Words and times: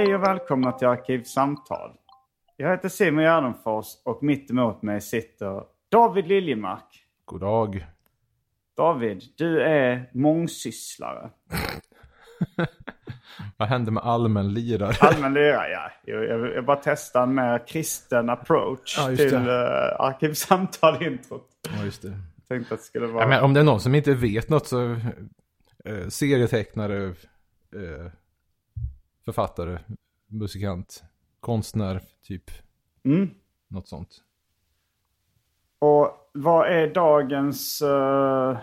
Hej 0.00 0.14
och 0.14 0.22
välkomna 0.22 0.72
till 0.72 0.88
Arkivsamtal. 0.88 1.90
Jag 2.56 2.70
heter 2.70 2.88
Simon 2.88 3.24
Gärdenfors 3.24 3.86
och 4.04 4.22
mitt 4.22 4.50
emot 4.50 4.82
mig 4.82 5.00
sitter 5.00 5.62
David 5.90 6.26
Liljemark. 6.26 7.04
God 7.24 7.40
dag. 7.40 7.86
David, 8.76 9.22
du 9.36 9.60
är 9.60 10.10
mångsysslare. 10.12 11.30
Vad 13.56 13.68
hände 13.68 13.90
med 13.90 14.02
allmänlirare? 14.02 14.94
Allmänlirare, 15.00 15.70
ja. 15.70 15.90
Jag, 16.04 16.24
jag, 16.24 16.54
jag 16.54 16.64
bara 16.64 16.80
testar 16.84 17.22
en 17.22 17.34
mer 17.34 17.66
kristen 17.66 18.30
approach 18.30 18.98
Ja, 18.98 19.16
till 19.16 19.34
uh, 19.34 20.00
Arkivsamtal-introt. 20.00 21.48
Ja, 21.76 21.84
just 21.84 22.02
det. 22.02 22.12
Tänkte 22.48 22.74
att 22.74 22.80
det 22.80 22.86
skulle 22.86 23.06
vara... 23.06 23.22
Ja, 23.22 23.28
men 23.28 23.42
om 23.42 23.54
det 23.54 23.60
är 23.60 23.64
någon 23.64 23.80
som 23.80 23.94
inte 23.94 24.14
vet 24.14 24.48
något 24.48 24.66
så 24.66 24.96
eh, 25.84 26.08
serietecknare, 26.08 27.04
eh, 27.06 28.12
författare, 29.24 29.78
musikant, 30.26 31.04
konstnär, 31.40 32.00
typ. 32.22 32.50
Mm. 33.04 33.30
Något 33.68 33.88
sånt. 33.88 34.16
Och 35.78 36.30
vad 36.32 36.68
är 36.68 36.94
dagens 36.94 37.82
eh, 37.82 38.58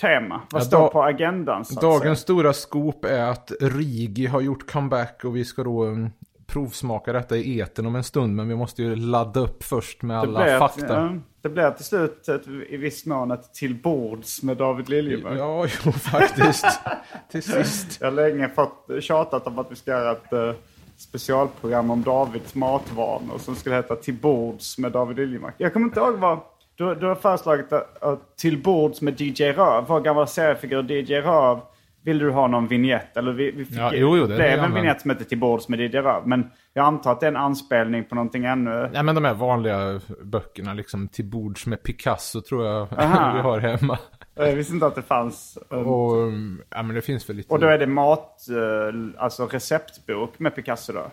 tema? 0.00 0.40
Vad 0.50 0.62
Ja, 0.62 0.64
står 0.66 0.88
på 0.88 1.02
agendan? 1.02 1.64
Dagens 1.80 2.02
säga? 2.02 2.14
stora 2.16 2.52
scoop 2.52 3.04
är 3.04 3.22
att 3.30 3.52
Rigi 3.60 4.26
har 4.26 4.40
gjort 4.40 4.70
comeback 4.70 5.24
och 5.24 5.36
vi 5.36 5.44
ska 5.44 5.64
då 5.64 5.84
um, 5.84 6.10
provsmaka 6.52 7.12
detta 7.12 7.36
i 7.36 7.58
eten 7.58 7.86
om 7.86 7.96
en 7.96 8.04
stund. 8.04 8.36
Men 8.36 8.48
vi 8.48 8.54
måste 8.54 8.82
ju 8.82 8.96
ladda 8.96 9.40
upp 9.40 9.64
först 9.64 10.02
med 10.02 10.18
alla 10.18 10.44
blev, 10.44 10.58
fakta. 10.58 10.94
ja, 10.94 11.12
det 11.42 11.48
blev 11.48 11.76
till 11.76 11.84
slut 11.84 12.28
ett, 12.28 12.48
i 12.68 12.76
viss 12.76 13.06
mån 13.06 13.30
ett 13.30 13.54
tillbords 13.54 14.42
med 14.42 14.56
David 14.56 14.88
Liljemark. 14.88 15.38
Ja, 15.38 15.66
jo 15.84 15.92
faktiskt. 15.92 16.66
Till 17.30 17.42
sist. 17.42 18.00
Jag 18.00 18.06
har 18.06 18.12
länge 18.12 18.48
fått 18.48 18.88
tjatat 19.00 19.46
om 19.46 19.58
att 19.58 19.72
vi 19.72 19.76
ska 19.76 19.90
göra 19.90 20.12
ett 20.12 20.32
eh, 20.32 20.52
specialprogram 20.96 21.90
om 21.90 22.02
Davids 22.02 22.54
matvanor 22.54 23.38
som 23.38 23.56
skulle 23.56 23.76
heta 23.76 23.96
Till 23.96 24.14
bords 24.14 24.78
med 24.78 24.92
David 24.92 25.16
Liljemark. 25.16 25.54
Jag 25.58 25.72
kommer 25.72 25.86
inte 25.86 26.00
ihåg 26.00 26.14
vad... 26.14 26.38
Du, 26.74 26.94
du 26.94 27.06
har 27.06 27.14
föreslagit 27.14 27.72
att, 27.72 28.02
att 28.02 28.36
Till 28.36 28.62
bords 28.62 29.00
med 29.00 29.20
DJ 29.20 29.44
Röv, 29.44 29.84
vår 29.88 30.00
gamla 30.00 30.26
seriefigur 30.26 30.92
DJ 30.92 31.14
Röv. 31.14 31.60
Vill 32.04 32.18
du 32.18 32.30
ha 32.30 32.46
någon 32.46 32.66
vignett? 32.68 33.16
Eller 33.16 33.32
vi, 33.32 33.50
vi 33.50 33.64
fick, 33.64 33.76
Ja, 33.78 33.90
jo, 33.94 34.16
jo, 34.16 34.26
det 34.26 34.34
blev 34.36 34.58
en 34.58 34.60
med. 34.60 34.72
vignett 34.82 35.00
som 35.00 35.10
heter 35.10 35.24
Till 35.24 35.38
bords 35.38 35.68
med 35.68 35.80
DJ 35.80 35.96
Röv. 35.98 36.26
Men 36.26 36.50
jag 36.72 36.84
antar 36.86 37.12
att 37.12 37.20
det 37.20 37.26
är 37.26 37.30
en 37.30 37.36
anspelning 37.36 38.04
på 38.04 38.14
någonting 38.14 38.44
ännu... 38.44 38.90
Nej 38.92 39.02
men 39.02 39.14
de 39.14 39.24
här 39.24 39.34
vanliga 39.34 40.00
böckerna 40.24 40.74
liksom 40.74 41.08
till 41.08 41.24
bords 41.24 41.66
med 41.66 41.82
Picasso 41.82 42.40
tror 42.40 42.66
jag 42.66 42.86
vi 43.34 43.40
har 43.40 43.58
hemma. 43.60 43.98
Jag 44.34 44.52
visste 44.56 44.74
inte 44.74 44.86
att 44.86 44.94
det 44.94 45.02
fanns. 45.02 45.58
um, 45.70 45.86
Och 45.86 46.12
um, 46.16 46.62
ja 46.70 46.82
men 46.82 46.94
det 46.96 47.02
finns 47.02 47.28
väl 47.28 47.36
lite. 47.36 47.54
Och 47.54 47.60
då 47.60 47.66
är 47.66 47.78
det 47.78 47.86
mat, 47.86 48.46
eh, 48.48 49.22
alltså 49.22 49.46
receptbok 49.46 50.38
med 50.38 50.54
Picasso 50.54 50.92
då? 50.92 51.06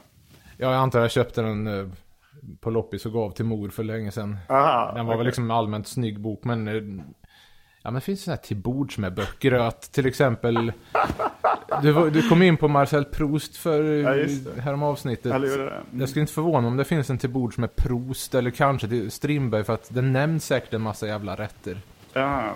Ja 0.57 0.72
jag 0.72 0.73
antar 0.75 1.00
jag 1.00 1.12
köpte 1.12 1.41
den 1.41 1.67
eh, 1.67 1.88
på 2.62 2.69
loppis 2.69 3.06
och 3.06 3.13
gav 3.13 3.31
till 3.31 3.46
mor 3.46 3.69
för 3.69 3.84
länge 3.84 4.12
sedan. 4.12 4.38
Aha, 4.50 4.91
den 4.96 5.06
var 5.06 5.13
väl 5.13 5.19
okej. 5.19 5.25
liksom 5.25 5.52
allmänt 5.52 5.88
snygg 5.88 6.19
bok 6.22 6.44
men 6.44 6.67
eh, 6.67 7.03
Ja 7.85 7.91
men 7.91 7.96
det 8.00 8.01
finns 8.01 8.23
sådana 8.23 8.35
här 8.35 8.47
till 8.47 8.57
bords 8.57 8.97
med 8.97 9.13
böcker 9.13 9.51
att 9.51 9.81
till 9.91 10.06
exempel 10.06 10.72
du, 11.81 12.09
du 12.09 12.29
kom 12.29 12.41
in 12.41 12.57
på 12.57 12.68
Marcel 12.68 13.06
Proust 13.06 13.57
för 13.57 13.84
Ja, 13.84 14.13
det. 14.13 14.62
härom 14.62 14.84
avsnittet. 14.84 15.41
Det? 15.41 15.56
Mm. 15.56 15.73
Jag 16.00 16.09
skulle 16.09 16.22
inte 16.22 16.34
förvåna 16.34 16.68
om 16.68 16.78
det 16.78 16.85
finns 16.85 17.09
en 17.09 17.18
till 17.18 17.29
bords 17.29 17.57
med 17.57 17.75
Proust 17.75 18.35
eller 18.35 18.51
kanske 18.51 18.88
till 18.88 19.12
Strindberg 19.12 19.63
för 19.63 19.73
att 19.73 19.88
det 19.90 20.01
nämns 20.01 20.46
säkert 20.46 20.73
en 20.73 20.81
massa 20.81 21.07
jävla 21.07 21.35
rätter. 21.35 21.78
Ja. 22.13 22.53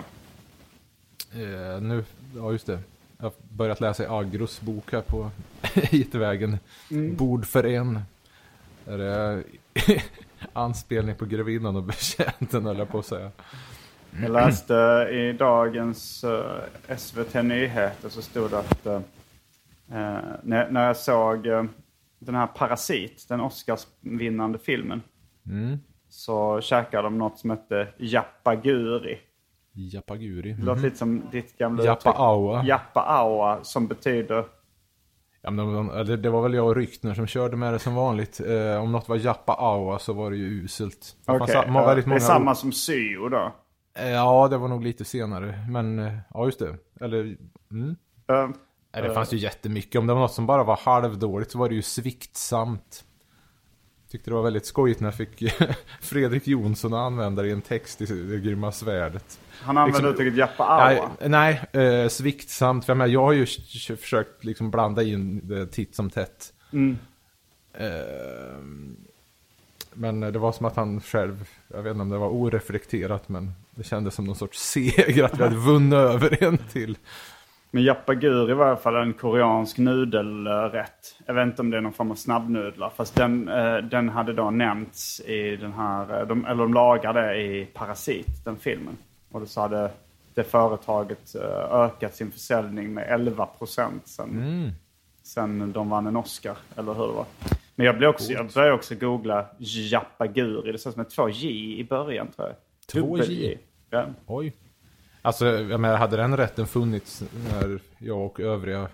Eh, 1.32 1.80
nu, 1.80 2.04
ja 2.36 2.52
just 2.52 2.66
det. 2.66 2.78
Jag 3.18 3.24
har 3.24 3.32
börjat 3.48 3.80
läsa 3.80 4.02
i 4.02 4.06
Agros 4.06 4.60
bok 4.60 4.92
här 4.92 5.00
på 5.00 5.30
IT-vägen. 5.74 6.58
Mm. 6.90 7.16
Bord 7.16 7.46
för 7.46 7.66
en. 7.66 8.00
Där 8.84 8.98
det 8.98 9.06
är 9.06 9.44
anspelning 10.52 11.14
på 11.14 11.24
grevinnan 11.24 11.76
och 11.76 11.82
betjänten 11.82 12.66
höll 12.66 12.78
jag 12.78 12.88
på 12.88 12.98
att 12.98 13.06
säga. 13.06 13.30
Jag 14.22 14.30
läste 14.30 14.74
i 15.12 15.32
dagens 15.32 16.24
eh, 16.24 16.96
SVT 16.96 17.34
Nyheter 17.34 18.08
så 18.08 18.22
stod 18.22 18.50
det 18.50 18.58
att 18.58 18.86
eh, 18.86 19.00
när, 20.42 20.70
när 20.70 20.86
jag 20.86 20.96
såg 20.96 21.46
eh, 21.46 21.64
den 22.18 22.34
här 22.34 22.46
Parasit, 22.46 23.26
den 23.28 23.40
Oscarsvinnande 23.40 24.58
filmen, 24.58 25.02
Mm. 25.46 25.78
så 26.08 26.60
käkade 26.60 27.02
de 27.02 27.18
något 27.18 27.38
som 27.38 27.50
hette 27.50 27.88
Japaguri. 27.98 29.18
Japaguri. 29.72 30.52
Det 30.52 30.62
låter 30.64 30.82
lite 30.82 30.96
som 30.96 31.22
ditt 31.32 31.58
gamla 31.58 31.84
Jappa 31.84 32.10
uttryck. 32.10 32.14
aua. 32.20 32.64
Jappa 32.64 33.00
aua 33.00 33.58
som 33.64 33.86
betyder... 33.86 34.44
Ja, 35.42 35.50
men 35.50 35.66
de, 36.06 36.16
det 36.22 36.30
var 36.30 36.42
väl 36.42 36.54
jag 36.54 36.66
och 36.66 36.76
Ryktner 36.76 37.14
som 37.14 37.26
körde 37.26 37.56
med 37.56 37.72
det 37.72 37.78
som 37.78 37.94
vanligt. 37.94 38.40
Eh, 38.40 38.82
om 38.82 38.92
något 38.92 39.08
var 39.08 39.16
Jappa 39.16 39.52
aua 39.52 39.98
så 39.98 40.12
var 40.12 40.30
det 40.30 40.36
ju 40.36 40.46
uselt. 40.64 41.16
Okej, 41.26 41.48
sa- 41.48 41.64
var 41.66 41.82
ja, 41.82 41.94
det 41.94 42.02
är 42.02 42.06
många 42.06 42.20
samma 42.20 42.54
som 42.54 42.72
syo 42.72 43.28
då. 43.28 43.52
Eh, 43.94 44.08
Ja, 44.10 44.48
det 44.48 44.58
var 44.58 44.68
nog 44.68 44.84
lite 44.84 45.04
senare. 45.04 45.66
Men 45.68 45.98
eh, 45.98 46.12
ja, 46.34 46.44
just 46.46 46.58
det. 46.58 46.76
Eller, 47.00 47.36
mm. 47.70 47.96
Eh, 48.28 48.48
Nej, 48.94 49.02
det 49.02 49.14
fanns 49.14 49.32
ju 49.32 49.36
jättemycket. 49.36 49.98
Om 49.98 50.06
det 50.06 50.12
var 50.14 50.20
något 50.20 50.32
som 50.32 50.46
bara 50.46 50.64
var 50.64 50.76
halvdåligt 50.76 51.50
så 51.50 51.58
var 51.58 51.68
det 51.68 51.74
ju 51.74 51.82
sviktsamt. 51.82 53.04
Tyckte 54.10 54.30
det 54.30 54.34
var 54.34 54.42
väldigt 54.42 54.66
skojigt 54.66 55.00
när 55.00 55.06
jag 55.06 55.14
fick 55.14 55.52
Fredrik 56.00 56.46
Jonsson 56.48 56.94
att 56.94 56.98
använda 56.98 57.42
det 57.42 57.48
i 57.48 57.52
en 57.52 57.62
text 57.62 58.00
i 58.00 58.04
Det 58.06 58.38
grymma 58.40 58.72
svärdet. 58.72 59.40
han 59.62 59.78
använder 59.78 59.98
Liksom- 60.00 60.14
uttrycket 60.14 60.38
Jappa 60.38 60.64
aua. 60.64 61.10
Nej, 61.20 61.60
nej 61.72 61.84
eh, 62.02 62.08
sviktsamt. 62.08 62.84
För 62.84 62.90
jag, 62.92 62.98
menar, 62.98 63.12
jag 63.12 63.20
har 63.22 63.32
ju 63.32 63.46
försökt 63.96 64.44
liksom 64.44 64.70
blanda 64.70 65.02
in 65.02 65.48
det 65.48 65.66
titt 65.66 65.94
som 65.94 66.10
tätt. 66.10 66.52
Mm. 66.72 66.98
Eh, 67.72 67.88
men 69.94 70.20
det 70.20 70.38
var 70.38 70.52
som 70.52 70.66
att 70.66 70.76
han 70.76 71.00
själv, 71.00 71.48
jag 71.68 71.82
vet 71.82 71.90
inte 71.90 72.02
om 72.02 72.08
det 72.08 72.18
var 72.18 72.28
oreflekterat, 72.28 73.28
men 73.28 73.52
det 73.70 73.84
kändes 73.84 74.14
som 74.14 74.24
någon 74.24 74.36
sorts 74.36 74.58
seger 74.58 75.24
att 75.24 75.38
vi 75.38 75.42
hade 75.42 75.56
vunnit 75.56 75.94
över 75.94 76.44
en 76.44 76.58
till. 76.58 76.96
Men 77.70 77.82
Jappagur 77.82 78.50
i 78.50 78.54
varje 78.54 78.76
fall 78.76 78.96
en 78.96 79.12
koreansk 79.12 79.78
nudelrätt. 79.78 81.16
Jag 81.26 81.34
vet 81.34 81.46
inte 81.46 81.62
om 81.62 81.70
det 81.70 81.76
är 81.76 81.80
någon 81.80 81.92
form 81.92 82.10
av 82.10 82.14
snabbnudlar. 82.14 82.90
Fast 82.96 83.14
den, 83.14 83.48
eh, 83.48 83.76
den 83.76 84.08
hade 84.08 84.32
då 84.32 84.50
nämnts 84.50 85.20
i 85.20 85.56
den 85.56 85.72
här, 85.72 86.20
eh, 86.20 86.26
de, 86.26 86.44
eller 86.44 86.62
de 86.62 86.74
lagade 86.74 87.36
i 87.36 87.64
Parasit, 87.74 88.44
den 88.44 88.56
filmen. 88.56 88.96
Och 89.30 89.40
då 89.40 89.46
så 89.46 89.60
hade 89.60 89.90
det 90.34 90.44
företaget 90.44 91.34
eh, 91.34 91.74
ökat 91.74 92.14
sin 92.14 92.30
försäljning 92.30 92.94
med 92.94 93.06
11 93.08 93.46
procent 93.46 94.08
sen, 94.08 94.72
sen 95.22 95.72
de 95.72 95.90
vann 95.90 96.06
en 96.06 96.16
Oscar. 96.16 96.56
Eller 96.76 96.94
hur 96.94 97.06
det 97.06 97.12
var. 97.12 97.26
Men 97.80 97.86
jag, 97.86 97.98
blir 97.98 98.08
också, 98.08 98.32
jag 98.32 98.50
börjar 98.50 98.72
också 98.72 98.94
googla 98.94 99.46
Japaguri. 99.58 100.72
Det 100.72 100.78
står 100.78 100.90
som 100.90 101.02
ett 101.02 101.10
två 101.10 101.28
J 101.28 101.80
i 101.80 101.84
början 101.84 102.28
tror 102.36 102.48
jag. 102.48 102.56
Två 102.86 103.18
J? 103.18 103.58
Ja. 103.90 104.06
Oj. 104.26 104.56
Alltså, 105.22 105.46
jag 105.46 105.80
menar, 105.80 105.96
hade 105.96 106.16
den 106.16 106.36
rätten 106.36 106.66
funnits 106.66 107.22
när 107.50 107.80
jag 107.98 108.26
och 108.26 108.40
övriga 108.40 108.80
eh, 108.80 108.88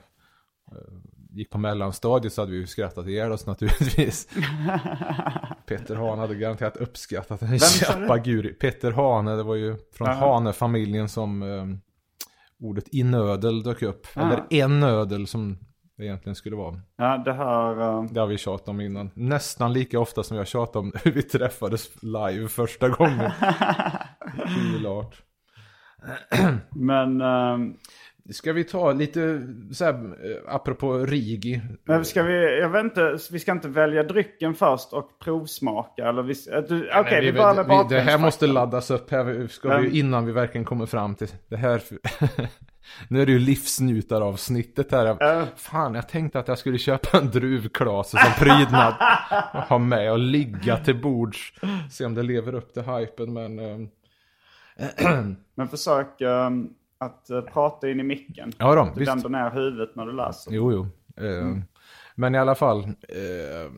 gick 1.30 1.50
på 1.50 1.58
mellanstadiet 1.58 2.32
så 2.32 2.42
hade 2.42 2.52
vi 2.52 2.58
ju 2.58 2.66
skrattat 2.66 3.06
ihjäl 3.06 3.32
oss 3.32 3.46
naturligtvis. 3.46 4.28
Peter 5.66 5.96
Hane 5.96 6.20
hade 6.20 6.34
garanterat 6.34 6.76
uppskattat 6.76 7.42
en 7.42 7.60
sa 7.60 7.94
du? 7.94 8.00
Chapaguri. 8.00 8.52
Peter 8.52 8.90
Hane, 8.92 9.36
det 9.36 9.42
var 9.42 9.54
ju 9.54 9.76
från 9.92 10.08
Jaha. 10.08 10.34
Hane-familjen 10.34 11.08
som 11.08 11.42
eh, 11.42 11.66
ordet 12.66 12.88
inödel 12.88 13.62
dök 13.62 13.82
upp. 13.82 14.06
Ah. 14.14 14.26
Eller 14.26 14.44
en 14.50 14.82
ödel 14.82 15.26
som 15.26 15.58
det 15.96 16.04
egentligen 16.04 16.34
skulle 16.37 16.56
vara. 16.56 16.81
ja, 16.96 17.22
det 17.25 17.32
här... 17.32 17.81
eh, 17.81 18.02
Det 18.10 18.20
har 18.20 18.26
vi 18.26 18.38
tjatat 18.38 18.69
om 18.69 18.81
innan. 18.81 19.10
Nästan 19.14 19.72
lika 19.72 20.00
ofta 20.00 20.22
som 20.22 20.37
jag 20.37 20.46
tjatade 20.46 20.78
om 20.78 20.93
hur 21.04 21.12
vi 21.12 21.22
träffades 21.22 22.02
live 22.02 22.48
första 22.48 22.88
gången. 22.88 23.31
Kul 24.72 24.87
art. 24.87 25.22
men... 26.70 27.20
ehm, 27.20 27.75
Ska 28.31 28.52
vi 28.52 28.64
ta 28.64 28.93
lite 28.93 29.43
så 29.72 29.84
här, 29.84 29.93
eh, 29.94 30.54
apropå 30.54 30.98
Rigi. 30.98 31.60
Men 31.84 32.04
ska 32.04 32.22
vi, 32.22 32.58
jag 32.60 32.69
vet 32.70 32.84
inte, 32.84 33.19
vi 33.32 33.38
ska 33.38 33.52
inte 33.52 33.69
välja 33.69 34.02
drycken 34.02 34.54
först 34.54 34.92
och 34.92 35.19
provsmaka? 35.25 36.08
Eller 36.08 36.22
vi, 36.22 36.34
du- 36.69 36.90
okej, 36.94 37.12
Men 37.12 37.20
vi, 37.25 37.32
börjar 37.32 37.64
med 37.64 37.87
vi, 37.88 37.94
det 37.94 38.00
här 38.00 38.19
måste 38.19 38.46
laddas 38.46 38.90
upp 38.90 39.10
här. 39.10 39.46
Ska 39.46 39.78
vi, 39.78 39.99
innan 39.99 40.26
vi 40.26 40.32
verkligen 40.32 40.64
kommer 40.64 40.87
fram 40.87 41.14
till 41.14 41.28
det 41.49 41.56
här. 41.56 41.82
Nu 43.08 43.22
är 43.22 43.26
det 43.26 43.32
ju 43.32 43.38
livsnjutaravsnittet 43.38 44.92
här. 44.92 45.16
Ja. 45.20 45.46
Fan, 45.56 45.94
jag 45.94 46.08
tänkte 46.08 46.38
att 46.38 46.48
jag 46.48 46.58
skulle 46.58 46.78
köpa 46.78 47.18
en 47.18 47.30
druvklase 47.30 48.18
som 48.18 48.32
prydnad. 48.38 48.94
och 49.54 49.60
ha 49.68 49.78
med 49.78 50.12
och 50.12 50.18
ligga 50.18 50.76
till 50.78 51.00
bords. 51.02 51.52
Se 51.92 52.04
om 52.04 52.14
det 52.14 52.22
lever 52.22 52.54
upp 52.54 52.72
till 52.74 52.82
hypen. 52.82 53.32
Men 53.32 53.58
ehm, 53.58 53.88
Men 55.54 55.68
försök 55.68 56.20
ehm, 56.20 56.68
att 56.98 57.30
eh, 57.30 57.40
prata 57.40 57.90
in 57.90 58.00
i 58.00 58.02
micken. 58.02 58.52
ja 58.58 58.74
då, 58.74 58.84
Du 58.94 59.00
visst. 59.00 59.10
vänder 59.12 59.28
ner 59.28 59.50
huvudet 59.50 59.96
när 59.96 60.06
du 60.06 60.12
läser. 60.12 60.52
Jo, 60.52 60.72
jo. 60.72 60.88
Eh, 61.26 61.56
Men 62.14 62.34
i 62.34 62.38
alla 62.38 62.54
fall. 62.54 62.84
Eh, 62.84 63.70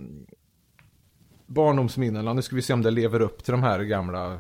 barndomsminnena, 1.46 2.32
nu 2.32 2.42
ska 2.42 2.56
vi 2.56 2.62
se 2.62 2.72
om 2.72 2.82
det 2.82 2.90
lever 2.90 3.20
upp 3.20 3.44
till 3.44 3.52
de 3.52 3.62
här 3.62 3.80
gamla. 3.80 4.38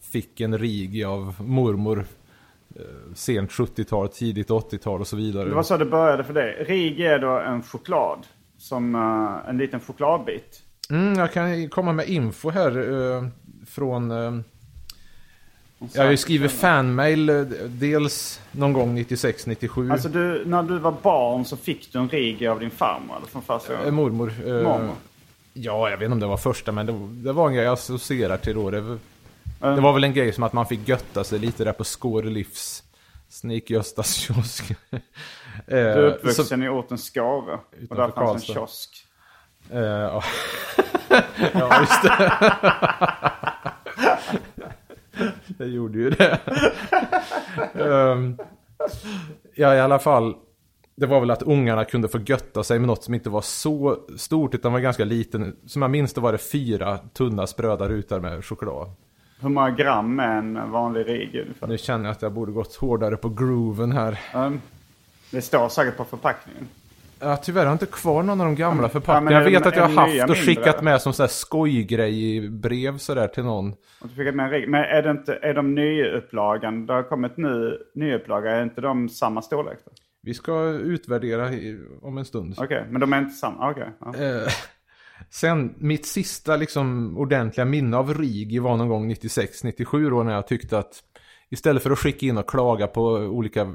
Fick 0.00 0.40
en 0.40 0.58
Rigi 0.58 1.04
av 1.04 1.34
mormor. 1.38 2.04
Eh, 2.78 3.14
sent 3.14 3.50
70-tal, 3.50 4.08
tidigt 4.08 4.48
80-tal 4.48 5.00
och 5.00 5.06
så 5.06 5.16
vidare. 5.16 5.48
Det 5.48 5.54
var 5.54 5.62
så 5.62 5.76
det 5.76 5.84
började 5.84 6.24
för 6.24 6.34
dig. 6.34 6.64
Rig 6.68 7.00
är 7.00 7.18
då 7.18 7.38
en 7.38 7.62
choklad. 7.62 8.26
Som 8.58 8.94
eh, 8.94 9.50
en 9.50 9.58
liten 9.58 9.80
chokladbit. 9.80 10.62
Mm, 10.90 11.18
jag 11.18 11.32
kan 11.32 11.68
komma 11.68 11.92
med 11.92 12.08
info 12.08 12.50
här 12.50 12.78
eh, 12.92 13.28
från... 13.66 14.10
Jag 15.92 16.02
har 16.02 16.10
ju 16.10 16.16
skrivit 16.16 16.52
fanmail 16.52 17.46
dels 17.68 18.40
någon 18.52 18.72
gång 18.72 18.98
96-97. 18.98 19.92
Alltså 19.92 20.08
du, 20.08 20.44
när 20.46 20.62
du 20.62 20.78
var 20.78 20.94
barn 21.02 21.44
så 21.44 21.56
fick 21.56 21.92
du 21.92 21.98
en 21.98 22.08
Rig 22.08 22.46
av 22.46 22.60
din 22.60 22.70
farmor 22.70 23.16
eller 23.16 23.26
från 23.26 23.42
gången? 23.42 23.94
mormor. 23.94 24.32
Mormor. 24.62 24.94
Ja, 25.52 25.90
jag 25.90 25.96
vet 25.96 26.04
inte 26.04 26.12
om 26.12 26.20
det 26.20 26.26
var 26.26 26.36
första, 26.36 26.72
men 26.72 26.86
det, 26.86 26.92
det 27.10 27.32
var 27.32 27.48
en 27.48 27.54
grej 27.54 27.64
jag 27.64 27.72
associerar 27.72 28.36
till 28.36 28.54
då. 28.54 28.70
Det, 28.70 28.98
det 29.60 29.80
var 29.80 29.92
väl 29.92 30.04
en 30.04 30.14
grej 30.14 30.32
som 30.32 30.42
att 30.44 30.52
man 30.52 30.66
fick 30.66 30.88
götta 30.88 31.24
sig 31.24 31.38
lite 31.38 31.64
där 31.64 31.72
på 31.72 31.84
Skårelivs 31.84 32.82
Snik-Göstas 33.28 34.12
kiosk. 34.14 34.70
Eh, 34.70 34.98
Du 35.66 35.76
är 35.76 35.94
så- 35.94 36.16
uppvuxen 36.16 36.62
i 36.62 36.68
orten 36.68 36.98
Skare. 36.98 37.58
Och 37.90 37.96
där 37.96 38.10
fanns 38.10 38.48
en 38.48 38.54
kiosk. 38.54 39.06
Eh, 39.70 39.80
ja. 39.80 40.22
ja, 41.52 41.80
just 41.80 42.02
det. 42.02 42.42
det 45.58 45.66
gjorde 45.66 45.98
ju 45.98 46.10
det. 46.10 46.40
Ehm, 47.74 48.38
ja, 49.54 49.74
i 49.74 49.80
alla 49.80 49.98
fall. 49.98 50.34
Det 50.98 51.06
var 51.06 51.20
väl 51.20 51.30
att 51.30 51.42
ungarna 51.42 51.84
kunde 51.84 52.08
få 52.08 52.18
götta 52.18 52.64
sig 52.64 52.78
med 52.78 52.86
något 52.88 53.04
som 53.04 53.14
inte 53.14 53.30
var 53.30 53.40
så 53.40 53.98
stort 54.16 54.54
utan 54.54 54.72
var 54.72 54.80
ganska 54.80 55.04
liten. 55.04 55.56
Som 55.66 55.82
jag 55.82 55.90
minns 55.90 56.12
då 56.14 56.20
var 56.20 56.32
det 56.32 56.38
fyra 56.38 56.98
tunna 56.98 57.46
spröda 57.46 57.88
rutor 57.88 58.20
med 58.20 58.44
choklad. 58.44 58.90
Hur 59.40 59.48
många 59.48 59.70
gram 59.70 60.20
är 60.20 60.38
en 60.38 60.70
vanlig 60.70 61.08
Rig 61.08 61.34
ungefär? 61.42 61.66
Nu 61.66 61.78
känner 61.78 62.04
jag 62.04 62.12
att 62.12 62.22
jag 62.22 62.32
borde 62.32 62.52
gått 62.52 62.74
hårdare 62.76 63.16
på 63.16 63.28
grooven 63.28 63.92
här. 63.92 64.18
Um, 64.34 64.60
det 65.30 65.42
står 65.42 65.68
säkert 65.68 65.96
på 65.96 66.04
förpackningen. 66.04 66.68
Ja, 67.20 67.36
tyvärr 67.36 67.60
har 67.60 67.66
jag 67.66 67.74
inte 67.74 67.86
kvar 67.86 68.22
någon 68.22 68.40
av 68.40 68.46
de 68.46 68.54
gamla 68.54 68.82
Ja, 68.82 68.88
förpackningarna. 68.88 69.44
jag 69.44 69.50
vet 69.50 69.66
att 69.66 69.76
jag 69.76 69.82
har 69.82 69.88
haft 69.88 70.12
och 70.22 70.28
mindre? 70.28 70.34
skickat 70.36 70.82
med 70.82 71.00
som 71.02 71.12
så 71.12 71.22
här 71.22 71.28
skojgrej 71.28 72.36
i 72.36 72.48
brev 72.50 72.98
sådär 72.98 73.28
till 73.28 73.44
någon. 73.44 73.74
Och 74.00 74.10
fick 74.10 74.34
med 74.34 74.54
en. 74.54 74.70
Men 74.70 74.84
är, 74.84 75.02
det 75.02 75.10
inte, 75.10 75.38
är 75.42 75.54
de 75.54 75.74
nyupplagan? 75.74 76.86
Det 76.86 76.92
har 76.92 77.02
kommit 77.02 77.36
ny, 77.36 77.70
nyupplaga. 77.94 78.50
Är 78.50 78.62
inte 78.62 78.80
de 78.80 79.08
samma 79.08 79.42
storlek? 79.42 79.78
då? 79.84 79.90
Vi 80.22 80.34
ska 80.34 80.62
utvärdera 80.68 81.50
om 82.02 82.18
en 82.18 82.24
stund. 82.24 82.54
Okej, 82.58 82.84
men 82.90 83.00
de 83.00 83.12
är 83.12 83.18
inte 83.18 83.34
samma? 83.34 83.70
Okej. 83.70 83.88
ja. 84.00 84.12
Eh, 85.18 85.24
sen, 85.30 85.74
mitt 85.78 86.06
sista 86.06 86.56
liksom 86.56 87.18
ordentliga 87.18 87.64
minne 87.64 87.96
av 87.96 88.14
Rigi 88.14 88.58
var 88.58 88.76
någon 88.76 88.88
gång 88.88 89.10
96-97 89.12 90.10
då 90.10 90.22
när 90.22 90.32
jag 90.32 90.46
tyckte 90.46 90.78
att 90.78 91.02
istället 91.50 91.82
för 91.82 91.90
att 91.90 91.98
skicka 91.98 92.26
in 92.26 92.38
och 92.38 92.50
klaga 92.50 92.86
på 92.86 93.02
olika, 93.12 93.72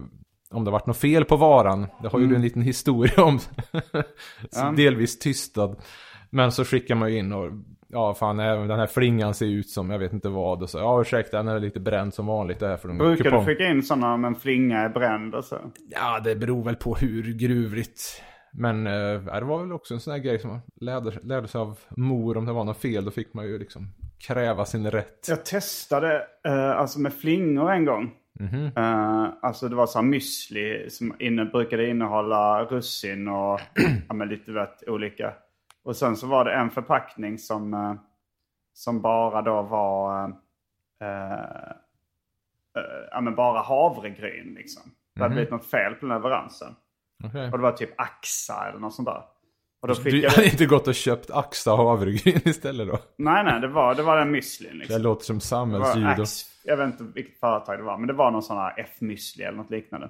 om 0.52 0.66
det 0.66 0.72
varit 0.72 0.86
något 0.88 0.98
fel 0.98 1.26
på 1.26 1.36
varan, 1.36 1.88
det 2.02 2.08
har 2.08 2.20
ju 2.20 2.28
du 2.28 2.36
en 2.36 2.42
liten 2.42 2.62
historia 2.62 3.24
om, 3.24 3.40
Ja. 4.52 4.74
delvis 4.78 5.20
tystad. 5.20 5.76
Men 6.30 6.52
så 6.52 6.66
skickar 6.66 6.96
man 6.96 7.12
ju 7.12 7.18
in 7.20 7.34
och, 7.34 7.52
ja 7.88 8.14
fan 8.14 8.40
även 8.40 8.68
den 8.68 8.80
här 8.80 8.88
flingan 8.88 9.34
ser 9.34 9.46
ut 9.46 9.70
som 9.70 9.90
jag 9.90 10.00
vet 10.00 10.14
inte 10.14 10.30
vad 10.30 10.64
och 10.64 10.70
så, 10.70 10.78
ja 10.78 11.02
ursäkta 11.02 11.38
den 11.38 11.48
är 11.48 11.60
lite 11.60 11.80
bränd 11.80 12.14
som 12.14 12.26
vanligt 12.26 12.60
det 12.60 12.68
här 12.68 12.78
för 12.78 12.90
en 12.90 12.98
Brukar 12.98 13.24
kupong. 13.24 13.40
du 13.40 13.46
skicka 13.46 13.68
in 13.70 13.84
sådana 13.84 14.14
om 14.14 14.26
en 14.26 14.36
flinga 14.36 14.80
är 14.80 14.90
bränd 14.90 15.36
och 15.36 15.44
så? 15.46 15.58
Ja, 15.90 16.20
det 16.20 16.36
beror 16.36 16.64
väl 16.64 16.76
på 16.76 16.96
hur 16.96 17.34
gruvligt. 17.34 18.22
Men 18.54 18.88
eh, 18.88 19.22
det 19.24 19.46
var 19.46 19.60
väl 19.60 19.72
också 19.72 19.94
en 19.94 20.00
sån 20.00 20.12
här 20.12 20.20
grej 20.20 20.40
som 20.40 20.50
man 20.50 20.62
lärde, 20.76 21.20
lärde 21.24 21.48
sig 21.48 21.62
av 21.62 21.80
mor. 21.90 22.38
Om 22.38 22.46
det 22.46 22.54
var 22.54 22.64
något 22.64 22.82
fel 22.82 23.06
då 23.06 23.12
fick 23.12 23.34
man 23.34 23.46
ju 23.46 23.60
liksom 23.60 23.88
kräva 24.20 24.66
sin 24.66 24.92
rätt. 24.92 25.26
Jag 25.28 25.46
testade 25.46 26.28
eh, 26.46 26.72
alltså 26.72 27.00
med 27.00 27.14
flingor 27.14 27.72
en 27.72 27.86
gång. 27.86 28.12
Eh, 28.76 29.30
alltså 29.42 29.70
det 29.70 29.76
var 29.76 29.88
så 29.88 30.00
här 30.00 30.06
müsli 30.06 30.90
som 30.90 31.16
inne, 31.20 31.46
brukade 31.46 31.90
innehålla 31.90 32.64
russin 32.64 33.28
och 33.28 33.60
ja, 34.08 34.14
men 34.14 34.28
lite 34.28 34.52
vet, 34.52 34.84
olika. 34.88 35.34
Och 35.84 35.96
sen 35.96 36.16
så 36.16 36.28
var 36.28 36.46
det 36.46 36.54
en 36.54 36.70
förpackning 36.70 37.38
som, 37.38 37.74
eh, 37.74 37.94
som 38.74 39.02
bara 39.02 39.42
då 39.42 39.62
var 39.62 40.24
eh, 41.02 41.72
eh, 42.78 43.08
ja, 43.12 43.22
men 43.22 43.36
bara 43.36 43.62
havregryn 43.62 44.54
liksom. 44.54 44.92
Det 45.16 45.22
hade 45.22 45.34
blivit 45.34 45.52
något 45.52 45.66
fel 45.66 45.94
på 45.94 46.06
leveransen. 46.06 46.76
Okej. 47.26 47.46
Och 47.46 47.58
det 47.58 47.64
var 47.64 47.72
typ 47.72 48.02
Axa 48.02 48.68
eller 48.70 48.80
något 48.80 48.96
sånt 48.96 49.08
där. 49.08 49.22
Och 49.82 49.88
då 49.88 49.96
fick 49.96 50.14
Du 50.14 50.22
jag... 50.22 50.30
hade 50.30 50.46
inte 50.46 50.66
gått 50.66 50.88
och 50.88 50.96
köpt 50.96 51.32
Axa 51.32 51.76
havregryn 51.76 52.42
istället 52.46 52.88
då? 52.88 53.00
Nej, 53.18 53.44
nej, 53.44 53.62
det 53.62 53.68
var, 53.68 53.96
det 53.96 54.04
var 54.04 54.18
den 54.18 54.36
müslin 54.36 54.72
Det 54.72 54.78
liksom. 54.78 55.02
låter 55.02 55.26
som 55.26 55.36
Det 55.36 55.42
samhällsljud. 55.42 56.28
Jag 56.64 56.78
vet 56.78 56.86
inte 56.86 57.04
vilket 57.16 57.40
företag 57.40 57.80
det 57.80 57.84
var, 57.84 57.98
men 57.98 58.08
det 58.08 58.14
var 58.14 58.32
någon 58.32 58.44
sån 58.44 58.58
här 58.58 58.74
F-müsli 58.78 59.42
eller 59.42 59.58
något 59.58 59.72
liknande. 59.72 60.10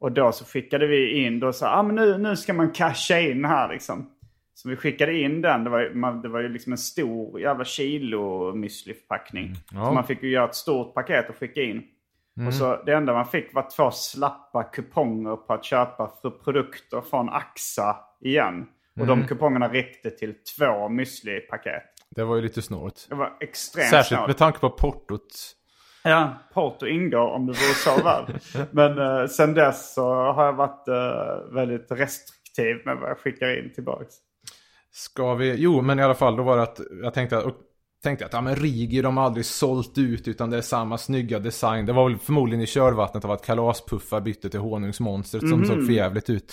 Och 0.00 0.12
då 0.12 0.32
så 0.32 0.44
skickade 0.44 0.86
vi 0.86 1.24
in, 1.24 1.40
då 1.40 1.52
sa 1.52 1.70
ah, 1.70 1.82
men 1.82 1.94
nu, 1.94 2.18
nu 2.18 2.36
ska 2.36 2.52
man 2.52 2.70
casha 2.70 3.18
in 3.18 3.44
här 3.44 3.68
liksom. 3.68 4.10
Så 4.54 4.68
vi 4.68 4.76
skickade 4.76 5.18
in 5.18 5.40
den, 5.42 5.64
det 5.64 5.70
var, 5.70 5.94
man, 5.94 6.22
det 6.22 6.28
var 6.28 6.40
ju 6.40 6.48
liksom 6.48 6.72
en 6.72 6.78
stor 6.78 7.40
jävla 7.40 7.64
kilo 7.64 8.52
müsliförpackning. 8.54 9.54
Ja. 9.72 9.86
Så 9.86 9.92
man 9.92 10.04
fick 10.04 10.22
ju 10.22 10.30
göra 10.30 10.44
ett 10.44 10.54
stort 10.54 10.94
paket 10.94 11.28
och 11.28 11.36
skicka 11.36 11.62
in. 11.62 11.82
Mm. 12.40 12.48
Och 12.48 12.54
så 12.54 12.82
det 12.86 12.92
enda 12.92 13.12
man 13.12 13.26
fick 13.26 13.54
var 13.54 13.70
två 13.76 13.90
slappa 13.90 14.62
kuponger 14.64 15.36
på 15.36 15.52
att 15.52 15.64
köpa 15.64 16.10
för 16.22 16.30
produkter 16.30 17.00
från 17.00 17.28
Axa 17.28 17.96
igen. 18.20 18.66
Och 19.00 19.06
Mm. 19.06 19.20
de 19.20 19.26
kupongerna 19.26 19.72
räckte 19.72 20.10
till 20.10 20.34
två 20.58 20.88
müsli-paket. 20.88 21.82
Det 22.10 22.24
var 22.24 22.36
ju 22.36 22.42
lite 22.42 22.62
snålt. 22.62 23.06
Det 23.08 23.14
var 23.14 23.32
extremt 23.40 23.88
Särskilt 23.90 24.18
snålt. 24.18 24.26
med 24.26 24.36
tanke 24.36 24.58
på 24.58 24.70
portot. 24.70 25.56
Ja, 26.04 26.34
Porto 26.54 26.86
ingår 26.86 27.30
om 27.30 27.46
det 27.46 27.52
vore 27.52 27.74
så 27.74 28.02
väl. 28.02 28.24
Men 28.70 28.98
eh, 29.20 29.26
sen 29.26 29.54
dess 29.54 29.94
så 29.94 30.14
har 30.14 30.44
jag 30.44 30.52
varit 30.52 30.88
eh, 30.88 31.54
väldigt 31.54 31.86
restriktiv 31.90 32.76
med 32.84 32.96
vad 32.96 33.10
jag 33.10 33.18
skickar 33.18 33.58
in 33.64 33.72
tillbaks. 33.74 34.14
Ska 34.92 35.34
vi, 35.34 35.54
jo 35.58 35.80
men 35.82 35.98
i 35.98 36.02
alla 36.02 36.14
fall 36.14 36.36
då 36.36 36.42
var 36.42 36.56
det 36.56 36.62
att 36.62 36.80
jag 37.02 37.14
tänkte 37.14 37.38
att, 37.38 37.44
tänkte 38.02 38.26
att 38.26 38.32
ja 38.32 38.40
men 38.40 38.56
Rigi 38.56 39.02
de 39.02 39.16
har 39.16 39.24
aldrig 39.24 39.46
sålt 39.46 39.98
ut 39.98 40.28
utan 40.28 40.50
det 40.50 40.56
är 40.56 40.60
samma 40.62 40.98
snygga 40.98 41.38
design. 41.38 41.86
Det 41.86 41.92
var 41.92 42.08
väl 42.08 42.18
förmodligen 42.18 42.62
i 42.62 42.66
körvattnet 42.66 43.24
av 43.24 43.30
att 43.30 43.46
kalaspuffar 43.46 44.20
bytte 44.20 44.48
till 44.50 44.60
honungsmonstret 44.60 45.48
som 45.48 45.64
såg 45.64 45.86
förjävligt 45.86 46.30
ut. 46.30 46.52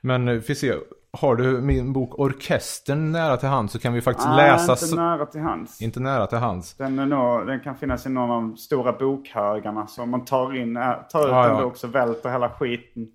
Men 0.00 0.28
eh, 0.28 0.34
vi 0.48 0.54
se, 0.54 0.74
har 1.12 1.36
du 1.36 1.60
min 1.60 1.92
bok 1.92 2.18
Orkestern 2.18 3.12
nära 3.12 3.36
till 3.36 3.48
hand 3.48 3.70
så 3.70 3.78
kan 3.78 3.92
vi 3.92 4.00
faktiskt 4.00 4.28
Ah, 4.28 4.36
läsa. 4.36 4.72
inte 4.86 4.96
nära 4.96 5.26
till 5.26 5.40
hands. 5.40 5.82
inte 5.82 6.00
nära 6.00 6.26
till 6.26 6.38
hands. 6.38 6.74
Den, 6.74 6.98
är 6.98 7.06
nog, 7.06 7.46
den 7.46 7.60
kan 7.60 7.76
finnas 7.76 8.06
i 8.06 8.08
någon 8.08 8.30
av 8.30 8.42
de 8.42 8.56
stora 8.56 8.92
bokhögarna. 8.92 9.86
Så 9.86 10.02
om 10.02 10.10
man 10.10 10.24
tar, 10.24 10.56
in, 10.56 10.76
äh, 10.76 10.82
tar 11.12 11.20
ut 11.24 11.30
Ja, 11.30 11.48
en 11.50 11.56
ja. 11.56 11.62
bok 11.62 11.76
så 11.76 11.86
välter 11.86 12.30
hela 12.30 12.50
skiten. 12.50 13.06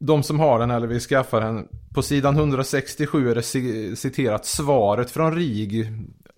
de 0.00 0.22
som 0.22 0.40
har 0.40 0.58
den 0.58 0.70
eller 0.70 0.86
vill 0.86 1.00
skaffa 1.00 1.40
den. 1.40 1.68
På 1.94 2.02
sidan 2.02 2.36
167 2.36 3.30
är 3.30 3.34
det 3.34 3.40
ci- 3.40 3.94
citerat 3.94 4.46
svaret 4.46 5.10
från 5.10 5.34
RIG. 5.34 5.86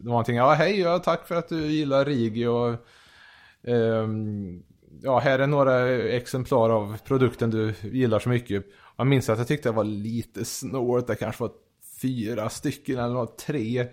Någonting, 0.00 0.36
ja 0.36 0.52
hej, 0.52 0.80
ja, 0.80 0.98
tack 0.98 1.28
för 1.28 1.34
att 1.34 1.48
du 1.48 1.66
gillar 1.66 2.04
RIG 2.04 2.48
och 2.50 2.74
ehm, 3.66 4.62
ja, 5.02 5.18
här 5.18 5.38
är 5.38 5.46
några 5.46 5.88
exemplar 5.98 6.70
av 6.70 6.98
produkten 7.04 7.50
du 7.50 7.74
gillar 7.82 8.18
så 8.18 8.28
mycket. 8.28 8.64
Jag 8.96 9.06
minns 9.06 9.28
att 9.28 9.38
jag 9.38 9.48
tyckte 9.48 9.68
det 9.68 9.72
var 9.72 9.84
lite 9.84 10.44
snålt, 10.44 11.06
det 11.06 11.14
kanske 11.14 11.42
var 11.42 11.50
fyra 12.02 12.48
stycken 12.48 12.98
eller 12.98 13.14
något, 13.14 13.38
tre. 13.38 13.86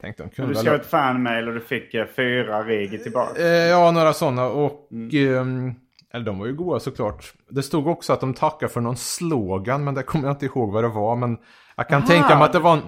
Tänkte 0.00 0.22
de 0.22 0.28
Du 0.28 0.34
kunde 0.34 0.54
skrev 0.54 0.72
väl- 0.72 0.80
ett 0.80 0.86
fanmail 0.86 1.48
och 1.48 1.54
du 1.54 1.60
fick 1.60 1.94
eh, 1.94 2.06
fyra 2.16 2.62
rigi 2.62 2.98
tillbaka. 2.98 3.40
Eh, 3.42 3.46
ja, 3.48 3.90
några 3.90 4.12
sådana 4.12 4.46
och... 4.46 4.88
ehm, 5.12 5.74
eller 6.12 6.24
de 6.24 6.38
var 6.38 6.46
ju 6.46 6.52
goda 6.54 6.80
såklart. 6.80 7.34
Det 7.48 7.62
stod 7.62 7.86
också 7.86 8.12
att 8.12 8.20
de 8.20 8.34
tackar 8.34 8.68
för 8.68 8.80
någon 8.80 8.96
slogan, 8.96 9.84
men 9.84 9.94
det 9.94 10.02
kommer 10.02 10.24
jag 10.28 10.34
inte 10.34 10.46
ihåg 10.46 10.72
vad 10.72 10.84
det 10.84 10.88
var. 10.88 11.16
Men 11.16 11.38
jag 11.76 11.88
kan 11.88 12.04
tänka 12.06 12.34
mig 12.36 12.44
att 12.44 12.52
det 12.52 12.58
var 12.58 12.72
en... 12.72 12.82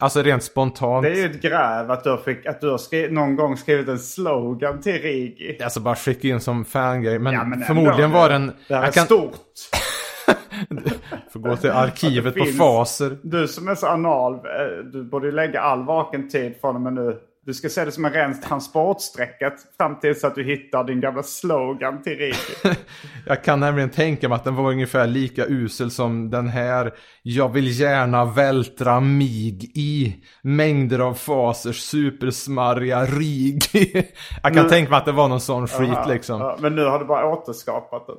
Alltså 0.00 0.22
rent 0.22 0.42
spontant. 0.42 1.02
Det 1.02 1.10
är 1.10 1.14
ju 1.16 1.24
ett 1.24 1.42
gräv 1.42 1.90
att 1.90 2.04
du, 2.04 2.18
fick, 2.24 2.46
att 2.46 2.60
du 2.60 2.70
har 2.70 2.78
skri- 2.78 3.10
någon 3.10 3.36
gång 3.36 3.56
skrivit 3.56 3.88
en 3.88 3.98
slogan 3.98 4.80
till 4.80 4.92
Rigi. 5.02 5.58
Alltså 5.64 5.80
bara 5.80 5.94
skicka 5.96 6.28
in 6.28 6.40
som 6.40 6.64
fangrej. 6.64 7.18
Men, 7.18 7.32
Ja, 7.32 7.44
men 7.44 7.60
förmodligen 7.60 8.00
ändå. 8.04 8.18
var 8.18 8.28
den... 8.28 8.52
Det 8.68 8.74
här 8.76 8.82
är 8.86 8.90
kan 8.92 9.04
stort. 9.04 9.32
få 11.32 11.38
gå 11.38 11.56
till 11.56 11.70
arkivet 11.70 12.34
på 12.38 12.44
finns- 12.44 12.58
Faser. 12.58 13.18
Du 13.22 13.48
som 13.48 13.68
är 13.68 13.74
så 13.74 13.86
anal, 13.86 14.34
eh, 14.34 14.40
du 14.92 15.04
borde 15.04 15.26
ju 15.26 15.32
lägga 15.32 15.60
all 15.60 15.84
vaken 15.84 16.28
tid 16.28 16.54
från 16.60 16.74
och 16.74 16.80
med 16.82 16.92
nu. 16.92 17.18
Du 17.46 17.54
ska 17.54 17.68
se 17.68 17.84
det 17.84 17.92
som 17.92 18.04
en 18.04 18.12
ren 18.12 18.40
transportsträcka 18.40 19.52
fram 19.78 20.00
tills 20.00 20.24
att 20.24 20.34
du 20.34 20.44
hittar 20.44 20.84
din 20.84 21.00
gamla 21.00 21.22
slogan 21.22 22.02
till 22.02 22.12
Rigi. 22.18 22.34
Jag 23.26 23.44
kan 23.44 23.60
nämligen 23.60 23.90
tänka 23.90 24.28
mig 24.28 24.36
att 24.36 24.44
den 24.44 24.54
var 24.54 24.70
ungefär 24.70 25.06
lika 25.06 25.46
usel 25.46 25.90
som 25.90 26.30
den 26.30 26.48
här. 26.48 26.94
Jag 27.22 27.48
vill 27.48 27.80
gärna 27.80 28.24
vältra 28.24 29.00
mig 29.00 29.58
i 29.74 30.16
mängder 30.42 30.98
av 30.98 31.14
fasers 31.14 31.80
supersmarriga 31.80 33.04
rig. 33.04 33.62
jag 34.42 34.54
kan 34.54 34.62
Nu- 34.64 34.68
tänka 34.68 34.90
mig 34.90 34.98
att 34.98 35.04
det 35.04 35.12
var 35.12 35.28
någon 35.28 35.40
sån 35.40 35.68
skit 35.68 35.98
liksom. 36.08 36.40
ja, 36.40 36.56
Men 36.60 36.74
nu 36.74 36.84
har 36.84 36.98
du 36.98 37.04
bara 37.04 37.26
återskapat 37.26 38.06
den. 38.06 38.16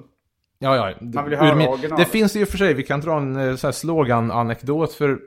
Ja, 0.59 0.75
ja. 0.75 0.95
Man 1.13 1.29
vill 1.29 1.39
höra 1.39 1.55
min-. 1.55 1.95
Det 1.97 2.05
finns 2.05 2.35
ju 2.35 2.45
för 2.45 2.57
sig, 2.57 2.73
vi 2.73 2.83
kan 2.83 3.01
dra 3.01 3.17
en 3.17 3.35
eh, 3.49 3.55
så 3.55 3.67
här 3.67 3.71
slogan-anekdot 3.71 4.93
för, 4.93 5.19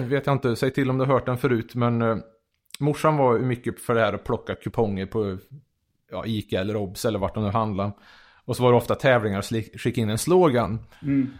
vet 0.08 0.26
jag 0.26 0.32
inte, 0.34 0.56
säg 0.56 0.70
till 0.70 0.90
om 0.90 0.98
du 0.98 1.04
har 1.04 1.12
hört 1.12 1.26
den 1.26 1.38
förut, 1.38 1.74
men 1.74 2.02
eh, 2.02 2.16
morsan 2.80 3.16
var 3.16 3.36
ju 3.36 3.42
mycket 3.44 3.80
för 3.80 3.94
det 3.94 4.00
här 4.00 4.12
att 4.12 4.24
plocka 4.24 4.54
kuponger 4.54 5.06
på 5.06 5.38
ja, 6.10 6.26
Ica 6.26 6.60
eller 6.60 6.76
Obs 6.76 7.04
eller 7.04 7.18
vart 7.18 7.34
de 7.34 7.44
nu 7.44 7.50
handlade. 7.50 7.92
Och 8.44 8.56
så 8.56 8.62
var 8.62 8.70
det 8.70 8.76
ofta 8.76 8.94
tävlingar 8.94 9.38
och 9.38 9.80
skicka 9.80 10.00
in 10.00 10.10
en 10.10 10.18
slogan. 10.18 10.78
Mm. 11.02 11.30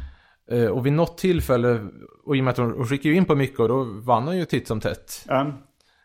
Eh, 0.51 0.67
och 0.67 0.87
vid 0.87 0.93
något 0.93 1.19
tillfälle, 1.19 1.87
och 2.25 2.37
i 2.37 2.41
och 2.41 2.45
med 2.45 2.51
att 2.51 2.59
hon 2.59 2.87
skickade 2.87 3.15
in 3.15 3.25
på 3.25 3.35
mycket, 3.35 3.61
och 3.61 3.69
då 3.69 3.85
vann 3.85 4.27
hon 4.27 4.37
ju 4.37 4.45
titt 4.45 4.69
som 4.69 4.81
tätt. 4.81 5.25
Ja. 5.29 5.53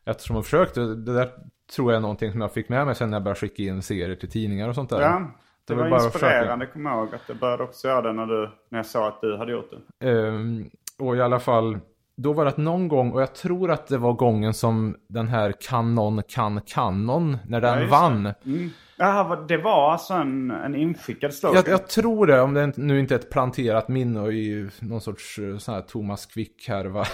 Eftersom 0.05 0.35
hon 0.35 0.43
försökte, 0.43 0.81
det 0.81 1.13
där 1.13 1.29
tror 1.75 1.91
jag 1.91 1.97
är 1.97 2.01
någonting 2.01 2.31
som 2.31 2.41
jag 2.41 2.53
fick 2.53 2.69
med 2.69 2.85
mig 2.85 2.95
sen 2.95 3.09
när 3.09 3.15
jag 3.15 3.23
började 3.23 3.39
skicka 3.39 3.63
in 3.63 3.81
serier 3.81 4.15
till 4.15 4.29
tidningar 4.29 4.69
och 4.69 4.75
sånt 4.75 4.89
där. 4.89 5.01
Ja, 5.01 5.31
det 5.67 5.73
Det 5.73 5.81
var 5.81 5.89
var 5.89 6.05
inspirerande, 6.05 6.65
kommer 6.65 6.89
jag 6.89 6.99
ihåg. 6.99 7.15
Att 7.15 7.21
jag 7.27 7.37
började 7.37 7.63
också 7.63 7.87
göra 7.87 8.01
det 8.01 8.13
när, 8.13 8.25
du, 8.25 8.49
när 8.69 8.79
jag 8.79 8.85
sa 8.85 9.07
att 9.07 9.21
du 9.21 9.37
hade 9.37 9.51
gjort 9.51 9.71
det. 9.99 10.09
Ehm, 10.09 10.69
och 10.99 11.15
i 11.15 11.21
alla 11.21 11.39
fall, 11.39 11.79
då 12.17 12.33
var 12.33 12.43
det 12.45 12.49
att 12.49 12.57
någon 12.57 12.87
gång, 12.87 13.11
och 13.11 13.21
jag 13.21 13.35
tror 13.35 13.71
att 13.71 13.87
det 13.87 13.97
var 13.97 14.13
gången 14.13 14.53
som 14.53 14.95
den 15.09 15.27
här 15.27 15.53
Canon 15.61 16.21
kan 16.27 16.61
Canon, 16.61 17.37
när 17.47 17.61
den 17.61 17.79
just 17.79 17.91
vann. 17.91 18.33
Mm. 18.45 18.69
Jaha, 18.97 19.23
vad- 19.23 19.47
det 19.47 19.57
var 19.57 19.91
alltså 19.91 20.13
en, 20.13 20.51
en 20.51 20.75
inskickad 20.75 21.33
slogan? 21.33 21.55
Jag, 21.55 21.67
jag 21.73 21.87
tror 21.87 22.27
det, 22.27 22.41
om 22.41 22.53
det 22.53 22.63
inte- 22.63 22.81
nu 22.81 22.99
inte 22.99 23.15
är 23.15 23.19
ett 23.19 23.29
planterat 23.29 23.87
minne 23.87 24.19
och 24.19 24.33
i 24.33 24.69
någon 24.79 25.01
sorts 25.01 25.39
eh, 25.39 25.57
sån 25.57 25.73
här 25.75 25.81
Thomas 25.81 26.25
Quick-härva. 26.25 27.05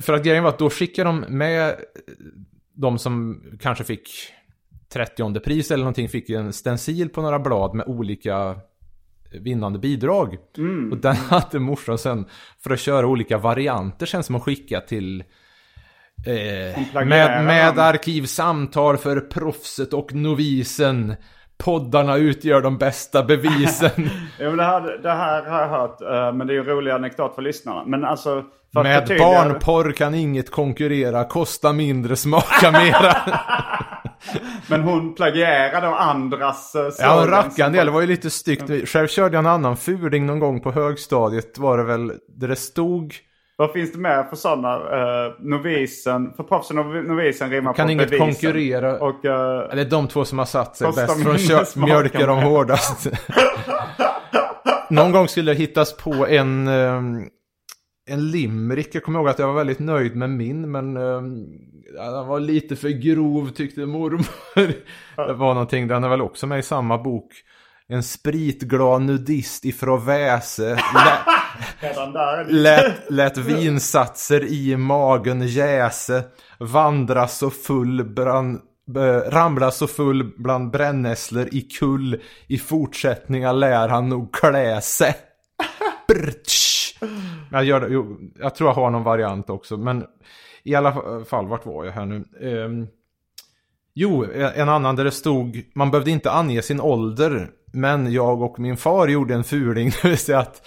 För 0.00 0.12
att 0.12 0.24
grejen 0.24 0.42
var 0.42 0.50
att 0.50 0.58
då 0.58 0.70
skickade 0.70 1.08
de 1.08 1.20
med 1.20 1.68
eh, 1.68 1.74
de 2.74 2.98
som 2.98 3.42
kanske 3.60 3.84
fick 3.84 4.08
30 4.92 5.40
pris 5.40 5.70
eller 5.70 5.84
någonting, 5.84 6.08
fick 6.08 6.30
en 6.30 6.52
stencil 6.52 7.08
på 7.08 7.22
några 7.22 7.38
blad 7.38 7.74
med 7.74 7.86
olika 7.86 8.56
vinnande 9.40 9.78
bidrag. 9.78 10.36
Och 10.92 10.96
den 10.96 11.16
hade 11.30 11.58
morsan 11.58 11.98
sen 11.98 12.26
för 12.62 12.70
att 12.70 12.80
köra 12.80 13.06
olika 13.06 13.38
varianter 13.38 14.06
sen 14.06 14.22
som 14.22 14.34
hon 14.34 14.42
skickade 14.42 14.86
till 14.86 15.24
Eh, 16.26 17.04
med, 17.06 17.44
med 17.44 17.78
arkivsamtal 17.78 18.96
för 18.96 19.20
proffset 19.20 19.92
och 19.92 20.14
novisen. 20.14 21.14
Poddarna 21.58 22.16
utgör 22.16 22.62
de 22.62 22.78
bästa 22.78 23.22
bevisen. 23.24 23.90
Jo, 24.40 24.56
det, 24.56 24.62
här, 24.64 24.98
det 25.02 25.10
här 25.10 25.42
har 25.46 25.60
jag 25.60 25.68
hört, 25.68 26.00
eh, 26.00 26.32
men 26.36 26.46
det 26.46 26.52
är 26.52 26.54
ju 26.54 26.60
en 26.60 26.66
rolig 26.66 26.90
anekdot 26.90 27.34
för 27.34 27.42
lyssnarna. 27.42 27.84
Men 27.86 28.04
alltså... 28.04 28.44
För 28.72 28.80
att 28.80 28.86
med 28.86 29.02
förtydliga- 29.02 29.18
barnporr 29.18 29.92
kan 29.92 30.14
inget 30.14 30.50
konkurrera, 30.50 31.24
kosta 31.24 31.72
mindre, 31.72 32.16
smaka 32.16 32.70
mera. 32.70 33.16
Men 34.68 34.82
hon 34.82 35.14
plagierade 35.14 35.88
av 35.88 35.94
andras 35.94 36.72
uh, 36.76 36.88
ja, 36.98 37.22
en 37.22 37.28
rackande 37.30 37.78
del, 37.78 37.86
det 37.86 37.92
var 37.92 38.00
ju 38.00 38.06
lite 38.06 38.30
styggt. 38.30 38.88
Själv 38.88 39.08
körde 39.08 39.36
jag 39.36 39.40
en 39.40 39.50
annan 39.50 39.76
fuling 39.76 40.26
någon 40.26 40.38
gång 40.38 40.60
på 40.60 40.72
högstadiet, 40.72 41.58
var 41.58 41.78
det 41.78 41.84
väl, 41.84 42.12
där 42.28 42.48
det 42.48 42.56
stod 42.56 43.14
Vad 43.56 43.72
finns 43.72 43.92
det 43.92 43.98
mer 43.98 44.22
för 44.22 44.36
sådana? 44.36 44.76
Uh, 44.76 45.32
novisen, 45.40 46.32
för 46.36 46.42
proffsen 46.44 46.78
och 46.78 46.86
novisen 46.86 47.50
rimmar 47.50 47.72
Kan 47.72 47.86
på 47.86 47.92
inget 47.92 48.10
bevisen. 48.10 48.26
konkurrera. 48.26 48.98
Och 48.98 49.24
uh, 49.24 49.72
Eller 49.72 49.84
de 49.84 50.08
två 50.08 50.24
som 50.24 50.38
har 50.38 50.46
satt 50.46 50.76
sig 50.76 50.86
bäst 50.86 51.48
kö- 51.48 51.64
smaka 51.64 51.86
mjölkar 51.86 52.26
de 52.26 52.38
hårdast. 52.42 53.06
Någon 54.90 55.12
gång 55.12 55.28
skulle 55.28 55.52
det 55.52 55.58
hittas 55.58 55.96
på 55.96 56.26
en, 56.26 56.68
ehm, 56.68 57.26
en 58.06 58.30
limerick. 58.30 58.94
Jag 58.94 59.02
kommer 59.02 59.18
ihåg 59.18 59.28
att 59.28 59.38
jag 59.38 59.46
var 59.46 59.54
väldigt 59.54 59.78
nöjd 59.78 60.16
med 60.16 60.30
min, 60.30 60.70
men 60.70 60.96
ehm, 60.96 61.46
den 61.94 62.26
var 62.26 62.40
lite 62.40 62.76
för 62.76 62.88
grov 62.88 63.50
tyckte 63.50 63.86
mormor. 63.86 64.72
Det 65.16 65.32
var 65.32 65.54
någonting, 65.54 65.88
den 65.88 66.04
är 66.04 66.08
väl 66.08 66.20
också 66.20 66.46
med 66.46 66.58
i 66.58 66.62
samma 66.62 66.98
bok. 66.98 67.32
En 67.88 68.02
spritglad 68.02 69.02
nudist 69.02 69.64
ifrån 69.64 70.04
Väse. 70.04 70.78
Lät, 72.48 73.10
lät 73.10 73.36
vinsatser 73.38 74.44
i 74.44 74.76
magen 74.76 75.46
jäse 75.46 76.24
Vandra 76.58 77.28
så 77.28 77.50
full 77.50 78.04
brand, 78.04 78.60
eh, 78.96 79.30
Ramla 79.30 79.70
så 79.70 79.86
full 79.86 80.32
bland 80.36 80.70
brännässlor 80.70 81.48
i 81.52 81.60
kull 81.60 82.22
I 82.46 82.58
fortsättningen 82.58 83.60
lär 83.60 83.88
han 83.88 84.08
nog 84.08 84.34
klä 84.34 84.80
sig 84.80 85.14
Brtsch. 86.08 86.63
Jag, 87.50 87.64
gör 87.64 87.88
jo, 87.90 88.18
jag 88.38 88.54
tror 88.54 88.70
jag 88.70 88.74
har 88.74 88.90
någon 88.90 89.02
variant 89.02 89.50
också 89.50 89.76
Men 89.76 90.04
i 90.62 90.74
alla 90.74 90.92
fall, 91.24 91.46
vart 91.46 91.66
var 91.66 91.84
jag 91.84 91.92
här 91.92 92.06
nu? 92.06 92.24
Ehm, 92.40 92.86
Jo, 93.94 94.24
en 94.54 94.68
annan 94.68 94.96
där 94.96 95.04
det 95.04 95.10
stod 95.10 95.62
Man 95.74 95.90
behövde 95.90 96.10
inte 96.10 96.30
ange 96.30 96.62
sin 96.62 96.80
ålder 96.80 97.50
Men 97.72 98.12
jag 98.12 98.42
och 98.42 98.58
min 98.58 98.76
far 98.76 99.08
gjorde 99.08 99.34
en 99.34 99.44
fuling 99.44 99.90
Det 100.02 100.08
vill 100.08 100.18
säga 100.18 100.38
att 100.38 100.66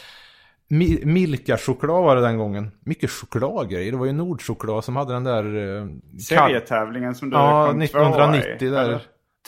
Mi- 0.69 1.05
Milka-choklad 1.05 2.03
var 2.03 2.15
det 2.15 2.21
den 2.21 2.37
gången. 2.37 2.71
Mycket 2.85 3.09
chokladgrejer. 3.11 3.91
Det 3.91 3.97
var 3.97 4.05
ju 4.05 4.11
Nordchoklad 4.13 4.83
som 4.83 4.95
hade 4.95 5.13
den 5.13 5.23
där... 5.23 5.43
Eh, 5.81 5.87
Serietävlingen 6.19 7.15
som 7.15 7.29
du 7.29 7.35
Ja, 7.35 7.67
kom 7.71 7.81
1990 7.81 8.57
tvåa 8.59 8.67
i, 8.67 8.71
där. 8.71 8.83
eller? 8.83 9.01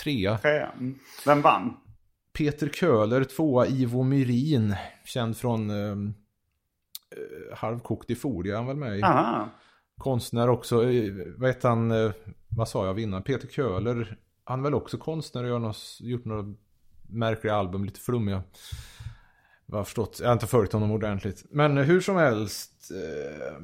Trea. 0.03 0.37
Trea. 0.37 0.69
Vem 1.25 1.41
vann? 1.41 1.73
Peter 2.37 2.67
Köhler, 2.69 3.23
tvåa 3.23 3.67
Ivo 3.67 4.03
Myrin. 4.03 4.75
Känd 5.05 5.37
från 5.37 5.69
eh, 5.69 5.75
eh, 5.77 5.95
Halvkokt 7.53 8.09
i 8.09 8.15
folie 8.15 8.55
han 8.55 8.67
väl 8.67 8.75
med 8.75 8.99
i. 8.99 9.03
Aha. 9.03 9.49
Konstnär 9.97 10.49
också. 10.49 10.89
Eh, 10.89 11.13
vad 11.37 11.49
heter 11.49 11.69
han? 11.69 11.91
Eh, 11.91 12.11
vad 12.49 12.69
sa 12.69 12.85
jag 12.85 12.99
innan? 12.99 13.23
Peter 13.23 13.47
Köhler. 13.47 14.17
Han 14.43 14.59
är 14.59 14.63
väl 14.63 14.73
också 14.73 14.97
konstnär 14.97 15.43
och 15.43 15.49
gör 15.49 15.59
något, 15.59 15.97
gjort 15.99 16.25
några 16.25 16.53
märkliga 17.09 17.55
album, 17.55 17.85
lite 17.85 17.99
flummiga. 17.99 18.43
Vad 19.65 19.77
jag 19.77 19.79
har 19.79 19.83
förstått. 19.85 20.17
Jag 20.21 20.27
har 20.27 20.33
inte 20.33 20.47
följt 20.47 20.73
honom 20.73 20.91
ordentligt. 20.91 21.45
Men 21.51 21.77
eh, 21.77 21.83
hur 21.83 22.01
som 22.01 22.15
helst. 22.15 22.91
Eh, 22.91 23.57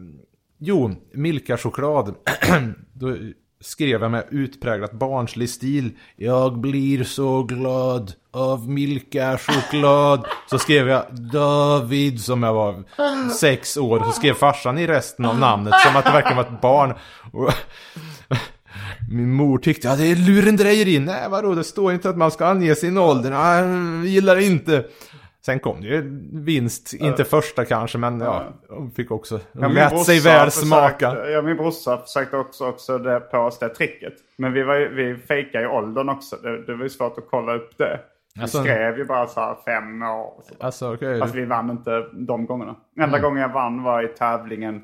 jo, 0.58 0.92
Milka-choklad. 1.14 2.16
Då 2.94 3.18
skrev 3.62 4.02
jag 4.02 4.12
med 4.12 4.24
utpräglat 4.32 4.92
barnslig 4.92 5.50
stil. 5.50 5.92
Jag 6.16 6.58
blir 6.58 7.04
så 7.04 7.44
glad 7.44 8.14
av 8.32 8.70
Milka-choklad. 8.70 10.26
Så 10.50 10.60
skrev 10.60 10.88
jag 10.88 11.04
David 11.12 12.22
som 12.22 12.44
jag 12.44 12.54
var 12.54 12.84
sex 13.30 13.78
år. 13.78 14.00
Så 14.00 14.12
skrev 14.12 14.34
farsan 14.34 14.78
i 14.78 14.88
resten 14.88 15.26
av 15.26 15.40
namnet 15.40 15.74
som 15.86 15.96
att 15.96 16.06
det 16.06 16.12
verkligen 16.12 16.38
var 16.38 16.44
ett 16.44 16.62
barn. 16.62 16.94
Och 17.32 17.54
min 19.12 19.34
mor 19.34 19.58
tyckte 19.58 19.92
att 19.92 19.98
det 19.98 20.06
är 20.06 20.16
lurendrejeri. 20.16 21.00
Nej 21.00 21.30
vadå, 21.30 21.56
det 21.56 21.64
står 21.64 21.94
inte 21.94 22.10
att 22.10 22.18
man 22.18 22.32
ska 22.32 22.46
ange 22.46 22.76
sin 22.76 22.98
ålder. 22.98 23.30
Nej, 23.30 23.60
jag 23.98 24.06
gillar 24.06 24.36
det 24.36 24.44
inte. 24.44 24.86
Sen 25.46 25.60
kom 25.60 25.82
det 25.82 25.88
ju 25.88 26.02
vinst, 26.34 26.94
inte 26.94 27.24
första 27.24 27.66
kanske, 27.66 27.98
men 27.98 28.20
ja, 28.20 28.44
de 28.70 28.92
fick 28.92 29.12
också, 29.12 29.40
de 29.54 29.62
Ja, 29.62 29.68
lät 29.68 30.06
sig 30.06 30.20
väl 30.20 30.52
smaka. 30.52 31.30
Ja, 31.30 31.42
min 31.42 31.58
brorsa 31.58 31.98
försökte 31.98 32.38
också, 32.38 32.68
också 32.68 32.98
det 32.98 33.20
på 33.20 33.38
oss 33.38 33.60
det 33.60 33.70
tricket. 33.70 34.14
Men 34.38 34.54
vi, 34.54 34.64
var, 34.64 34.76
ju- 34.76 34.94
vi 34.94 35.16
fejkade 35.16 35.64
ju 35.64 35.70
åldern 35.70 36.10
också. 36.10 36.36
Det, 36.36 36.66
det 36.66 36.76
var 36.76 36.84
ju 36.84 36.90
svårt 36.90 37.18
att 37.18 37.28
kolla 37.30 37.56
upp 37.56 37.78
det. 37.78 38.00
Vi 38.36 38.42
Alltså- 38.42 38.64
skrev 38.64 38.98
ju 38.98 39.06
bara 39.06 39.28
så 39.28 39.40
här 39.40 39.56
fem 39.66 40.02
år. 40.04 40.42
Så. 40.44 40.54
Alltså 40.66 40.94
okej. 40.94 41.20
Fast 41.20 41.36
vi 41.36 41.46
vann 41.46 41.70
inte 41.70 42.06
de 42.14 42.46
gångerna. 42.46 42.76
Enda 43.00 43.20
gången 43.20 43.42
jag 43.42 43.54
vann 43.54 43.84
var 43.84 44.04
i 44.04 44.08
tävlingen 44.08 44.82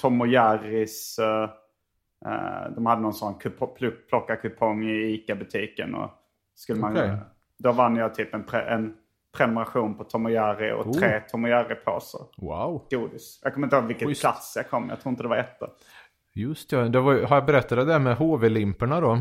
Tom 0.00 0.20
och 0.20 0.26
Jerrys. 0.28 1.18
eh, 1.18 1.42
eh, 2.32 2.70
de 2.74 2.86
hade 2.86 3.02
någon 3.02 3.14
sån 3.14 3.34
kupo- 3.34 3.76
pl- 3.78 3.94
plocka 4.08 4.36
kupong 4.36 4.84
i 4.84 5.14
ICA-butiken. 5.14 5.94
Och 5.94 6.10
skulle 6.54 6.80
man, 6.80 6.92
Okej. 6.92 7.10
Då 7.58 7.72
vann 7.72 7.96
jag 7.96 8.14
typ 8.14 8.34
en, 8.34 8.44
pre- 8.44 8.66
en 8.68 8.94
prenumeration 9.36 9.94
på 9.98 10.04
Tom 10.04 10.24
och 10.26 10.32
Jerry 10.32 10.72
och 10.72 10.86
Oh. 10.86 10.92
tre 10.98 11.20
Tom 11.30 11.44
och 11.44 11.50
Jerry-påsar. 11.50 12.20
Wow. 12.36 12.86
Godis. 12.90 13.40
Jag 13.42 13.54
kommer 13.54 13.66
inte 13.66 13.76
ihåg 13.76 13.84
vilken 13.84 14.08
Schysst. 14.08 14.20
plats 14.20 14.52
jag 14.56 14.70
kom. 14.70 14.88
Jag 14.88 15.00
tror 15.00 15.10
inte 15.10 15.22
det 15.22 15.28
var 15.28 15.36
etta. 15.36 15.66
Just 16.34 16.72
ja, 16.72 16.78
det 16.80 17.00
var, 17.00 17.22
har 17.22 17.36
jag 17.36 17.46
berättat 17.46 17.78
det 17.78 17.84
där 17.84 17.98
med 17.98 18.16
HV-limporna 18.16 19.00
då? 19.00 19.18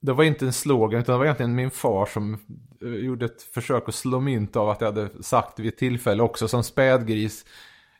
Det 0.00 0.12
var 0.12 0.24
inte 0.24 0.44
en 0.44 0.52
slogan 0.52 1.00
utan 1.00 1.12
det 1.12 1.18
var 1.18 1.24
egentligen 1.24 1.54
min 1.54 1.70
far 1.70 2.06
som 2.06 2.38
eh, 2.82 2.88
gjorde 2.88 3.24
ett 3.24 3.42
försök 3.42 3.88
att 3.88 3.94
slå 3.94 4.20
mynt 4.20 4.56
av 4.56 4.68
att 4.70 4.80
jag 4.80 4.88
hade 4.88 5.22
sagt 5.22 5.58
vid 5.58 5.68
ett 5.72 5.78
tillfälle 5.78 6.22
också 6.22 6.48
som 6.48 6.62
spädgris. 6.62 7.44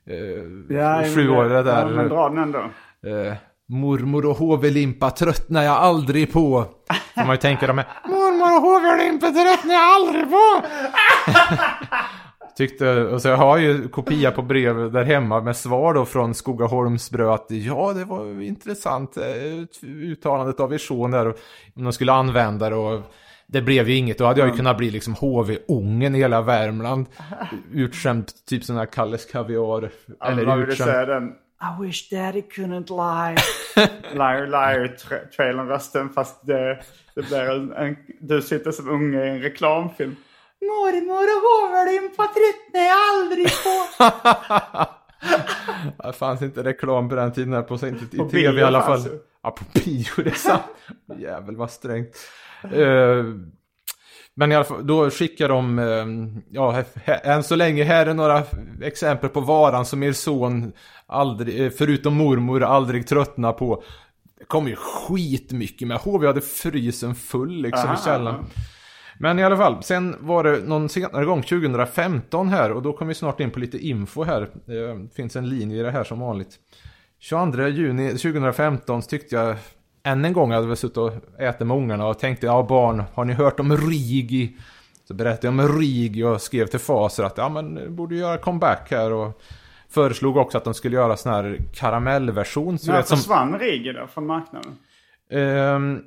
Eh, 0.07 1.15
sju 1.15 1.29
år 1.31 1.45
det 1.45 1.63
där. 1.63 1.81
Ja, 1.83 1.89
men 1.97 2.09
dra 2.09 2.29
den 2.29 2.39
ändå. 2.39 2.59
Eh, 3.07 3.35
mormor 3.69 4.27
och 4.27 4.37
HV-limpa 4.37 5.11
tröttnar 5.11 5.63
jag 5.63 5.75
aldrig 5.77 6.33
på. 6.33 6.65
Man 7.17 7.31
ju 7.31 7.37
tänka 7.37 7.67
de 7.67 7.79
här. 7.79 7.87
HV-limpa 8.61 9.27
tröttnar 9.27 9.75
jag 9.75 9.83
aldrig 9.83 10.31
på. 10.31 10.63
Tyckte, 12.57 13.05
och 13.05 13.23
så 13.23 13.29
jag 13.29 13.37
har 13.37 13.59
ju 13.59 13.89
kopia 13.89 14.31
på 14.31 14.43
brev 14.43 14.93
där 14.93 15.05
hemma 15.05 15.41
med 15.41 15.57
svar 15.57 15.95
då 15.95 16.05
från 16.05 16.35
Skogaholmsbrö 16.35 17.33
att 17.33 17.47
ja 17.49 17.93
det 17.93 18.05
var 18.05 18.43
intressant 18.43 19.17
eh, 19.17 19.83
uttalandet 19.83 20.61
av 20.61 20.75
er 20.75 20.79
son 20.79 21.11
där 21.11 21.29
och 21.29 21.37
om 21.77 21.85
de 21.85 21.93
skulle 21.93 22.13
använda 22.13 22.71
det 22.71 22.77
och 22.77 23.01
det 23.47 23.63
blev 23.63 23.89
ju 23.89 23.97
inget. 23.97 24.19
Då 24.19 24.25
hade 24.25 24.41
jag 24.41 24.49
ju 24.49 24.57
kunnat 24.57 24.77
bli 24.77 24.91
liksom 24.91 25.15
HV-ungen 25.15 26.15
i 26.15 26.19
hela 26.19 26.43
Värmland. 26.43 27.07
Utskämd 27.73 28.31
typ 28.49 28.65
sån 28.65 28.77
här 28.77 28.87
Kalles 28.87 29.27
Kaviar. 29.27 29.91
Eller 30.25 30.63
utskämd. 30.63 31.33
I 31.63 31.83
wish 31.83 32.09
daddy 32.11 32.43
couldn't 32.43 32.91
lie. 32.91 33.37
liar 34.15 34.47
liar 34.47 34.97
tra- 34.97 35.27
trailern 35.37 35.69
rösten 35.69 36.09
fast 36.11 36.47
det, 36.47 36.83
det 37.15 37.23
blir 37.23 37.51
en, 37.51 37.73
en, 37.73 37.97
du 38.21 38.43
sitter 38.43 38.71
som 38.71 38.89
unge 38.89 39.25
i 39.25 39.29
en 39.29 39.43
reklamfilm. 39.43 40.17
Mormor 40.61 41.23
och 41.23 41.43
HV-limpa 41.47 42.23
tröttnar 42.23 42.81
jag 42.81 42.99
aldrig 43.13 43.47
på. 43.47 43.87
Det 46.03 46.13
fanns 46.13 46.43
inte 46.43 46.65
reklam 46.65 47.09
på 47.09 47.15
den 47.15 47.33
tiden 47.33 47.53
här 47.53 47.63
på, 47.63 47.75
inte 47.87 48.17
i 48.17 48.19
På 48.19 48.29
tv 48.29 48.61
i 48.61 48.63
alla 48.65 48.83
fall. 48.83 49.03
det. 49.03 49.11
Ja, 49.43 49.51
på 49.51 49.65
bio 49.75 50.07
det 50.17 50.31
är 50.31 50.35
sant. 50.35 50.63
Jävel 51.19 51.57
vad 51.57 51.71
strängt. 51.71 52.17
Eh, 52.63 53.25
men 54.35 54.53
i 54.53 54.55
alla 54.55 54.65
fall, 54.65 54.87
då 54.87 55.11
skickar 55.11 55.49
de, 55.49 55.79
eh, 55.79 56.07
ja, 56.51 56.85
än 57.23 57.43
så 57.43 57.57
länge 57.57 57.85
här 57.85 58.07
är 58.07 58.15
några 58.15 58.43
exempel 58.83 59.29
på 59.29 59.41
varan 59.41 59.87
som 59.87 60.03
er 60.03 60.13
son 60.13 60.73
aldrig, 61.07 61.65
eh, 61.65 61.71
förutom 61.71 62.15
mormor, 62.15 62.63
aldrig 62.63 63.07
tröttnar 63.07 63.53
på. 63.53 63.83
Det 64.39 64.45
kom 64.45 64.69
ju 64.69 64.77
skitmycket 64.77 65.89
med. 65.89 65.97
HV 65.97 66.27
hade 66.27 66.41
frysen 66.41 67.15
full 67.15 67.63
liksom 67.63 67.89
Aha. 67.89 67.99
i 68.01 68.05
källaren. 68.05 68.45
Men 69.19 69.39
i 69.39 69.45
alla 69.45 69.57
fall, 69.57 69.83
sen 69.83 70.17
var 70.21 70.45
det 70.45 70.59
någon 70.59 70.89
senare 70.89 71.25
gång, 71.25 71.43
2015 71.43 72.49
här, 72.49 72.73
och 72.73 72.83
då 72.83 72.93
kom 72.93 73.09
vi 73.09 73.15
snart 73.15 73.41
in 73.41 73.51
på 73.51 73.59
lite 73.59 73.79
info 73.79 74.25
här. 74.25 74.49
Det 74.67 75.15
finns 75.15 75.37
en 75.37 75.49
linje 75.49 75.81
i 75.81 75.83
det 75.83 75.91
här 75.91 76.05
som 76.05 76.21
vanligt. 76.21 76.59
22 77.19 77.69
juni 77.69 78.09
2015 78.09 79.03
så 79.03 79.09
tyckte 79.09 79.37
jag 79.37 79.57
än 80.03 80.25
en 80.25 80.33
gång, 80.33 80.53
hade 80.53 80.67
väl 80.67 80.77
suttit 80.77 80.97
och 80.97 81.13
ätit 81.39 81.67
med 81.67 81.77
ungarna 81.77 82.07
och 82.07 82.19
tänkte, 82.19 82.47
ja 82.47 82.67
barn, 82.69 83.05
har 83.15 83.25
ni 83.25 83.33
hört 83.33 83.61
om 83.61 83.77
Rigi? 83.77 84.57
Så 85.05 85.15
berättade 85.15 85.47
jag 85.47 85.71
om 85.71 85.81
Rigi 85.81 86.23
och 86.23 86.41
skrev 86.43 86.67
till 86.67 86.81
Faser 86.81 87.25
att, 87.25 87.37
ja 87.37 87.49
men, 87.49 87.97
borde 87.97 88.15
göra 88.15 88.39
comeback 88.39 88.91
här 88.91 89.13
och 89.13 89.43
föreslog 89.89 90.37
också 90.37 90.59
att 90.59 90.65
de 90.65 90.75
skulle 90.75 90.97
göra 90.97 91.17
sån 91.17 91.33
här 91.33 91.59
karamellversion. 91.75 92.79
Så 92.79 92.91
När 92.91 92.97
vet, 92.97 93.09
som, 93.09 93.17
försvann 93.17 93.59
Rigi 93.59 93.93
då 93.93 94.07
från 94.07 94.27
marknaden? 94.27 94.79
ehm, 95.31 96.01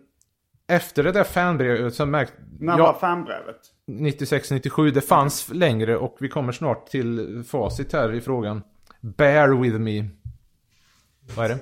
efter 0.68 1.04
det 1.04 1.12
där 1.12 1.24
fanbrevet 1.24 1.94
så 1.94 2.06
märkte 2.06 2.34
När 2.60 2.78
ja, 2.78 2.84
var 2.84 2.94
fanbrevet? 3.00 3.60
96-97, 3.88 4.92
det 4.92 5.02
fanns 5.02 5.50
längre 5.54 5.98
och 5.98 6.18
vi 6.20 6.30
kommer 6.30 6.52
snart 6.52 6.88
till 6.88 7.44
facit 7.48 7.94
här 7.94 8.14
i 8.14 8.22
frågan. 8.22 8.64
Bear 9.02 9.62
with 9.62 9.78
me. 9.78 10.06
Vad 11.36 11.46
är 11.46 11.50
det? 11.50 11.60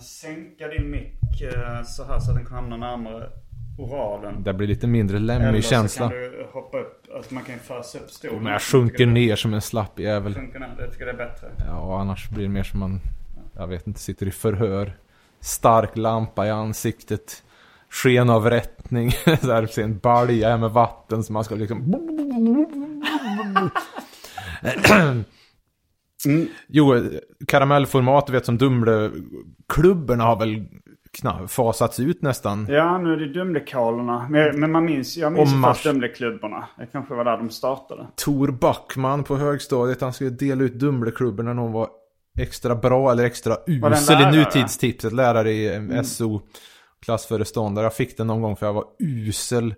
Sänka 0.00 0.68
din 0.68 0.90
mick 0.90 1.40
eh, 1.40 1.82
så 1.82 2.04
här 2.04 2.20
så 2.20 2.30
att 2.30 2.36
den 2.36 2.46
kan 2.46 2.54
hamna 2.56 2.76
närmare 2.76 3.28
oralen. 3.78 4.42
Det 4.42 4.54
blir 4.54 4.68
lite 4.68 4.86
mindre 4.86 5.16
Eller 5.16 5.38
lämmig 5.40 5.64
så 5.64 5.70
känsla. 5.70 6.10
kan 6.10 6.18
du 6.18 6.46
hoppa 6.52 6.78
upp, 6.78 7.06
alltså 7.16 7.34
man 7.34 7.44
kan 7.44 7.54
ju 7.54 7.60
fösa 7.60 7.98
upp 7.98 8.10
stolen. 8.10 8.42
Men 8.42 8.52
jag 8.52 8.62
sjunker 8.62 9.06
ner 9.06 9.36
som 9.36 9.54
en 9.54 9.60
slapp 9.60 9.98
jävel. 9.98 10.34
Sjunker 10.34 10.58
ner, 10.58 10.74
det 10.78 10.90
tycker 10.90 11.06
jag 11.06 11.14
är 11.14 11.26
bättre. 11.26 11.48
Ja, 11.66 12.00
annars 12.00 12.30
blir 12.30 12.42
det 12.42 12.48
mer 12.48 12.62
som 12.62 12.80
man, 12.80 13.00
jag 13.56 13.66
vet 13.66 13.86
inte, 13.86 14.00
sitter 14.00 14.26
i 14.26 14.30
förhör. 14.30 14.92
Stark 15.40 15.96
lampa 15.96 16.46
i 16.46 16.50
ansiktet. 16.50 17.42
Sken 17.90 18.30
av 18.30 18.50
rättning. 18.50 19.10
Så 19.40 19.52
här, 19.52 19.78
en 19.80 19.98
balja 19.98 20.56
med 20.56 20.70
vatten 20.70 21.24
som 21.24 21.32
man 21.32 21.44
ska 21.44 21.54
liksom... 21.54 21.94
Jo, 26.68 26.94
karamellformat, 27.46 28.26
du 28.26 28.32
vet 28.32 28.46
som 28.46 28.58
Dumle-klubborna 28.58 30.24
har 30.24 30.36
väl 30.36 30.64
fasats 31.48 32.00
ut 32.00 32.22
nästan. 32.22 32.66
Ja, 32.70 32.98
nu 32.98 33.12
är 33.12 33.16
det 33.16 33.32
Dumlekolerna. 33.32 34.26
Men, 34.30 34.60
men 34.60 34.72
man 34.72 34.84
minns, 34.84 35.16
jag 35.16 35.32
minns 35.32 35.54
Mars. 35.54 35.76
först 35.76 35.86
Dumleklubborna. 35.86 36.68
Det 36.78 36.86
kanske 36.86 37.14
var 37.14 37.24
där 37.24 37.36
de 37.36 37.50
startade. 37.50 38.06
Tor 38.16 38.48
Backman 38.48 39.24
på 39.24 39.36
högstadiet, 39.36 40.00
han 40.00 40.12
skulle 40.12 40.30
dela 40.30 40.62
ut 40.64 40.74
Dumleklubbor 40.74 41.42
när 41.42 41.54
någon 41.54 41.72
var 41.72 41.88
extra 42.38 42.74
bra 42.74 43.12
eller 43.12 43.24
extra 43.24 43.56
usel 43.66 44.16
i 44.16 44.20
lärare? 44.20 44.36
nutidstipset. 44.36 45.12
Lärare 45.12 45.50
i 45.52 45.74
eh, 45.74 46.02
SO, 46.02 46.40
klassföreståndare. 47.04 47.84
Jag 47.84 47.94
fick 47.94 48.16
den 48.16 48.26
någon 48.26 48.42
gång 48.42 48.56
för 48.56 48.66
jag 48.66 48.72
var 48.72 48.84
usel. 48.98 49.74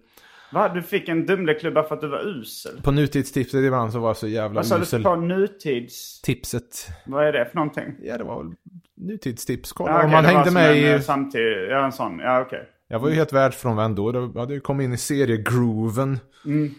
Va? 0.52 0.68
Du 0.74 0.82
fick 0.82 1.08
en 1.08 1.26
Dumleklubba 1.26 1.82
för 1.82 1.94
att 1.94 2.00
du 2.00 2.08
var 2.08 2.20
usel? 2.28 2.82
På 2.82 2.90
nutidstipset 2.90 3.64
ibland 3.64 3.92
så 3.92 3.98
var 3.98 4.08
jag 4.08 4.16
så 4.16 4.28
jävla 4.28 4.58
Vad 4.58 4.66
sa 4.66 4.76
du 4.76 4.82
usel. 4.82 5.02
på 5.02 5.16
nutids... 5.16 6.20
Tipset. 6.22 6.88
Vad 7.06 7.26
är 7.26 7.32
det 7.32 7.44
för 7.46 7.56
någonting? 7.56 7.94
Ja, 8.02 8.18
det 8.18 8.24
var 8.24 8.42
väl 8.44 8.52
nutidstips. 8.96 9.72
Kolla 9.72 9.90
Ja, 9.90 9.96
om 9.96 10.00
okej, 10.04 10.12
man 10.12 10.24
hängde 10.24 10.50
med 10.50 10.70
en, 10.70 10.76
i... 10.76 10.82
eh, 10.84 11.00
Samtidigt, 11.00 11.70
ja 11.70 11.84
en 11.84 11.92
sån, 11.92 12.18
ja 12.18 12.40
okej. 12.40 12.68
Jag 12.88 12.98
var 12.98 13.08
ju 13.08 13.14
helt 13.14 13.32
världsfrånvänd 13.32 13.96
då. 13.96 14.12
Jag 14.34 14.40
hade 14.40 14.54
ju 14.54 14.60
kommit 14.60 14.84
in 14.84 14.92
i 14.92 14.98
seriegrooven. 14.98 16.18
Mm. 16.46 16.74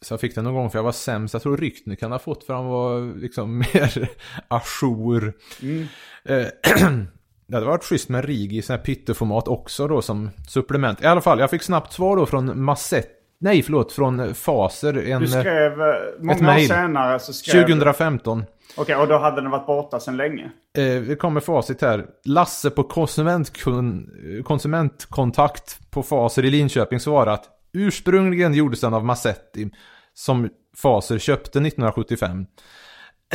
Så 0.00 0.12
jag 0.12 0.20
fick 0.20 0.34
den 0.34 0.44
någon 0.44 0.54
gång 0.54 0.70
för 0.70 0.78
jag 0.78 0.84
var 0.84 0.92
sämst. 0.92 1.34
Jag 1.34 1.42
tror 1.42 1.56
Ryktner 1.56 1.94
kan 1.94 2.12
ha 2.12 2.18
fått 2.18 2.44
för 2.44 2.54
han 2.54 2.66
var 2.66 3.16
liksom 3.20 3.58
mer 3.74 4.08
ajour. 4.48 5.32
Mm. 5.62 5.86
Eh, 7.44 7.50
det 7.50 7.56
hade 7.56 7.66
varit 7.66 7.84
schysst 7.84 8.08
med 8.08 8.24
Rigi 8.24 8.58
i 8.58 8.62
sån 8.62 8.76
här 8.76 8.82
pytteformat 8.82 9.48
också 9.48 9.88
då 9.88 10.02
som 10.02 10.30
supplement. 10.48 11.02
I 11.02 11.06
alla 11.06 11.20
fall, 11.20 11.38
jag 11.38 11.50
fick 11.50 11.62
snabbt 11.62 11.92
svar 11.92 12.16
då 12.16 12.26
från 12.26 12.62
Massett. 12.64 13.10
Nej, 13.38 13.62
förlåt, 13.62 13.92
från 13.92 14.34
Faser. 14.34 15.08
En, 15.08 15.20
Du 15.20 15.28
skrev, 15.28 15.72
eh, 15.80 15.86
många 16.20 16.38
år 16.38 16.42
mail. 16.42 16.68
senare 16.68 17.18
så 17.18 17.32
skrev 17.32 17.62
2015. 17.62 18.44
Okej, 18.76 18.96
och 18.96 19.08
då 19.08 19.18
hade 19.18 19.40
den 19.42 19.50
varit 19.50 19.66
borta 19.66 20.00
sedan 20.00 20.16
länge? 20.16 20.50
Eh, 20.78 21.00
det 21.02 21.18
kommer 21.18 21.40
facit 21.40 21.82
här. 21.82 22.06
Lasse 22.24 22.70
på 22.70 22.82
konsumentkun, 22.82 24.10
konsumentkontakt 24.44 25.90
på 25.90 26.02
Faser 26.02 26.44
i 26.44 26.50
Linköping 26.50 27.00
svarat. 27.00 27.48
Ursprungligen 27.72 28.54
gjordes 28.54 28.80
den 28.80 28.94
av 28.94 29.04
Massetti. 29.04 29.70
Som 30.14 30.48
Faser 30.82 31.18
köpte 31.18 31.58
1975. 31.58 32.46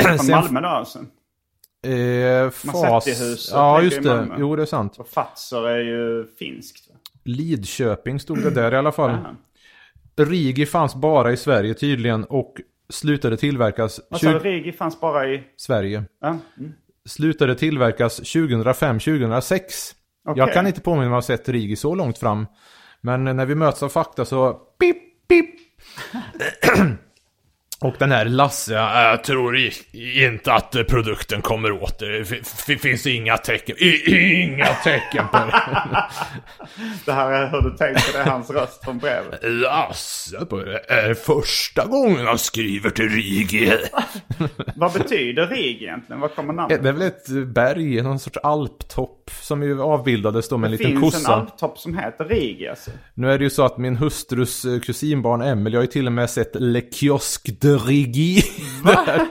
Från 0.00 0.30
Malmö 0.30 0.60
då 0.60 0.68
alltså? 0.68 0.98
Eh, 1.82 2.50
Fas... 2.50 2.64
Massetti-huset 2.64 3.54
Ja, 3.54 3.82
just 3.82 4.02
det. 4.02 4.28
Jo, 4.38 4.56
det 4.56 4.62
är 4.62 4.66
sant. 4.66 4.96
Och 4.98 5.08
Fazer 5.08 5.68
är 5.68 5.80
ju 5.80 6.26
finskt. 6.38 6.88
va? 6.90 6.94
Lidköping 7.24 8.20
stod 8.20 8.42
det 8.42 8.50
där 8.50 8.74
i 8.74 8.76
alla 8.76 8.92
fall. 8.92 9.18
Rigi 10.16 10.66
fanns 10.66 10.94
bara 10.94 11.32
i 11.32 11.36
Sverige 11.36 11.74
tydligen 11.74 12.24
och 12.24 12.54
slutade 12.88 13.36
tillverkas... 13.36 14.00
Vad 14.10 14.20
sa 14.20 14.32
du? 14.32 14.38
20... 14.40 14.48
Rigi 14.48 14.72
fanns 14.72 15.00
bara 15.00 15.28
i... 15.28 15.42
Sverige. 15.56 16.04
Ja. 16.20 16.38
Mm. 16.58 16.72
Slutade 17.04 17.54
tillverkas 17.54 18.20
2005-2006. 18.20 19.60
Okej. 20.24 20.38
Jag 20.38 20.52
kan 20.52 20.66
inte 20.66 20.80
påminna 20.80 21.08
mig 21.08 21.18
att 21.18 21.28
ha 21.28 21.36
sett 21.36 21.48
Rigi 21.48 21.76
så 21.76 21.94
långt 21.94 22.18
fram. 22.18 22.46
Men 23.00 23.24
när 23.24 23.46
vi 23.46 23.54
möts 23.54 23.82
av 23.82 23.88
fakta 23.88 24.24
så... 24.24 24.52
Pip, 24.52 24.96
pip. 25.28 25.50
Och 27.80 27.94
den 27.98 28.12
här 28.12 28.24
Lasse, 28.24 28.72
jag 28.74 29.24
tror 29.24 29.56
inte 29.92 30.52
att 30.52 30.76
produkten 30.88 31.42
kommer 31.42 31.72
åter. 31.82 32.08
Det 32.18 32.24
fi- 32.48 32.76
finns 32.78 33.06
inga 33.06 33.36
tecken. 33.36 33.76
Inga 34.06 34.66
tecken 34.66 35.24
på 35.32 35.36
det. 35.38 35.62
Det 37.04 37.12
här 37.12 37.32
är 37.32 37.50
hur 37.50 37.60
du 37.70 37.76
tänker, 37.76 38.12
det 38.12 38.18
är 38.18 38.24
hans 38.24 38.50
röst 38.50 38.84
från 38.84 38.98
brevet. 38.98 39.40
Lasse 39.42 40.46
på 40.46 40.56
det 40.56 40.80
är 40.88 41.14
första 41.14 41.86
gången 41.86 42.26
han 42.26 42.38
skriver 42.38 42.90
till 42.90 43.08
Rigi. 43.08 43.72
Vad 44.76 44.92
betyder 44.92 45.46
Rig 45.46 45.82
egentligen? 45.82 46.20
Var 46.20 46.28
kommer 46.28 46.52
Det 46.52 46.56
namnet? 46.56 46.78
är 46.84 46.92
väl 46.92 47.02
ett 47.02 47.28
berg, 47.54 48.02
någon 48.02 48.18
sorts 48.18 48.38
alptopp. 48.42 49.30
som 49.40 49.62
ju 49.62 49.82
avbildades 49.82 50.48
då 50.48 50.58
med 50.58 50.72
en 50.72 50.76
Det 50.76 50.84
liten 50.84 51.00
finns 51.00 51.14
en 51.14 51.20
kossa. 51.20 51.34
alptopp 51.34 51.78
som 51.78 51.98
heter 51.98 52.24
Rigi 52.24 52.68
alltså. 52.68 52.90
Nu 53.14 53.32
är 53.32 53.38
det 53.38 53.44
ju 53.44 53.50
så 53.50 53.64
att 53.64 53.78
min 53.78 53.96
hustrus 53.96 54.62
kusinbarn 54.84 55.42
Emil, 55.42 55.72
jag 55.72 55.80
har 55.80 55.84
ju 55.84 55.90
till 55.90 56.06
och 56.06 56.12
med 56.12 56.30
sett 56.30 56.50
Le 56.54 56.82
Kiosque 56.92 57.52
de 57.60 57.69
Rigi. 57.78 58.42
där. 58.84 59.26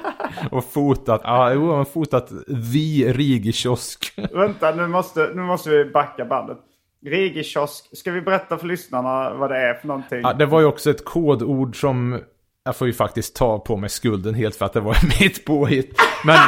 Och 0.51 0.65
fotat, 0.65 1.21
ja 1.23 1.53
jo, 1.53 1.75
han 1.75 1.85
fotat 1.85 2.27
The 2.47 3.13
Rigi 3.13 3.51
kiosk. 3.51 4.13
Vänta, 4.33 4.71
nu 4.75 4.87
måste, 4.87 5.31
nu 5.35 5.41
måste 5.41 5.69
vi 5.69 5.85
backa 5.85 6.25
bandet. 6.25 6.57
Rigi 7.05 7.43
kiosk. 7.43 7.97
Ska 7.97 8.11
vi 8.11 8.21
berätta 8.21 8.57
för 8.57 8.67
lyssnarna 8.67 9.33
vad 9.33 9.49
det 9.51 9.57
är 9.57 9.73
för 9.73 9.87
någonting? 9.87 10.19
Ja, 10.23 10.33
det 10.33 10.45
var 10.45 10.59
ju 10.59 10.65
också 10.65 10.89
ett 10.89 11.05
kodord 11.05 11.79
som, 11.81 12.19
jag 12.65 12.75
får 12.75 12.87
ju 12.87 12.93
faktiskt 12.93 13.35
ta 13.35 13.59
på 13.59 13.77
mig 13.77 13.89
skulden 13.89 14.33
helt 14.33 14.55
för 14.55 14.65
att 14.65 14.73
det 14.73 14.79
var 14.79 14.97
mitt 15.21 15.45
påhitt. 15.45 15.99
Men, 16.25 16.39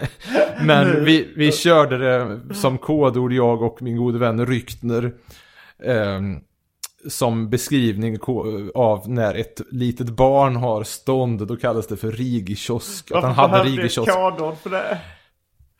men 0.66 1.04
vi, 1.04 1.32
vi 1.36 1.52
körde 1.52 1.98
det 1.98 2.40
som 2.54 2.78
kodord, 2.78 3.32
jag 3.32 3.62
och 3.62 3.82
min 3.82 3.96
gode 3.96 4.18
vän 4.18 4.46
Ryktner. 4.46 5.12
ehm, 5.84 6.40
som 7.08 7.50
beskrivning 7.50 8.18
av 8.74 9.10
när 9.10 9.34
ett 9.34 9.60
litet 9.70 10.08
barn 10.10 10.56
har 10.56 10.84
stånd, 10.84 11.46
då 11.46 11.56
kallas 11.56 11.86
det 11.86 11.96
för 11.96 12.10
rigikiosk. 12.12 13.10
Att 13.10 13.14
Varför 13.14 13.28
han 13.28 13.36
hade 13.50 13.52
behövde 13.52 13.70
vi 13.70 13.76
ett 13.76 13.96
rigikiosk. 13.96 14.12
kodord 14.12 14.56
för 14.62 14.70
det? 14.70 14.98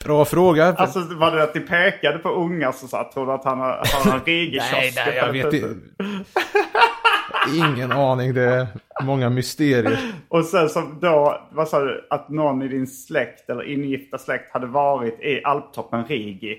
Bra 0.04 0.24
fråga. 0.24 0.66
Alltså 0.66 1.00
var 1.00 1.36
det 1.36 1.42
att 1.42 1.54
ni 1.54 1.60
pekade 1.60 2.18
på 2.18 2.28
ungar 2.28 2.72
som 2.72 2.88
sa, 2.88 3.10
tror 3.14 3.26
du 3.26 3.32
att 3.32 3.44
han 3.44 3.58
har, 3.60 3.70
att 3.72 3.88
han 3.88 4.12
har 4.12 4.18
en 4.18 4.24
Rigi-kiosk? 4.24 4.72
nej, 4.72 4.92
nej, 5.06 5.16
jag 5.16 5.32
vet 5.32 5.54
inte. 5.54 5.74
Ingen 7.54 7.92
aning, 7.92 8.34
det 8.34 8.42
är 8.42 8.66
många 9.02 9.30
mysterier. 9.30 9.98
Och 10.28 10.44
sen 10.44 10.68
som 10.68 10.98
då, 11.00 11.40
vad 11.52 11.68
sa 11.68 11.80
du, 11.80 12.06
att 12.10 12.28
någon 12.28 12.62
i 12.62 12.68
din 12.68 12.86
släkt 12.86 13.50
eller 13.50 13.72
ingifta 13.72 14.18
släkt 14.18 14.52
hade 14.52 14.66
varit 14.66 15.20
i 15.20 15.40
alptoppen 15.44 16.04
Rigi. 16.04 16.58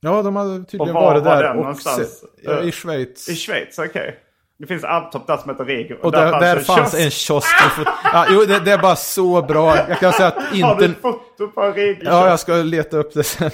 Ja, 0.00 0.22
de 0.22 0.36
hade 0.36 0.64
tydligen 0.64 0.96
Och 0.96 1.02
var 1.02 1.10
varit 1.12 1.24
var 1.24 1.36
där 1.36 1.42
den 1.42 1.50
och 1.50 1.56
någonstans? 1.56 2.24
se- 2.44 2.68
i 2.68 2.72
Schweiz. 2.72 3.28
I 3.28 3.34
Schweiz, 3.34 3.78
okej. 3.78 4.16
Det 4.58 4.66
finns 4.66 4.84
en 4.84 4.90
alptopp 4.90 5.26
där 5.26 5.36
som 5.36 5.50
heter 5.50 5.64
Rigi. 5.64 5.96
Och 6.02 6.12
där, 6.12 6.40
där 6.40 6.56
fanns 6.58 6.94
en 6.94 7.10
kiosk. 7.10 7.54
och 7.66 7.70
fot- 7.72 7.94
Ja, 8.12 8.26
jo, 8.30 8.44
det, 8.44 8.58
det 8.64 8.70
är 8.72 8.78
bara 8.78 8.96
så 8.96 9.42
bra. 9.42 9.76
Jag 9.88 9.98
kan 9.98 10.12
säga 10.12 10.28
att 10.28 10.34
Har 10.62 10.76
du 10.78 10.84
inte... 10.86 11.00
foto 11.00 11.48
på 11.54 11.60
en 11.62 11.74
Rigi? 11.74 12.00
Ja, 12.04 12.28
jag 12.28 12.40
ska 12.40 12.54
leta 12.54 12.96
upp 12.96 13.14
det 13.14 13.22
sen. 13.24 13.50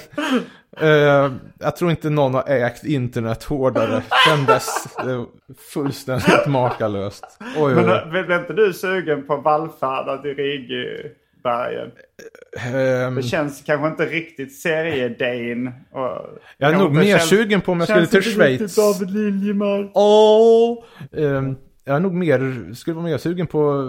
Eh, 0.79 1.31
jag 1.59 1.75
tror 1.77 1.91
inte 1.91 2.09
någon 2.09 2.33
har 2.33 2.43
ägt 2.47 2.83
internet 2.85 3.43
hårdare 3.43 4.01
sen 4.27 4.45
dess. 4.45 4.87
Det 5.03 5.11
är 5.11 5.25
fullständigt 5.73 6.47
makalöst. 6.47 7.39
Oj, 7.57 7.75
Men 7.75 7.89
oj. 7.89 7.97
äh, 7.97 8.09
blev 8.09 8.31
inte 8.31 8.53
du 8.53 8.73
sugen 8.73 9.27
på 9.27 9.37
vallfärda 9.37 10.17
till 10.17 10.35
Rigibergen? 11.47 11.91
Ehm, 13.07 13.15
Det 13.15 13.23
känns 13.23 13.61
kanske 13.65 13.87
inte 13.87 14.05
riktigt 14.05 14.55
seriedane. 14.59 15.73
jag 16.57 16.73
är 16.73 16.77
nog 16.77 16.87
inte 16.87 16.99
mer 16.99 17.17
känns- 17.17 17.29
sugen 17.29 17.61
på 17.61 17.71
om 17.71 17.79
jag 17.79 17.87
skulle 17.87 17.99
känns 18.01 18.09
till 18.09 18.17
inte 18.19 18.29
Schweiz. 18.29 18.61
riktigt 18.61 18.77
David 18.77 19.11
Liljemark. 19.11 19.91
Åh! 19.93 20.83
Ehm, 21.17 21.55
jag 21.83 21.95
är 21.95 21.99
nog 21.99 22.13
mer, 22.13 22.73
skulle 22.73 22.95
vara 22.95 23.05
mer 23.05 23.17
sugen 23.17 23.47
på 23.47 23.83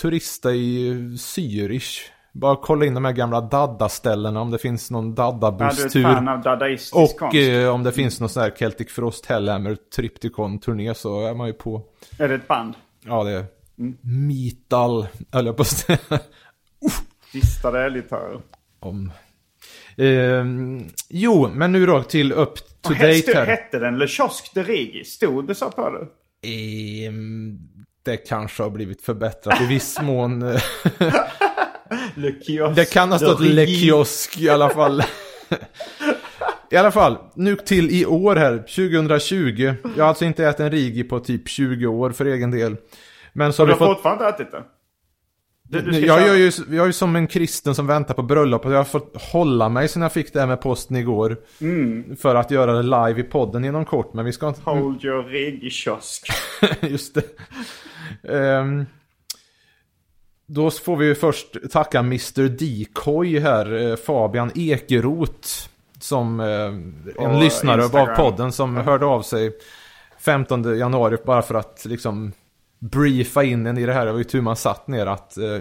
turista 0.00 0.52
i 0.52 0.92
Zürich. 1.16 2.00
Bara 2.32 2.56
kolla 2.56 2.84
in 2.86 2.94
de 2.94 3.04
här 3.04 3.12
gamla 3.12 3.40
Dadda-ställena 3.40 4.40
om 4.40 4.50
det 4.50 4.58
finns 4.58 4.90
någon 4.90 5.04
Ja, 5.04 5.12
du 5.14 5.22
är 5.22 5.28
ett 5.28 5.40
Dadda-busstur. 5.58 6.02
fan 6.02 6.28
av 6.28 6.40
dadaistisk 6.42 6.96
Och 6.96 7.18
konst. 7.18 7.36
eh, 7.36 7.68
om 7.74 7.82
det 7.82 7.92
finns 7.92 8.20
någon 8.20 8.28
sån 8.28 8.42
här 8.42 8.50
Celtic 8.58 8.88
Frost 8.92 9.26
Hellhammer 9.26 9.76
Tripticon-turné 9.96 10.94
så 10.94 11.26
är 11.26 11.34
man 11.34 11.46
ju 11.46 11.52
på. 11.52 11.82
Är 12.18 12.28
det 12.28 12.34
ett 12.34 12.48
band? 12.48 12.74
Ja, 13.06 13.24
det 13.24 13.30
är 13.30 13.44
Mm. 13.78 13.96
Metal, 14.02 15.06
höll 15.32 15.46
jag 15.46 15.56
på 15.56 15.62
att 15.62 15.68
säga. 15.68 15.98
Distade 17.32 17.80
elgitarrer. 17.84 18.40
om. 18.80 19.12
Ehm, 19.98 20.84
jo, 21.08 21.48
men 21.54 21.72
nu 21.72 21.86
då 21.86 22.02
till 22.02 22.32
up 22.32 22.54
to 22.82 22.92
hette, 22.92 23.16
date 23.26 23.38
här. 23.38 23.46
hette 23.46 23.78
den 23.78 23.98
Le 23.98 24.06
Kiosk 24.08 24.50
de 24.54 24.62
Rigi? 24.62 25.04
Stod 25.04 25.46
det 25.46 25.54
så 25.54 25.70
på 25.70 25.90
det? 25.90 26.06
Ehm, 27.06 27.58
det 28.04 28.16
kanske 28.16 28.62
har 28.62 28.70
blivit 28.70 29.02
förbättrat 29.02 29.60
i 29.60 29.66
viss 29.66 30.00
mån. 30.02 30.40
Le 32.14 32.32
Kiosk 32.46 32.76
Det 32.76 32.92
kan 32.92 33.12
ha 33.12 33.18
stått 33.18 33.40
Le. 33.40 33.66
Kiosk 33.66 34.38
i 34.38 34.48
alla 34.48 34.70
fall. 34.70 35.02
I 36.70 36.76
alla 36.76 36.90
fall, 36.92 37.18
nu 37.34 37.56
till 37.56 37.90
i 37.90 38.06
år 38.06 38.36
här, 38.36 38.58
2020. 38.58 39.74
Jag 39.96 40.04
har 40.04 40.08
alltså 40.08 40.24
inte 40.24 40.44
ätit 40.46 40.60
en 40.60 40.70
Rigi 40.70 41.04
på 41.04 41.20
typ 41.20 41.48
20 41.48 41.86
år 41.86 42.10
för 42.10 42.24
egen 42.24 42.50
del. 42.50 42.76
Men 43.32 43.52
så 43.52 43.62
Och 43.62 43.68
har 43.68 43.74
du 43.74 43.78
vi 43.78 43.84
har 43.84 43.86
fått... 43.88 43.96
fortfarande 43.96 44.28
ätit 44.28 44.50
det? 44.52 44.62
Du, 45.68 45.80
du 45.80 45.98
Jag 45.98 46.20
köra- 46.20 46.36
ju, 46.36 46.50
jag 46.76 46.82
är 46.82 46.86
ju 46.86 46.92
som 46.92 47.16
en 47.16 47.26
kristen 47.26 47.74
som 47.74 47.86
väntar 47.86 48.14
på 48.14 48.22
bröllop. 48.22 48.64
Jag 48.64 48.70
har 48.72 48.84
fått 48.84 49.22
hålla 49.22 49.68
mig 49.68 49.88
sen 49.88 50.02
jag 50.02 50.12
fick 50.12 50.32
det 50.32 50.40
här 50.40 50.46
med 50.46 50.60
posten 50.60 50.96
igår. 50.96 51.36
Mm. 51.60 52.16
För 52.16 52.34
att 52.34 52.50
göra 52.50 52.72
det 52.72 52.82
live 52.82 53.20
i 53.20 53.22
podden 53.22 53.64
inom 53.64 53.84
kort. 53.84 54.14
Men 54.14 54.24
vi 54.24 54.32
ska 54.32 54.48
inte... 54.48 54.60
Hold 54.64 55.04
your 55.04 55.22
Rigi-kiosk. 55.22 56.28
Just 56.80 57.14
det. 57.14 57.24
Ehm, 58.34 58.86
då 60.46 60.70
får 60.70 60.96
vi 60.96 61.14
först 61.14 61.56
tacka 61.70 61.98
Mr 61.98 62.48
Decoy 62.48 63.38
här, 63.40 63.90
eh, 63.90 63.96
Fabian 63.96 64.50
Ekeroth. 64.54 65.48
Som 66.00 66.40
eh, 66.40 67.26
en 67.26 67.40
lyssnare 67.40 67.80
av 67.80 67.84
Instagram. 67.84 68.16
podden 68.16 68.52
som 68.52 68.76
hörde 68.76 69.06
av 69.06 69.22
sig 69.22 69.52
15 70.18 70.78
januari 70.78 71.16
bara 71.26 71.42
för 71.42 71.54
att 71.54 71.84
liksom 71.84 72.32
briefa 72.78 73.44
in 73.44 73.66
en 73.66 73.78
i 73.78 73.86
det 73.86 73.92
här. 73.92 74.06
Det 74.06 74.12
var 74.12 74.18
ju 74.18 74.24
tur 74.24 74.40
man 74.40 74.56
satt 74.56 74.88
ner 74.88 75.06
att 75.06 75.36
eh, 75.38 75.58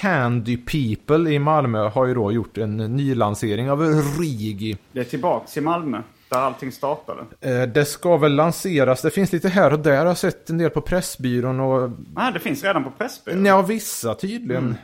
Candy 0.00 0.56
People 0.56 1.30
i 1.30 1.38
Malmö 1.38 1.88
har 1.88 2.06
ju 2.06 2.14
då 2.14 2.32
gjort 2.32 2.58
en 2.58 2.76
nylansering 2.76 3.70
av 3.70 3.82
Rigi. 4.20 4.78
Det 4.92 5.00
är 5.00 5.04
tillbaks 5.04 5.56
i 5.56 5.60
Malmö. 5.60 6.02
Där 6.28 6.38
allting 6.38 6.72
startade. 6.72 7.20
Eh, 7.40 7.62
det 7.62 7.84
ska 7.84 8.16
väl 8.16 8.34
lanseras, 8.34 9.02
det 9.02 9.10
finns 9.10 9.32
lite 9.32 9.48
här 9.48 9.72
och 9.72 9.78
där. 9.78 9.92
Jag 9.92 10.04
har 10.04 10.14
sett 10.14 10.50
en 10.50 10.58
del 10.58 10.70
på 10.70 10.80
Pressbyrån 10.80 11.60
och 11.60 11.90
Ah, 12.16 12.30
det 12.30 12.40
finns 12.40 12.64
redan 12.64 12.84
på 12.84 12.90
Pressbyrån. 12.90 13.44
Ja, 13.44 13.62
vissa 13.62 14.14
tydligen. 14.14 14.76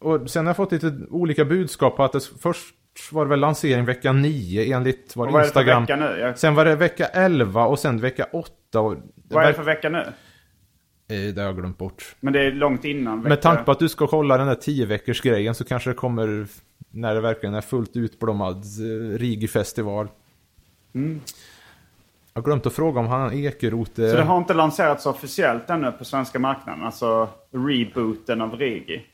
Och 0.00 0.30
sen 0.30 0.46
har 0.46 0.50
jag 0.50 0.56
fått 0.56 0.72
lite 0.72 0.98
olika 1.10 1.44
budskap 1.44 1.96
på 1.96 2.04
att 2.04 2.12
det 2.12 2.20
först 2.42 2.74
var 3.12 3.24
det 3.24 3.28
väl 3.28 3.40
lansering 3.40 3.84
vecka 3.84 4.12
9 4.12 4.76
enligt 4.76 5.16
vad 5.16 5.26
Och 5.28 5.32
vad 5.32 5.42
är 5.42 5.46
det 5.46 5.52
för 5.52 5.60
Instagram. 5.60 5.82
vecka 5.82 5.96
nu? 5.96 6.20
Jag, 6.20 6.38
Sen 6.38 6.54
var 6.54 6.64
det 6.64 6.76
vecka 6.76 7.06
11 7.06 7.66
och 7.66 7.78
sen 7.78 8.00
vecka 8.00 8.26
8. 8.32 8.80
Och 8.80 8.96
vad 9.28 9.44
är 9.44 9.48
det 9.48 9.54
för 9.54 9.62
vecka 9.62 9.88
nu? 9.88 10.04
Eh, 11.08 11.34
Det 11.34 11.40
har 11.40 11.46
jag 11.46 11.56
glömt 11.56 11.78
bort. 11.78 12.16
Men 12.20 12.32
det 12.32 12.40
är 12.40 12.52
långt 12.52 12.84
innan 12.84 13.18
vecka... 13.18 13.28
Med 13.28 13.42
tanke 13.42 13.62
på 13.62 13.70
att 13.70 13.78
du 13.78 13.88
ska 13.88 14.06
kolla 14.06 14.36
den 14.38 14.46
där 14.46 14.54
10 14.54 14.86
veckors 14.86 15.20
grejen 15.20 15.54
så 15.54 15.64
kanske 15.64 15.90
det 15.90 15.94
kommer 15.94 16.46
när 16.90 17.14
det 17.14 17.20
verkligen 17.20 17.54
är 17.54 17.60
fullt 17.60 17.96
utblommad 17.96 18.56
eh, 18.56 19.18
Rigi-festival. 19.18 20.08
Jag 20.92 22.42
har 22.42 22.42
glömt 22.42 22.66
att 22.66 22.72
fråga 22.72 23.00
om 23.00 23.06
han 23.06 23.32
Ekeroth 23.32 24.00
eh, 24.00 24.10
Så 24.10 24.16
det 24.16 24.22
har 24.22 24.38
inte 24.38 24.54
lanserats 24.54 25.06
officiellt 25.06 25.70
ännu 25.70 25.92
på 25.92 26.04
svenska 26.04 26.38
marknaden? 26.38 26.84
Alltså 26.84 27.28
rebooten 27.50 28.40
av 28.42 28.56
Rigi? 28.56 29.06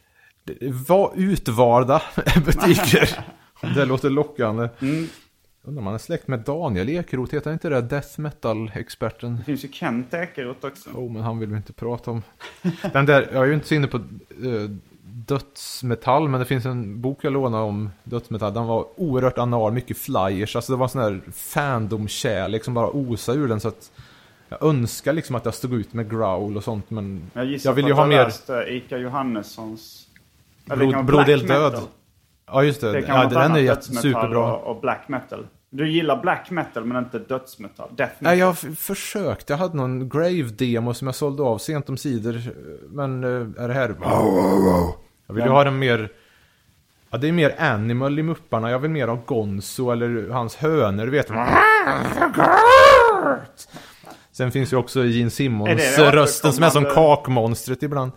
var 0.88 1.12
utvalda 1.16 2.02
butiker. 2.44 3.08
det 3.74 3.84
låter 3.84 4.10
lockande. 4.10 4.68
Mm. 4.80 5.06
Undrar 5.64 5.80
om 5.80 5.86
han 5.86 5.94
är 5.94 5.98
släkt 5.98 6.28
med 6.28 6.40
Daniel 6.40 6.88
Ekeroth, 6.88 7.34
heter 7.34 7.52
inte 7.52 7.68
det 7.68 7.80
death 7.80 8.20
metal-experten? 8.20 9.36
Det 9.36 9.44
finns 9.44 9.64
ju 9.64 9.68
Kent 9.68 10.14
Ekeroth 10.14 10.66
också. 10.66 10.90
Oh, 10.90 11.12
men 11.12 11.22
han 11.22 11.38
vill 11.38 11.50
vi 11.50 11.56
inte 11.56 11.72
prata 11.72 12.10
om. 12.10 12.22
Den 12.92 13.06
där, 13.06 13.28
jag 13.32 13.42
är 13.42 13.46
ju 13.46 13.54
inte 13.54 13.66
så 13.66 13.74
inne 13.74 13.86
på 13.86 13.96
uh, 13.96 14.70
dödsmetall, 15.02 16.28
men 16.28 16.40
det 16.40 16.46
finns 16.46 16.66
en 16.66 17.00
bok 17.00 17.18
jag 17.22 17.32
lånade 17.32 17.64
om 17.64 17.90
dödsmetall. 18.04 18.54
Den 18.54 18.66
var 18.66 18.86
oerhört 18.96 19.38
anal, 19.38 19.72
mycket 19.72 19.96
flyers. 19.98 20.56
Alltså 20.56 20.72
det 20.72 20.78
var 20.78 20.88
sån 20.88 21.02
här 21.02 21.20
fandom-kärlek 21.32 22.64
som 22.64 22.74
bara 22.74 22.90
osade 22.90 23.38
ur 23.38 23.48
den. 23.48 23.60
Så 23.60 23.68
att 23.68 23.92
jag 24.48 24.62
önskar 24.62 25.12
liksom 25.12 25.36
att 25.36 25.44
jag 25.44 25.54
stod 25.54 25.74
ut 25.74 25.92
med 25.92 26.10
growl 26.10 26.56
och 26.56 26.64
sånt, 26.64 26.90
men 26.90 27.30
Jag 27.32 27.44
gissar 27.44 27.70
jag 27.70 27.74
vill 27.74 27.86
ju 27.86 27.92
att 27.92 27.98
ha 27.98 28.06
du 28.06 28.12
har 28.12 28.18
mer 28.18 28.24
läst 28.24 28.50
uh, 28.50 28.76
Ika 28.76 28.98
Johannessons... 28.98 30.08
eller 30.66 30.76
blod, 30.76 30.94
kan 30.94 31.06
vara 31.06 31.24
blod 31.24 31.40
är 31.40 31.48
död. 31.48 31.72
metal. 31.72 31.88
Ja, 32.52 32.62
just 32.62 32.80
det. 32.80 32.92
Det 32.92 33.02
kan 33.02 33.16
ja, 33.22 33.28
vara 33.28 33.42
den 33.48 33.56
är 33.56 33.60
jätte- 33.60 33.82
superbra. 33.82 34.54
Och, 34.54 34.70
och 34.76 34.80
black 34.80 35.08
metal. 35.08 35.46
Du 35.70 35.90
gillar 35.90 36.22
black 36.22 36.50
metal 36.50 36.84
men 36.84 37.04
inte 37.04 37.18
dödsmetall. 37.18 37.88
Death 37.96 38.12
metal. 38.12 38.16
Nej, 38.18 38.38
jag 38.38 38.58
försökte. 38.78 39.52
Jag 39.52 39.58
hade 39.58 39.76
någon 39.76 40.08
Grave-demo 40.08 40.94
som 40.94 41.06
jag 41.08 41.14
sålde 41.14 41.42
av 41.42 41.58
sent 41.58 41.88
om 41.88 41.96
sidor. 41.96 42.40
Men 42.88 43.24
eh, 43.24 43.64
är 43.64 43.68
det 43.68 43.74
här... 43.74 43.94
Jag 45.26 45.34
vill 45.34 45.44
ju 45.44 45.50
ha 45.50 45.64
den 45.64 45.78
mer... 45.78 46.08
Ja, 47.10 47.18
det 47.18 47.28
är 47.28 47.32
mer 47.32 47.54
Animal 47.58 48.18
i 48.18 48.22
Mupparna. 48.22 48.70
Jag 48.70 48.78
vill 48.78 48.90
mer 48.90 49.08
ha 49.08 49.18
Gonzo 49.26 49.90
eller 49.90 50.30
hans 50.30 50.56
hönor, 50.56 51.04
du 51.04 51.10
vet. 51.10 51.28
Sen 54.32 54.52
finns 54.52 54.72
ju 54.72 54.76
också 54.76 55.04
Gene 55.04 55.30
Simmons 55.30 55.98
rösten 55.98 56.52
som 56.52 56.64
är 56.64 56.70
som 56.70 56.84
kakmonstret 56.84 57.82
ibland. 57.82 58.12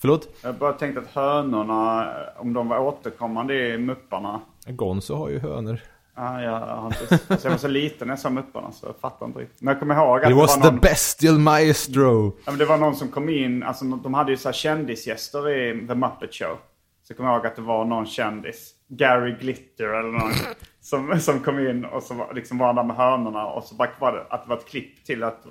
Förlåt? 0.00 0.28
Jag 0.42 0.54
bara 0.54 0.72
tänkte 0.72 1.00
att 1.00 1.06
hönorna, 1.14 2.08
om 2.38 2.52
de 2.52 2.68
var 2.68 2.78
återkommande 2.78 3.54
i 3.54 3.78
Mupparna. 3.78 4.40
Gonzo 4.66 5.14
har 5.14 5.28
ju 5.28 5.38
hönor. 5.38 5.80
Ah, 6.14 6.40
jag, 6.40 6.50
har 6.60 6.86
inte, 6.86 7.18
alltså 7.28 7.46
jag 7.48 7.50
var 7.52 7.58
så 7.58 7.68
liten 7.68 8.08
när 8.08 8.12
jag 8.12 8.18
såg 8.18 8.32
Mupparna 8.32 8.72
så 8.72 8.86
jag 8.86 8.96
fattar 9.00 9.26
inte 9.26 9.38
riktigt. 9.38 9.62
Men 9.62 9.72
jag 9.72 9.80
kommer 9.80 9.94
ihåg 9.94 10.16
att 10.18 10.22
He 10.24 10.28
det 10.28 10.34
was 10.34 10.56
var, 10.56 10.62
the 10.64 10.70
någon, 10.70 10.80
bestial 10.80 11.38
maestro. 11.38 12.36
ja, 12.44 12.50
men 12.50 12.58
det 12.58 12.64
var 12.64 12.78
någon 12.78 12.94
som 12.96 13.08
kom 13.08 13.28
in, 13.28 13.62
alltså 13.62 13.84
de 13.84 14.14
hade 14.14 14.30
ju 14.30 14.36
så 14.36 14.48
här 14.48 14.52
kändisgäster 14.52 15.50
i 15.50 15.86
The 15.86 15.94
Muppet 15.94 16.34
Show. 16.34 16.56
Så 17.02 17.14
kommer 17.14 17.30
jag 17.30 17.36
ihåg 17.36 17.46
att 17.46 17.56
det 17.56 17.62
var 17.62 17.84
någon 17.84 18.06
kändis, 18.06 18.74
Gary 18.88 19.34
Glitter 19.40 19.84
eller 19.84 20.12
någon, 20.18 20.32
som, 20.80 21.20
som 21.20 21.40
kom 21.40 21.58
in 21.68 21.84
och 21.84 22.02
så 22.02 22.14
var, 22.14 22.34
liksom 22.34 22.58
var 22.58 22.66
han 22.66 22.76
där 22.76 22.82
med 22.84 22.96
hönorna 22.96 23.46
och 23.46 23.64
så 23.64 23.74
bara 23.74 23.88
var 23.98 24.12
det 24.12 24.24
att 24.30 24.42
det 24.44 24.48
var 24.48 24.56
ett 24.56 24.68
klipp 24.68 25.04
till 25.04 25.22
att 25.24 25.46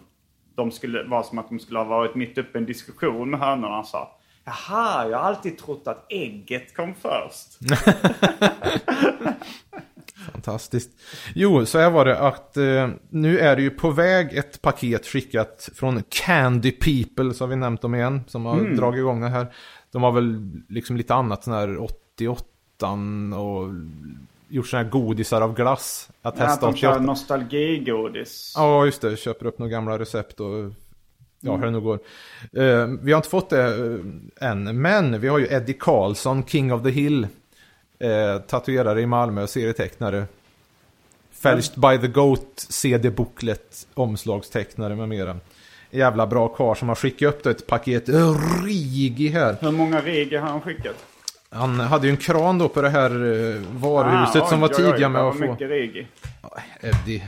de 0.55 0.71
skulle 0.71 1.03
vara 1.03 1.23
som 1.23 1.39
att 1.39 1.49
de 1.49 1.59
skulle 1.59 1.79
ha 1.79 1.85
varit 1.85 2.15
mitt 2.15 2.37
uppe 2.37 2.57
i 2.57 2.61
en 2.61 2.65
diskussion 2.65 3.29
med 3.29 3.39
hönorna. 3.39 3.83
Sa 3.83 4.15
Jaha, 4.49 5.09
jag 5.09 5.17
har 5.17 5.25
alltid 5.25 5.57
trott 5.57 5.87
att 5.87 6.05
ägget 6.11 6.75
kom 6.75 6.93
först. 7.01 7.59
Fantastiskt. 10.31 10.89
Jo, 11.35 11.65
så 11.65 11.79
här 11.79 11.89
var 11.89 12.05
det 12.05 12.19
att 12.19 12.57
eh, 12.57 12.89
nu 13.09 13.39
är 13.39 13.55
det 13.55 13.61
ju 13.61 13.69
på 13.69 13.89
väg 13.91 14.33
ett 14.37 14.61
paket 14.61 15.05
skickat 15.07 15.69
från 15.75 16.03
Candy 16.09 16.71
People, 16.71 17.33
har 17.39 17.47
vi 17.47 17.55
nämnt 17.55 17.81
dem 17.81 17.95
igen, 17.95 18.21
som 18.27 18.45
har 18.45 18.59
Mm. 18.59 18.75
dragit 18.75 18.97
igång 18.99 19.21
det 19.21 19.29
här. 19.29 19.53
De 19.91 20.03
har 20.03 20.11
väl 20.11 20.51
liksom 20.69 20.97
lite 20.97 21.13
annat 21.13 21.43
sån 21.43 21.53
här 21.53 21.81
88 21.81 22.43
och 23.39 23.67
gjort 24.49 24.67
såna 24.67 24.83
här 24.83 24.89
godisar 24.89 25.41
av 25.41 25.55
glass. 25.55 26.09
Att 26.21 26.37
Ja, 26.37 26.43
att 26.43 26.49
testa 26.49 26.65
de 26.65 26.75
kör 26.75 26.89
88. 26.89 27.05
nostalgigodis. 27.05 28.53
Ja, 28.57 28.85
just 28.85 29.01
det. 29.01 29.17
Köper 29.17 29.45
upp 29.45 29.59
några 29.59 29.71
gamla 29.71 29.99
recept 29.99 30.39
och 30.39 30.71
ja, 31.39 31.55
hur 31.55 31.65
det 31.65 31.71
nu 31.71 31.79
går. 31.79 31.99
Eh, 32.53 32.87
vi 33.01 33.11
har 33.11 33.17
inte 33.17 33.29
fått 33.29 33.49
det 33.49 33.63
eh, 33.65 34.49
än, 34.49 34.81
men 34.81 35.19
vi 35.21 35.27
har 35.27 35.39
ju 35.39 35.47
Eddie 35.49 35.73
Karlsson, 35.79 36.43
King 36.45 36.73
of 36.73 36.83
the 36.83 36.89
Hill. 36.89 37.27
Eh, 37.99 38.41
tatuerare 38.47 39.01
i 39.01 39.05
Malmö, 39.05 39.47
serietecknare. 39.47 40.25
Fälshed 41.31 41.79
by 41.79 41.97
the 41.97 42.07
Goat, 42.07 42.65
CD-booklet, 42.69 43.87
omslagstecknare 43.93 44.95
med 44.95 45.09
mera. 45.09 45.37
Jävla 45.91 46.27
bra 46.27 46.47
karl 46.47 46.75
som 46.75 46.87
har 46.87 46.95
skickat 46.95 47.35
upp 47.35 47.45
ett 47.45 47.67
paket 47.67 48.03
Rigi 48.65 49.27
här. 49.27 49.55
Hur 49.61 49.71
många 49.71 50.01
rigor 50.01 50.37
har 50.39 50.47
han 50.49 50.61
skickat? 50.61 50.95
Han 51.49 51.79
hade 51.79 52.07
ju 52.07 52.11
en 52.11 52.17
kran 52.17 52.57
då 52.57 52.69
på 52.69 52.81
det 52.81 52.89
här 52.89 53.09
varuhuset 53.79 54.41
Ah, 54.41 54.47
som 54.47 54.59
var 54.59 54.67
oj, 54.69 54.73
oj, 54.77 54.85
oj, 54.85 54.91
tidiga 54.91 55.09
med 55.09 55.21
var 55.21 55.29
att 55.31 55.37
få. 55.37 55.51
mycket 55.51 55.69
rigi. 55.69 56.07
Eddie. 56.81 57.23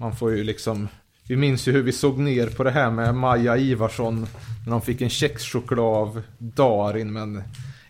Man 0.00 0.16
får 0.16 0.30
ju 0.30 0.44
liksom... 0.44 0.88
Vi 1.28 1.36
minns 1.36 1.68
ju 1.68 1.72
hur 1.72 1.82
vi 1.82 1.92
såg 1.92 2.18
ner 2.18 2.46
på 2.46 2.64
det 2.64 2.70
här 2.70 2.90
med 2.90 3.14
Maja 3.14 3.56
Ivarsson. 3.56 4.26
När 4.64 4.70
de 4.70 4.80
fick 4.82 5.00
en 5.00 5.08
kexchoklad 5.10 5.78
av 5.86 6.22
Darin 6.38 7.12
men 7.12 7.42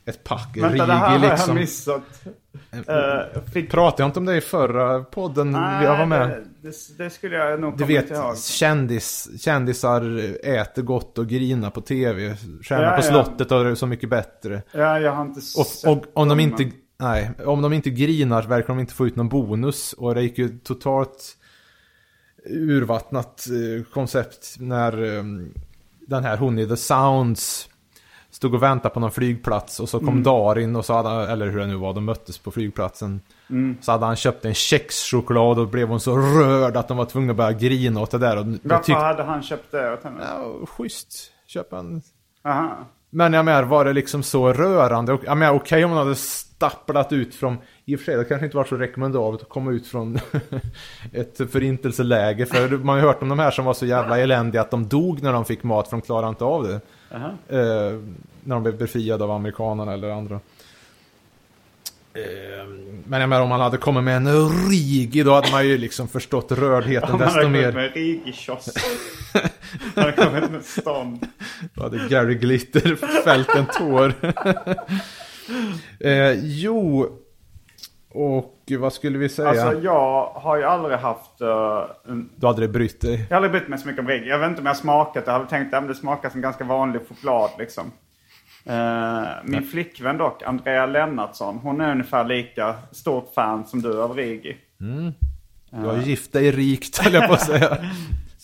ett 0.05 0.25
pack 0.25 0.57
Vänta, 0.57 0.87
det 0.87 0.93
här 0.93 1.15
Rigi 1.15 1.19
har 1.19 1.29
jag 1.29 1.39
liksom. 1.39 1.55
missat. 1.55 2.03
Uh, 2.75 3.43
fick... 3.53 3.71
Pratade 3.71 4.03
jag 4.03 4.09
inte 4.09 4.19
om 4.19 4.25
det 4.27 4.37
i 4.37 4.41
förra 4.41 5.03
podden 5.05 5.53
Nej, 5.53 5.85
jag 5.85 5.99
var 5.99 6.07
med? 6.07 6.29
Det, 6.29 6.69
det, 6.69 7.05
det 7.05 7.11
skulle 7.11 7.37
jag 7.37 7.61
nog 7.61 7.73
Du 7.73 7.79
komma 7.79 7.87
vet, 7.87 8.11
ihåg. 8.11 8.39
kändis, 8.39 9.29
kändisar 9.43 10.21
äter 10.47 10.83
gott 10.83 11.19
och 11.19 11.27
grinar 11.27 11.71
på 11.71 11.81
tv. 11.81 12.37
Tjänar 12.63 12.83
Ja, 12.83 12.91
på 12.91 12.97
ja. 12.97 13.03
slottet 13.03 13.53
och 13.53 13.65
det 13.65 13.77
så 13.77 13.87
mycket 13.87 14.11
bättre. 14.11 14.63
Ja, 14.73 14.99
jag 15.01 15.13
har 15.13 15.23
inte 15.23 15.41
Och, 15.41 15.67
sett 15.67 15.91
och 15.91 16.05
om 16.15 16.29
de 16.29 16.41
inte, 16.41 16.63
men- 16.63 16.73
nej, 16.99 17.31
om 17.45 17.63
de 17.63 17.73
inte 17.73 17.91
grinar 17.91 18.43
verkar 18.43 18.69
de 18.69 18.79
inte 18.81 18.95
få 18.95 19.07
ut 19.07 19.17
någon 19.17 19.29
bonus. 19.29 19.93
Och 19.93 20.15
det 20.15 20.23
gick 20.23 20.39
ju 20.39 20.59
totalt 20.59 21.37
urvattnat 22.51 23.47
eh, 23.47 23.85
koncept 23.93 24.57
när 24.59 25.17
eh, 25.17 25.23
den 26.07 26.25
här 26.25 26.37
hon 26.37 26.59
i 26.59 26.67
The 26.69 26.77
Sounds 26.77 27.69
stod 28.31 28.55
och 28.55 28.63
väntade 28.63 28.95
på 28.95 29.01
någon 29.01 29.11
flygplats 29.11 29.81
och 29.81 29.89
så 29.89 29.97
Mm. 29.99 30.07
kom 30.07 30.23
Darin 30.23 30.77
och 30.77 30.85
så 30.85 30.95
hade 30.95 31.09
han, 31.09 31.23
eller 31.23 31.47
hur 31.49 31.59
det 31.59 31.67
nu 31.67 31.77
var, 31.77 31.95
de 31.95 32.05
möttes 32.05 32.39
på 32.39 32.51
flygplatsen. 32.51 33.21
Mm. 33.51 33.77
Så 33.81 33.93
hade 33.93 34.07
han 34.07 34.17
köpt 34.17 34.45
en 34.45 34.55
kexchoklad 34.55 35.59
och 35.59 35.69
blev 35.69 35.89
hon 35.89 36.01
så 36.01 36.17
rörd 36.17 36.77
att 36.77 36.89
de 36.89 36.97
var 36.97 37.05
tvungna 37.05 37.31
att 37.31 37.37
börja 37.37 37.53
grina 37.53 38.01
åt 38.01 38.11
det 38.11 38.19
där. 38.19 38.37
Och 38.37 38.47
Varför 38.63 38.85
tyckte, 38.85 39.01
hade 39.03 39.23
han 39.23 39.43
köpt 39.43 39.71
det 39.73 39.93
åt 39.93 40.05
henne? 40.05 40.17
ja, 40.23 40.67
schysst, 40.67 41.33
köpa 41.47 41.79
en 41.79 42.03
Aha. 42.45 42.77
men 43.11 43.33
jag 43.33 43.45
menar, 43.45 43.63
var 43.63 43.85
det 43.85 43.93
liksom 43.93 44.23
så 44.23 44.53
rörande? 44.53 45.19
Jag 45.25 45.39
menar, 45.39 45.55
okej 45.55 45.85
om 45.85 45.91
man 45.91 45.99
hade 45.99 46.15
stapplat 46.15 47.13
ut 47.13 47.35
från... 47.35 47.59
I 47.89 47.97
och 47.97 48.01
för 48.01 48.05
sig, 48.05 48.17
det 48.17 48.25
kanske 48.25 48.45
inte 48.47 48.57
var 48.57 48.65
så 48.65 48.77
rekommendabelt 48.77 49.43
att 49.43 49.49
komma 49.49 49.71
ut 49.71 49.87
från 49.87 50.19
ett 51.13 51.41
förintelseläge. 51.53 52.47
För 52.47 52.69
man 52.69 52.89
har 52.89 52.97
ju 52.97 53.03
hört 53.03 53.23
om 53.23 53.29
de 53.29 53.39
här 53.39 53.51
som 53.51 53.65
var 53.65 53.75
så 53.75 53.87
jävla 53.87 54.19
eländiga 54.19 54.63
att 54.63 54.71
de 54.71 54.89
dog 54.89 55.23
när 55.23 55.33
de 55.33 55.45
fick 55.45 55.63
mat 55.63 55.89
för 55.89 55.97
de 55.97 56.03
klarade 56.03 56.29
inte 56.29 56.45
av 56.45 56.63
det. 56.69 56.81
Aha. 57.15 57.27
Eh, 57.49 57.99
när 58.45 58.55
de 58.55 58.63
blev 58.63 58.79
befriade 58.79 59.25
av 59.25 59.31
amerikanerna 59.31 59.93
eller 59.93 60.11
andra. 60.11 60.35
Eh, 62.15 62.67
men 63.05 63.21
jag 63.21 63.29
menar, 63.29 63.43
om 63.43 63.49
man 63.49 63.61
hade 63.61 63.77
kommit 63.77 64.05
med 64.05 64.17
en 64.17 64.49
Rigi, 64.71 65.23
då 65.23 65.35
hade 65.35 65.51
man 65.51 65.67
ju 65.67 65.79
liksom 65.79 66.09
förstått 66.09 66.53
rördheten 66.53 67.13
Om 67.13 67.19
desto 67.19 67.35
hade 67.39 67.49
mer. 67.49 67.73
kommit 67.73 67.75
med 67.75 67.93
rigi-kiosk. 67.95 68.79
Han 69.95 70.05
hade 70.05 70.13
kommit 70.13 70.51
med 70.51 70.65
stånd. 70.65 71.27
Då 71.75 71.83
hade 71.83 72.09
Gary 72.09 72.35
Glitter 72.35 72.97
fällt 73.25 73.49
en 73.49 73.67
tår. 73.67 74.13
eh, 76.07 76.33
jo, 76.45 77.09
och 78.17 78.73
vad 78.79 78.93
skulle 78.93 79.19
vi 79.19 79.29
säga? 79.29 79.49
Alltså 79.49 79.81
jag 79.83 80.27
har 80.35 80.57
ju 80.57 80.65
aldrig 80.65 80.99
haft... 80.99 81.41
eh, 81.41 81.83
en, 82.09 82.31
Du 82.37 82.47
hade 82.47 82.61
det 82.61 82.69
brytt 82.69 83.01
dig. 83.01 83.21
jag 83.21 83.27
har 83.29 83.37
aldrig 83.37 83.53
brytt 83.53 83.69
mig 83.69 83.79
så 83.79 83.87
mycket 83.89 84.01
om 84.01 84.09
rigi. 84.09 84.29
Jag 84.29 84.39
vet 84.39 84.49
inte 84.49 84.61
om 84.61 84.67
jag 84.67 84.75
har 84.75 84.79
smakat 84.81 85.25
det. 85.25 85.31
Jag 85.31 85.39
hade 85.39 85.51
tänkt 85.51 85.75
att 85.75 85.89
det 85.89 85.95
smakar 85.95 86.31
som 86.31 86.41
ganska 86.41 86.65
vanlig 86.65 87.01
choklad 87.09 87.51
liksom. 87.59 87.93
Eh, 88.65 89.23
min 89.45 89.63
flickvän 89.63 90.19
dock, 90.19 90.43
Andrea 90.43 90.87
Lennartsson, 90.87 91.59
hon 91.63 91.81
är 91.81 91.93
ungefär 91.93 92.25
lika 92.25 92.75
stort 92.93 93.35
fan 93.35 93.67
som 93.67 93.83
du 93.83 94.03
av 94.03 94.17
rigi. 94.17 94.57
Du 95.71 95.87
har 95.87 95.97
gift 95.99 96.33
dig 96.33 96.51
rikt, 96.51 96.99
höll 96.99 97.13
jag 97.15 97.29
på 97.29 97.35
att 97.35 97.47
säga. 97.47 97.79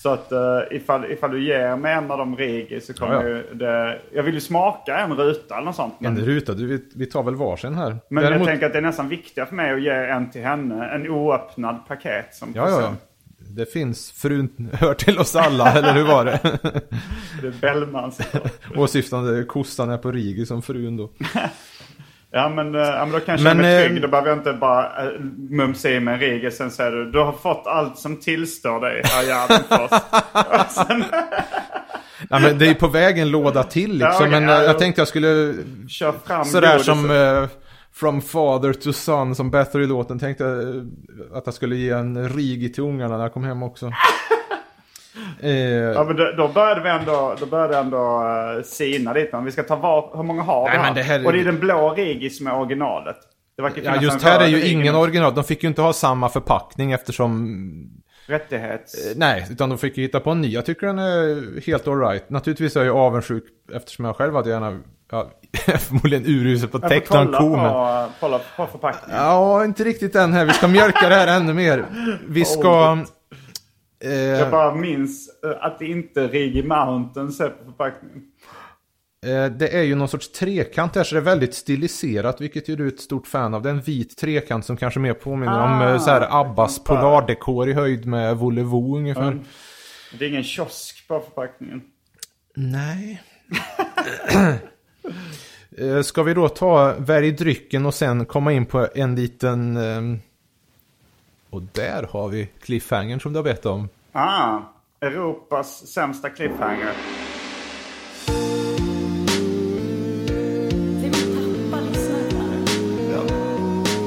Så 0.02 0.08
att 0.08 0.32
uh, 0.32 0.76
ifall, 0.76 1.12
ifall 1.12 1.30
du 1.30 1.44
ger 1.44 1.76
mig 1.76 1.94
en 1.94 2.10
av 2.10 2.18
de 2.18 2.36
rigi 2.36 2.80
så 2.80 2.94
kommer 2.94 3.14
Ja, 3.14 3.22
ja. 3.22 3.28
ju 3.28 3.54
det... 3.54 3.98
Jag 4.12 4.22
vill 4.22 4.34
ju 4.34 4.40
smaka 4.40 4.98
en 4.98 5.12
ruta 5.12 5.54
eller 5.54 5.64
något 5.64 5.76
sånt. 5.76 5.94
Men, 5.98 6.16
En 6.16 6.24
ruta, 6.24 6.54
du, 6.54 6.88
vi, 6.94 7.06
tar 7.06 7.22
väl 7.22 7.34
varsin 7.34 7.74
här. 7.74 7.96
men 8.08 8.24
Däremot, 8.24 8.40
jag 8.40 8.52
tänker 8.52 8.66
att 8.66 8.72
det 8.72 8.78
är 8.78 8.82
nästan 8.82 9.08
viktigare 9.08 9.48
för 9.48 9.54
mig 9.54 9.72
att 9.72 9.82
ge 9.82 9.90
en 9.90 10.30
till 10.30 10.42
henne. 10.42 10.88
En 10.88 11.08
oöppnad 11.10 11.86
paket 11.88 12.34
som 12.34 12.52
ja, 12.54 12.68
ja, 12.68 12.80
ja. 12.80 12.94
Det 13.38 13.72
finns, 13.72 14.12
frun 14.12 14.70
hör 14.72 14.94
till 14.94 15.18
oss 15.18 15.36
alla, 15.36 15.72
eller 15.72 15.94
hur 15.94 16.04
var 16.04 16.24
det? 16.24 16.40
Det 17.42 17.46
är 17.46 17.60
Bellmans. 17.60 18.20
Åsyftande 18.76 19.44
kossan 19.44 19.90
är 19.90 19.98
på 19.98 20.12
Rigi 20.12 20.46
som 20.46 20.62
frun 20.62 20.96
då. 20.96 21.10
Ja 22.35 22.49
men, 22.49 22.75
eh, 22.75 22.81
ja, 22.81 23.05
men 23.05 23.12
då 23.12 23.21
kan 23.21 23.33
jag 23.33 23.38
känna 23.40 23.55
Men, 23.55 23.62
mig 23.62 23.83
eh, 23.83 23.88
trygg. 23.88 24.03
Då 24.03 24.09
behöver 24.09 24.29
jag 24.29 24.38
inte 24.38 24.53
bara 24.53 25.05
uh, 25.05 25.21
mumsa 25.51 25.90
i 25.90 26.01
mig 26.01 26.14
en 26.14 26.21
regel. 26.21 26.53
Sen 26.53 26.71
säger 26.71 26.90
du, 26.90 27.11
du 27.11 27.18
har 27.18 27.33
fått 27.33 27.66
allt 27.66 27.99
som 27.99 28.16
tillstår 28.16 28.81
dig, 28.81 29.03
herr 29.05 29.25
Gärdenfors. 29.25 30.01
Sen 30.87 31.05
Ja, 32.31 32.38
men 32.38 32.59
det 32.59 32.66
är 32.66 32.75
på 32.75 32.88
väg 32.88 33.18
en 33.18 33.31
låda 33.31 33.62
till 33.62 33.92
liksom. 33.99 34.25
Ja, 34.25 34.40
men 34.40 34.42
ja, 34.42 34.62
jag 34.62 34.79
tänkte 34.79 35.01
jag 35.01 35.09
skulle 35.09 35.55
kör 35.88 36.12
fram 36.27 36.45
Sådär 36.45 36.73
godiset. 36.73 36.87
som 36.87 37.11
eh, 37.11 37.49
From 37.95 38.23
Father 38.23 38.73
to 38.73 38.92
Son 38.92 39.35
som 39.35 39.51
Bathory-låten 39.51 40.18
tänkte 40.18 40.45
jag 40.45 40.90
att 41.38 41.42
jag 41.47 41.55
skulle 41.55 41.77
ge 41.77 41.90
en 41.90 42.29
Rigi 42.29 42.68
till 42.68 42.85
ungarna 42.85 43.16
när 43.16 43.25
jag 43.25 43.33
kom 43.33 43.45
hem 43.45 43.62
också. 43.62 43.92
Eh, 45.40 45.51
Ja 45.53 46.05
men 46.05 46.16
då, 46.16 46.33
då 46.37 46.48
började 46.48 46.81
vi 46.83 46.88
ändå, 46.88 47.35
då 47.40 47.46
började 47.46 47.77
ändå 47.79 48.22
uh, 48.57 48.62
sina 48.64 49.12
lite. 49.12 49.37
Men 49.37 49.44
vi 49.44 49.51
ska 49.53 49.62
ta 49.62 49.77
var, 49.77 50.16
hur 50.16 50.22
många 50.22 50.42
har 50.42 50.68
Nej, 50.68 50.79
vi 50.79 50.85
här? 50.85 50.94
det 50.94 51.03
här 51.03 51.20
är- 51.20 51.27
Och 51.27 51.33
det 51.33 51.40
är 51.40 51.44
den 51.44 51.59
blå 51.59 51.94
Rigi 51.94 52.31
som 52.31 52.46
är 52.46 52.55
originalet. 52.61 53.16
Ja, 53.85 53.96
just 54.01 54.22
här 54.22 54.40
är 54.40 54.46
ju 54.46 54.66
ingen 54.68 54.94
original. 54.94 55.35
De 55.35 55.44
fick 55.44 55.62
ju 55.62 55.68
inte 55.68 55.83
ha 55.83 55.92
samma 55.92 56.29
förpackning 56.29 56.92
eftersom... 56.92 57.92
Rättighets... 58.27 59.07
eh, 59.07 59.12
Nej, 59.16 59.46
utan 59.51 59.68
de 59.68 59.79
fick 59.79 59.96
ju 59.96 60.03
hitta 60.03 60.20
på 60.20 60.31
en 60.31 60.40
ny. 60.40 60.48
Jag 60.48 60.66
tycker 60.66 60.87
den 60.87 60.98
är 60.98 61.61
helt 61.66 61.88
alright. 61.88 62.31
Naturligtvis 62.31 62.77
är 62.77 62.85
jag 62.85 62.96
avundsjuk 62.96 63.44
eftersom 63.75 64.05
jag 64.05 64.16
själv 64.16 64.35
hade 64.35 64.51
gärna... 64.51 64.81
Ja, 65.11 65.31
förmodligen 65.79 66.27
urusel 66.27 66.68
på 66.68 66.79
kolla 67.09 67.38
ko 67.38 67.57
men... 67.57 68.11
kolla 68.20 68.40
på 68.57 68.66
förpackningen. 68.66 69.22
Ja, 69.22 69.64
inte 69.64 69.85
riktigt 69.85 70.16
än 70.16 70.33
här. 70.33 70.44
Vi 70.44 70.53
ska 70.53 70.68
mjölka 70.68 71.09
det 71.09 71.14
här 71.14 71.37
ännu 71.37 71.55
mer. 71.55 71.85
Vi 72.29 72.44
ska... 72.44 72.98
Eh, 74.04 74.12
Jag 74.12 74.50
bara 74.50 74.74
minns 74.74 75.42
eh, 75.44 75.64
att 75.64 75.78
det 75.78 75.86
inte 75.86 76.22
är 76.22 76.28
Rigi 76.28 76.62
Mountains 76.62 77.40
är 77.40 77.48
på 77.48 77.64
förpackningen. 77.64 78.22
Eh, 79.26 79.46
Det 79.56 79.68
är 79.78 79.82
ju 79.82 79.94
någon 79.94 80.08
sorts 80.08 80.32
trekant 80.32 80.96
här 80.96 81.04
så 81.04 81.14
det 81.14 81.18
är 81.18 81.22
väldigt 81.24 81.54
stiliserat 81.54 82.40
vilket 82.40 82.68
ju 82.68 82.76
du 82.76 82.84
är 82.84 82.88
ett 82.88 83.00
stort 83.00 83.26
fan 83.26 83.54
av. 83.54 83.62
Det 83.62 83.68
är 83.68 83.74
en 83.74 83.80
vit 83.80 84.18
trekant 84.18 84.64
som 84.64 84.76
kanske 84.76 85.00
mer 85.00 85.14
påminner 85.14 85.62
om 85.62 85.70
Ah, 85.80 85.92
eh, 85.92 85.98
så 86.00 86.10
här 86.10 86.40
Abbas 86.40 86.76
kan 86.76 86.84
bara- 86.96 87.00
polardekor 87.00 87.68
i 87.68 87.72
höjd 87.72 88.06
med 88.06 88.36
Volevo 88.36 88.96
ungefär. 88.96 89.22
Mm. 89.32 89.44
Det 90.18 90.24
är 90.24 90.28
ingen 90.28 90.44
kiosk 90.44 91.08
på 91.08 91.20
förpackningen. 91.20 91.82
Nej. 92.56 93.22
Ska 96.04 96.22
vi 96.22 96.34
då 96.34 96.48
ta 96.48 96.94
välj 96.98 97.32
drycken 97.32 97.86
och 97.86 97.94
sen 97.94 98.26
komma 98.26 98.52
in 98.52 98.66
på 98.66 98.88
en 98.94 99.14
liten... 99.16 99.78
Och 101.52 101.62
där 101.62 102.06
har 102.10 102.28
vi 102.28 102.46
cliffhangern 102.60 103.20
som 103.20 103.32
du 103.32 103.38
har 103.38 103.44
bett 103.44 103.66
om. 103.66 103.88
Ah, 104.12 104.58
Europas 105.00 105.86
sämsta 105.86 106.30
cliffhanger. 106.30 106.92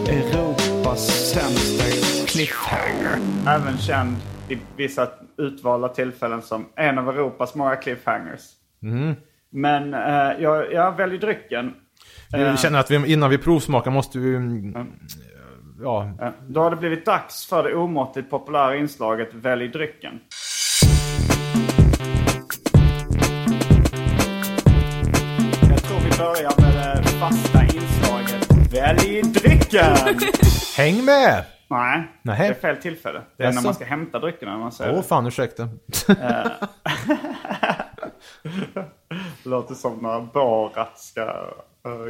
Europas 0.08 1.31
sämsta 1.34 1.84
cliffhanger. 2.27 3.17
Även 3.47 3.77
känd 3.77 4.15
i 4.49 4.58
vissa 4.77 5.10
utvalda 5.38 5.88
tillfällen 5.88 6.41
som 6.41 6.65
en 6.75 6.97
av 6.97 7.10
Europas 7.10 7.55
många 7.55 7.75
cliffhangers. 7.75 8.41
Men 9.49 9.93
eh, 9.93 10.41
jag, 10.43 10.73
jag 10.73 10.97
väljer 10.97 11.19
drycken. 11.19 11.73
Vi 12.31 12.58
känner 12.58 12.79
att 12.79 12.91
vi, 12.91 13.13
innan 13.13 13.29
vi 13.29 13.38
provsmakar 13.38 13.91
måste 13.91 14.19
vi... 14.19 14.36
mm, 14.36 14.73
Ja, 15.82 16.10
Eh, 16.22 16.30
Då 16.48 16.62
har 16.62 16.70
det 16.70 16.76
blivit 16.76 17.06
dags 17.06 17.46
för 17.46 17.64
det 17.64 17.76
omåttligt 17.76 18.30
populära 18.30 18.76
inslaget 18.76 19.34
Välj 19.34 19.68
drycken. 19.68 20.20
Jag 25.70 25.84
tror 25.84 26.00
vi 26.00 26.18
börjar 26.18 26.62
med 26.62 27.04
det 27.04 27.10
fasta 27.10 27.64
inslaget 27.64 28.74
Välj 28.74 29.22
drycken! 29.22 29.96
häng 30.78 31.06
med! 31.06 31.46
Nej, 31.68 32.04
Nej. 32.22 32.38
det 32.40 32.46
är 32.48 32.54
fel 32.54 32.78
tillfälle. 32.78 33.22
Det 33.38 33.44
är 33.44 33.52
när 33.54 33.62
man 33.62 33.74
ska 33.74 33.86
hämta 33.86 34.20
dryckerna. 34.20 34.72
Åh 34.80 34.88
det. 34.88 35.04
fan, 35.04 35.28
ursäkta. 35.28 35.70
Det 39.44 39.50
låter 39.50 39.76
som 39.76 39.98
när 39.98 40.20
Borat 40.22 41.00
ska 41.00 41.22
eh, 41.22 41.28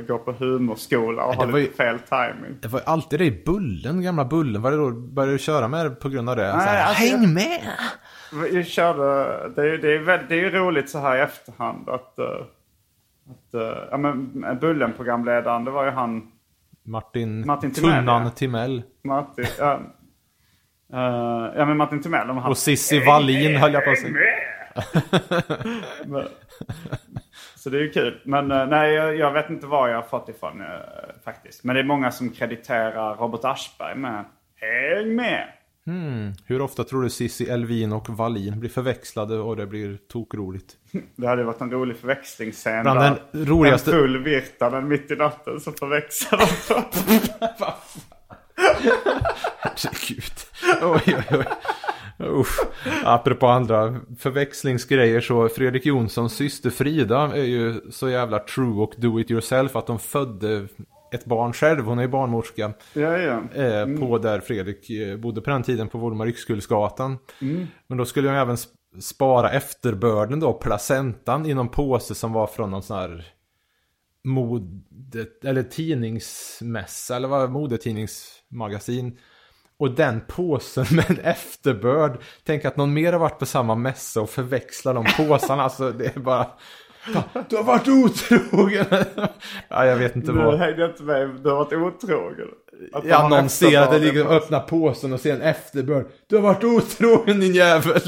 gå 0.08 0.18
på 0.18 0.32
humorskola 0.32 1.24
och 1.26 1.32
det 1.32 1.38
ha 1.38 1.46
var 1.46 1.60
lite 1.60 1.72
ju- 1.72 1.78
fel 1.78 2.00
timing. 2.00 2.58
Det 2.62 2.68
var 2.68 2.80
ju 2.80 2.86
alltid 2.86 3.20
det 3.20 3.26
i 3.26 3.44
Bullen, 3.46 4.02
gamla 4.04 4.26
Bullen. 4.26 4.62
Var 4.62 4.72
det 4.72 4.78
då 4.78 4.92
började 4.92 5.32
du 5.34 5.38
köra 5.40 5.68
med 5.68 5.86
det 5.86 5.90
på 5.90 6.10
grund 6.10 6.30
av 6.30 6.36
det? 6.36 6.52
Så 6.52 6.58
här, 6.58 6.86
alltså, 6.86 7.04
häng 7.04 7.22
jag- 7.24 7.30
med! 7.34 7.62
Jag 8.54 8.66
körde, 8.68 9.04
det, 9.56 9.62
är, 9.62 9.78
det, 9.78 9.94
är, 9.96 10.26
det 10.30 10.36
är 10.36 10.40
ju 10.40 10.50
roligt 10.50 10.90
så 10.90 11.00
här 11.00 11.18
i 11.18 11.22
efterhand 11.22 11.90
att, 11.90 12.20
eh, 12.20 12.26
att 13.30 13.54
eh, 13.54 13.78
ja, 13.92 13.98
men 13.98 14.32
Bullen-programledaren, 14.62 15.66
det 15.66 15.72
var 15.72 15.86
ju 15.86 15.92
han 15.92 16.32
Martin, 16.88 17.46
Martin 17.48 17.72
Timell, 17.72 17.92
Tunnan. 18.00 18.32
Timell. 18.32 18.84
Martin, 19.04 19.46
ja, 19.60 19.80
Eh, 20.94 21.00
ja 21.58 21.66
men 21.66 21.78
Martin 21.78 22.02
Timell. 22.02 22.28
Han, 22.28 22.38
Och 22.52 22.58
Cissi 22.58 23.06
Wallin 23.06 23.56
höll 23.56 23.74
jag 23.74 23.86
på 23.86 23.92
att 23.92 23.98
säga. 24.00 24.14
Så 27.66 27.72
det 27.72 27.78
är 27.78 27.82
ju 27.82 27.90
kul. 27.92 28.22
Men 28.26 28.52
eh, 28.52 28.68
nej, 28.68 28.94
jag, 28.94 29.16
jag 29.18 29.32
vet 29.32 29.50
inte 29.50 29.68
var 29.68 29.88
jag 29.88 29.96
har 29.96 30.04
fått 30.04 30.30
ifrån 30.30 30.62
eh, 30.62 30.68
faktiskt. 31.24 31.64
Men 31.64 31.76
det 31.76 31.82
är 31.82 31.86
många 31.86 32.12
som 32.12 32.30
krediterar 32.30 33.16
Robert 33.16 33.42
Aschberg 33.46 33.96
med 33.98 34.26
Häng 34.56 35.16
med! 35.16 35.48
Hur 36.46 36.62
ofta 36.62 36.84
tror 36.84 37.02
du 37.04 37.10
Cissi 37.10 37.50
Elvin 37.50 37.94
och 37.94 38.10
Wallin 38.10 38.60
blir 38.60 38.70
förväxlade 38.70 39.38
och 39.40 39.56
det 39.56 39.66
blir 39.68 39.98
tokroligt? 40.12 40.74
Det 41.16 41.28
hade 41.28 41.44
varit 41.44 41.62
en 41.62 41.72
rolig 41.72 41.98
förväxlingsscen. 41.98 42.84
Bland 42.84 43.00
där 43.00 43.16
den 43.32 43.46
roligaste- 43.46 43.92
En 43.92 43.98
full 44.00 44.24
Virtanen 44.24 44.88
mitt 44.88 45.12
i 45.12 45.16
natten 45.16 45.60
så 45.60 45.72
förväxlar 45.72 46.40
de. 46.40 47.66
Herregud. 49.62 50.34
Oj, 50.82 51.02
oj, 51.32 51.38
oj. 51.38 51.46
Usch. 52.20 52.60
Apropå 53.04 53.48
andra 53.48 54.00
förväxlingsgrejer 54.20 55.22
så 55.22 55.50
Fredrik 55.50 55.86
Jonssons 55.86 56.34
syster 56.36 56.70
Frida 56.70 57.22
är 57.36 57.44
ju 57.44 57.82
så 57.92 58.10
jävla 58.10 58.40
true 58.40 58.82
och 58.84 58.94
do 58.98 59.20
it 59.20 59.32
yourself 59.32 59.76
att 59.76 59.88
de 59.88 60.00
födde 60.00 60.68
ett 61.14 61.26
barn 61.26 61.54
själv. 61.54 61.86
Hon 61.86 61.98
är 62.00 62.04
ju 62.04 62.08
barnmorska. 62.10 62.74
ja, 62.94 63.18
ja. 63.18 63.42
Eh, 63.64 63.98
På 64.00 64.18
där 64.18 64.40
Fredrik 64.40 64.90
eh, 64.90 65.18
bodde 65.18 65.42
på 65.42 65.50
den 65.50 65.64
tiden 65.64 65.88
på 65.88 65.98
Volmar 65.98 66.28
Yxkullsgatan. 66.28 67.18
Men 67.88 67.98
då 67.98 68.06
skulle 68.06 68.28
jag 68.28 68.42
även 68.42 68.56
sp- 68.56 69.00
spara 69.00 69.52
efterbörden 69.52 70.40
då, 70.40 70.54
placentan 70.54 71.46
i 71.46 71.54
någon 71.54 71.70
påse 71.70 72.16
som 72.16 72.34
var 72.34 72.48
från 72.48 72.72
någon 72.72 72.84
sån 72.84 72.98
här 72.98 73.26
modet, 74.24 75.46
eller 75.46 75.64
tidningsmässa, 75.64 77.16
eller 77.16 77.28
vad 77.28 77.52
modetidningsmagasin. 77.52 79.18
Och 79.78 79.92
den 79.92 80.22
påsen 80.28 80.86
med 80.92 81.10
en 81.10 81.20
efterbörd. 81.20 82.18
Tänk 82.46 82.66
att 82.66 82.78
någon 82.78 82.94
mer 82.94 83.12
har 83.14 83.20
varit 83.20 83.40
på 83.40 83.46
samma 83.46 83.76
mässa 83.76 84.22
och 84.22 84.30
förväxlar 84.30 84.94
de 84.94 85.06
påsarna. 85.18 85.64
Alltså 85.64 85.92
det 85.92 86.16
är 86.16 86.20
bara... 86.20 86.48
"Va, 87.14 87.24
Du 87.50 87.56
har 87.56 87.64
varit 87.64 87.88
otrogen! 87.88 88.86
ja, 89.70 89.86
jag 89.86 89.96
vet 89.96 90.16
inte 90.16 90.32
vad. 90.32 90.60
hängde 90.60 90.82
jag 90.82 90.90
inte 90.90 91.04
med. 91.04 91.30
Du 91.30 91.50
har 91.50 91.56
varit 91.58 91.74
otrogen. 91.74 92.48
Att 92.94 93.06
Ja, 93.06 93.28
någon 93.28 93.50
ser 93.50 93.82
att 93.82 93.92
det 93.92 94.00
ligger 94.00 94.28
och 94.28 94.34
öppnar 94.34 94.60
påsen 94.60 95.14
och 95.14 95.20
ser 95.20 95.34
en 95.34 95.42
efterbörd. 95.42 96.06
Du 96.28 96.36
har 96.36 96.44
varit 96.44 96.64
otrogen 96.64 97.40
din 97.40 97.54
jävel! 97.54 98.02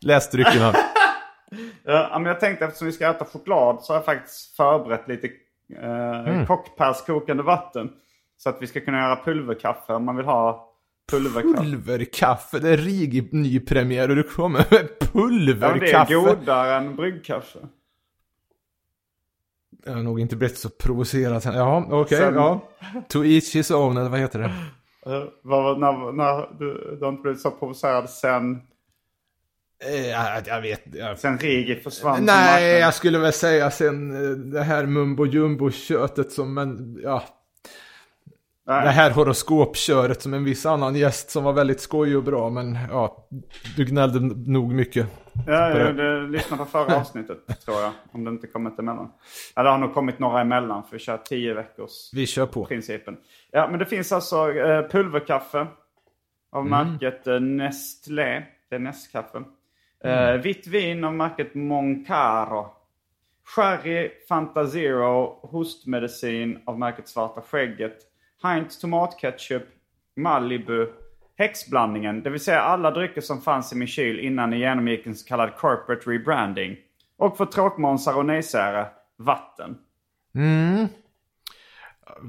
Läs 0.00 0.30
dryckerna. 0.30 0.74
Ja, 1.84 2.10
men 2.12 2.24
jag 2.26 2.40
tänkte 2.40 2.64
eftersom 2.64 2.86
vi 2.86 2.92
ska 2.92 3.10
äta 3.10 3.24
choklad 3.24 3.78
så 3.82 3.92
har 3.92 3.98
jag 3.98 4.04
faktiskt 4.04 4.56
förberett 4.56 5.08
lite 5.08 5.26
eh, 5.82 6.28
Mm. 6.28 6.46
kockperskokande 6.46 7.42
vatten. 7.42 7.90
Så 8.44 8.50
att 8.50 8.62
vi 8.62 8.66
ska 8.66 8.80
kunna 8.80 8.98
göra 8.98 9.24
pulverkaffe 9.24 9.92
om 9.92 10.04
man 10.04 10.16
vill 10.16 10.26
ha 10.26 10.72
pulverkaffe. 11.10 11.56
Pulverkaffe, 11.64 12.58
det 12.58 12.70
är 12.70 12.76
RIG 12.76 13.32
ny 13.32 13.60
premiär 13.60 14.08
och 14.10 14.16
du 14.16 14.22
kommer 14.22 14.66
med 14.70 14.88
Ja, 15.00 15.08
men 15.12 15.46
det 15.46 15.52
är 15.52 15.54
pulverkaffe. 15.54 16.14
godare 16.14 16.74
än 16.76 16.96
bryggkaffe. 16.96 17.58
Jag 19.84 19.92
har 19.92 20.02
nog 20.02 20.20
inte 20.20 20.36
blivit 20.36 20.58
så 20.58 20.68
provocerad. 20.68 21.42
sen. 21.42 21.54
Jaha, 21.54 21.84
okej, 21.90 22.18
Sen- 22.18 22.34
ja. 22.34 22.60
To 23.08 23.24
each 23.24 23.54
his 23.54 23.70
own, 23.70 23.96
eller 23.96 24.10
vad 24.10 24.20
heter 24.20 24.38
det? 24.38 24.50
Uh, 25.10 25.24
vad, 25.42 25.80
när, 25.80 26.12
när, 26.12 26.56
du, 26.58 26.96
du 26.98 27.04
har 27.04 27.12
inte 27.12 27.22
blivit 27.22 27.40
så 27.40 27.50
provocerad 27.50 28.10
sen, 28.10 28.60
Eh, 29.84 30.06
jag, 30.08 30.42
jag 30.46 30.60
vet 30.60 30.82
jag, 30.92 31.18
sen 31.18 31.38
Rigi 31.38 31.80
försvann 31.80 32.24
Nej, 32.24 32.78
jag 32.80 32.94
skulle 32.94 33.18
väl 33.18 33.32
säga 33.32 33.70
sen 33.70 34.24
eh, 34.24 34.30
det 34.30 34.62
här 34.62 34.86
mumbo 34.86 35.26
jumbo 35.26 35.70
köttet 35.70 36.32
som 36.32 36.58
en, 36.58 36.98
ja. 37.02 37.24
Nej. 38.66 38.84
Det 38.84 38.90
här 38.90 39.10
horoskopköret 39.10 40.22
som 40.22 40.34
en 40.34 40.44
viss 40.44 40.66
annan 40.66 40.94
gäst 40.94 41.30
som 41.30 41.44
var 41.44 41.52
väldigt 41.52 41.80
skojig 41.80 42.16
och 42.16 42.22
bra 42.22 42.50
men 42.50 42.78
ja, 42.90 43.28
du 43.76 43.84
gnällde 43.84 44.20
nog 44.50 44.74
mycket. 44.74 45.06
Ja, 45.46 45.78
jag 45.78 45.96
det, 45.96 46.20
lyssna 46.20 46.56
på 46.56 46.64
förra 46.64 46.96
avsnittet 47.00 47.60
tror 47.64 47.80
jag. 47.80 47.92
Om 48.12 48.24
det 48.24 48.30
inte 48.30 48.46
kommit 48.46 48.78
emellan. 48.78 49.12
Ja, 49.54 49.62
det 49.62 49.68
har 49.68 49.78
nog 49.78 49.94
kommit 49.94 50.18
några 50.18 50.40
emellan 50.40 50.82
för 50.82 50.92
vi 50.92 50.98
kör 50.98 51.16
tio 51.16 51.54
veckors 51.54 52.10
Vi 52.12 52.26
kör 52.26 52.46
på. 52.46 52.64
principen. 52.64 53.16
Ja, 53.50 53.68
men 53.70 53.78
det 53.78 53.86
finns 53.86 54.12
alltså 54.12 54.52
eh, 54.52 54.88
pulverkaffe 54.88 55.66
av 56.52 56.66
märket 56.66 57.26
eh, 57.26 57.40
Nestlé. 57.40 58.42
Det 58.70 58.74
är 58.74 58.78
Nestkaffe. 58.78 59.42
Eh, 60.04 60.32
vitt 60.32 60.66
vin 60.66 61.04
av 61.04 61.14
märket 61.14 61.54
Moncaro. 61.54 62.66
Sherry 63.56 64.10
Fanta 64.28 64.66
Zero 64.66 65.38
hostmedicin 65.42 66.58
av 66.66 66.78
märket 66.78 67.08
Svarta 67.08 67.40
Skägget. 67.40 67.96
Heinz 68.44 68.78
tomatketchup, 68.78 69.62
Malibu, 70.16 70.86
häxblandningen, 71.38 72.22
det 72.22 72.30
vill 72.30 72.40
säga 72.40 72.60
alla 72.60 72.90
drycker 72.90 73.20
som 73.20 73.40
fanns 73.40 73.72
i 73.72 73.76
min 73.76 73.88
kyl 73.88 74.18
innan 74.20 74.50
ni 74.50 74.58
genomgick 74.58 75.06
en 75.06 75.14
så 75.14 75.26
kallad 75.26 75.56
corporate 75.56 76.10
rebranding. 76.10 76.76
Och 77.16 77.36
för 77.36 77.46
tråkmånsar 77.46 78.16
och 78.16 78.26
nejsära, 78.26 78.86
vatten. 79.16 79.78
Mm. 80.34 80.88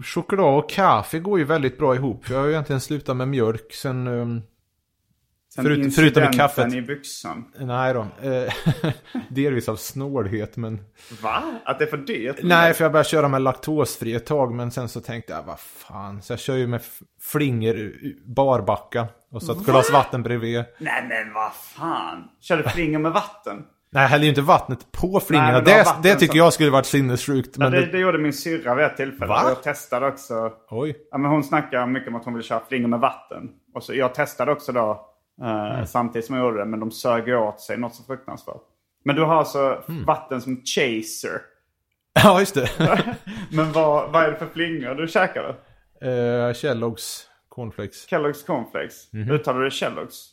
Choklad 0.04 0.58
och 0.58 0.69
kaffe 0.69 1.19
går 1.19 1.39
ju 1.39 1.45
väldigt 1.45 1.78
bra 1.78 1.95
ihop. 1.95 2.30
Jag 2.30 2.38
har 2.38 2.45
ju 2.45 2.51
egentligen 2.51 2.82
slutat 2.82 3.17
med 3.17 3.28
mjölk 3.28 3.73
sen... 3.73 4.08
Um, 4.08 4.41
Sen 5.56 5.65
Förut- 5.65 5.96
förutom 5.96 6.24
i 6.24 6.28
kaffet. 6.38 6.74
i 6.74 6.82
byxan. 6.82 7.46
nej 7.60 7.94
då. 7.94 8.08
Eh, 8.30 8.54
delvis 9.30 9.70
av 9.70 9.76
snålhet 9.76 10.58
men... 10.58 10.82
Va? 11.22 11.44
Att 11.65 11.80
det 11.80 11.86
är 11.86 11.89
för 11.89 11.98
dyrt? 11.98 12.36
Nej, 12.44 12.74
för 12.74 12.84
jag 12.86 12.91
började 12.91 13.10
köra 13.10 13.28
med 13.28 13.41
laktosfri 13.41 14.13
ett 14.15 14.26
tag, 14.26 14.54
men 14.54 14.72
sen 14.72 14.89
så 14.89 15.02
tänkte 15.02 15.34
jag, 15.34 15.44
vad 15.44 15.60
fan. 15.60 16.22
Så 16.22 16.34
jag 16.34 16.39
kör 16.39 16.56
ju 16.56 16.68
med 16.68 16.80
f- 16.82 17.00
flingor, 17.22 17.76
u- 17.76 18.15
barbacka 18.26 19.08
och 19.32 19.44
så 19.44 19.52
ett 19.52 19.65
glas 19.65 19.91
vatten 19.91 20.24
bredvid. 20.24 20.63
Nej 20.80 21.06
men 21.10 21.34
vad 21.34 21.54
fan. 21.54 22.24
Kör 22.41 22.58
du 22.58 22.63
flingor 22.63 23.00
med 23.00 23.12
vatten? 23.12 23.63
Nej, 23.89 24.02
jag 24.02 24.10
häller 24.10 24.24
ju 24.24 24.30
inte 24.30 24.41
vattnet 24.41 24.91
på 24.91 25.20
flingorna. 25.20 25.60
Det 25.60 25.65
det, 25.65 25.86
det 26.04 26.15
tycker 26.15 26.32
som- 26.32 26.38
jag 26.38 26.54
skulle 26.54 26.70
varit 26.70 26.86
sinnessjukt. 26.86 27.50
Ja, 27.54 27.63
Men 27.63 27.72
det, 27.72 27.80
det, 27.86 27.91
det 27.91 27.98
gjorde 28.00 28.18
min 28.18 28.34
syrra 28.34 28.76
vid 28.76 28.86
ett 28.86 28.98
tillfälle. 28.98 29.28
Va? 29.30 29.41
Jag 29.48 29.63
testade 29.63 30.08
också. 30.08 30.52
Oj. 30.70 30.96
Ja, 31.12 31.18
men 31.18 31.32
hon 31.32 31.44
snackar 31.44 31.88
mycket 31.88 32.08
om 32.10 32.15
att 32.15 32.26
hon 32.26 32.34
vill 32.34 32.44
köra 32.44 32.62
flingor 32.70 32.88
med 32.88 33.00
vatten. 33.00 33.50
Och 33.74 33.84
så, 33.84 33.94
jag 33.94 34.13
testade 34.15 34.52
också 34.52 34.72
då. 34.72 35.12
Eh, 35.41 35.86
Samtidigt 35.86 36.26
som 36.26 36.36
jag 36.36 36.45
gjorde 36.45 36.58
det. 36.60 36.65
Men 36.65 36.80
de 36.80 36.91
sög 36.91 37.30
åt 37.30 37.62
sig 37.62 37.78
något 37.78 37.95
så 37.95 38.04
fruktansvärt. 38.04 38.62
Men 39.04 39.15
du 39.15 39.24
har 39.24 39.36
alltså 39.36 39.84
vatten 40.06 40.41
som 40.41 40.62
chaser. 40.65 41.41
Ja, 42.24 42.39
just 42.39 42.56
det. 42.56 42.69
Men 43.52 43.71
vad, 43.71 44.12
vad 44.12 44.24
är 44.24 44.32
det 44.32 44.38
för 44.38 44.48
flingor 44.48 44.95
du 44.95 45.08
käkar 45.08 45.43
då? 45.43 45.50
uh, 46.08 46.52
Kellogg's 46.54 47.24
cornflakes. 47.50 48.08
Kellogg's 48.10 48.45
cornflakes. 48.45 49.13
Mhm. 49.13 49.32
Uttalar 49.32 49.62
du 49.62 49.69
Kellogg's? 49.69 50.26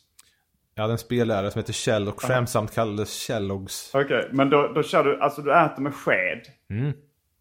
Jag 0.75 0.81
hade 0.83 0.93
en 0.93 0.97
spellärare 0.97 1.51
som 1.51 1.59
heter 1.59 1.73
Kjell 1.73 2.07
och 2.07 2.21
skämtsamt 2.21 2.73
kallades 2.75 3.29
Kellogg's. 3.29 3.89
Okej, 4.03 4.29
men 4.31 4.49
då, 4.49 4.67
då 4.75 4.83
kör 4.83 5.03
du, 5.03 5.19
alltså 5.21 5.41
du 5.41 5.53
äter 5.53 5.81
med 5.81 5.93
sked. 5.93 6.41
Mm. 6.69 6.93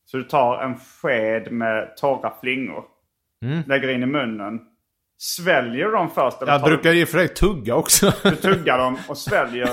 Så 0.04 0.16
du 0.16 0.22
tar 0.24 0.62
en 0.62 0.74
sked 0.76 1.52
med 1.52 1.96
torra 1.96 2.32
flingor. 2.40 2.84
Mm. 3.42 3.62
Lägger 3.66 3.88
in 3.88 4.02
i 4.02 4.06
munnen. 4.06 4.60
Sväljer 5.24 5.86
du 5.86 5.92
dem 5.92 6.10
först? 6.10 6.36
Jag 6.40 6.60
tar 6.60 6.68
brukar 6.68 6.92
i 6.92 7.04
och 7.04 7.08
för 7.08 7.18
sig 7.18 7.28
tugga 7.28 7.74
också. 7.74 8.12
Du 8.22 8.36
tuggar 8.36 8.78
dem 8.78 8.98
och 9.08 9.18
sväljer. 9.28 9.70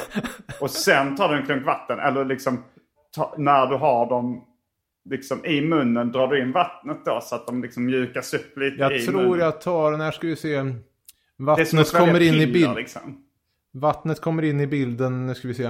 Och 0.61 0.69
sen 0.69 1.15
tar 1.15 1.29
du 1.29 1.39
en 1.39 1.45
klunk 1.45 1.65
vatten. 1.65 1.99
Eller 1.99 2.25
liksom 2.25 2.63
ta, 3.15 3.35
när 3.37 3.67
du 3.67 3.75
har 3.75 4.09
dem 4.09 4.43
liksom 5.09 5.45
i 5.45 5.61
munnen 5.61 6.11
drar 6.11 6.27
du 6.27 6.41
in 6.41 6.51
vattnet 6.51 7.05
då. 7.05 7.19
Så 7.21 7.35
att 7.35 7.47
de 7.47 7.61
liksom 7.61 7.85
mjukas 7.85 8.33
upp 8.33 8.57
lite 8.57 8.75
i 8.75 8.79
Jag 8.79 9.05
tror 9.05 9.21
munnen. 9.21 9.39
jag 9.39 9.61
tar 9.61 9.91
den 9.91 10.01
här, 10.01 10.11
ska 10.11 10.27
vi 10.27 10.35
se. 10.35 10.73
Vattnet 11.37 11.91
kommer 11.91 12.19
in 12.19 12.33
i 12.33 12.39
piller, 12.39 12.53
bild. 12.53 12.75
Liksom. 12.75 13.23
Vattnet 13.73 14.21
kommer 14.21 14.43
in 14.43 14.59
i 14.59 14.67
bilden, 14.67 15.27
nu 15.27 15.35
ska 15.35 15.47
vi 15.47 15.53
se. 15.53 15.69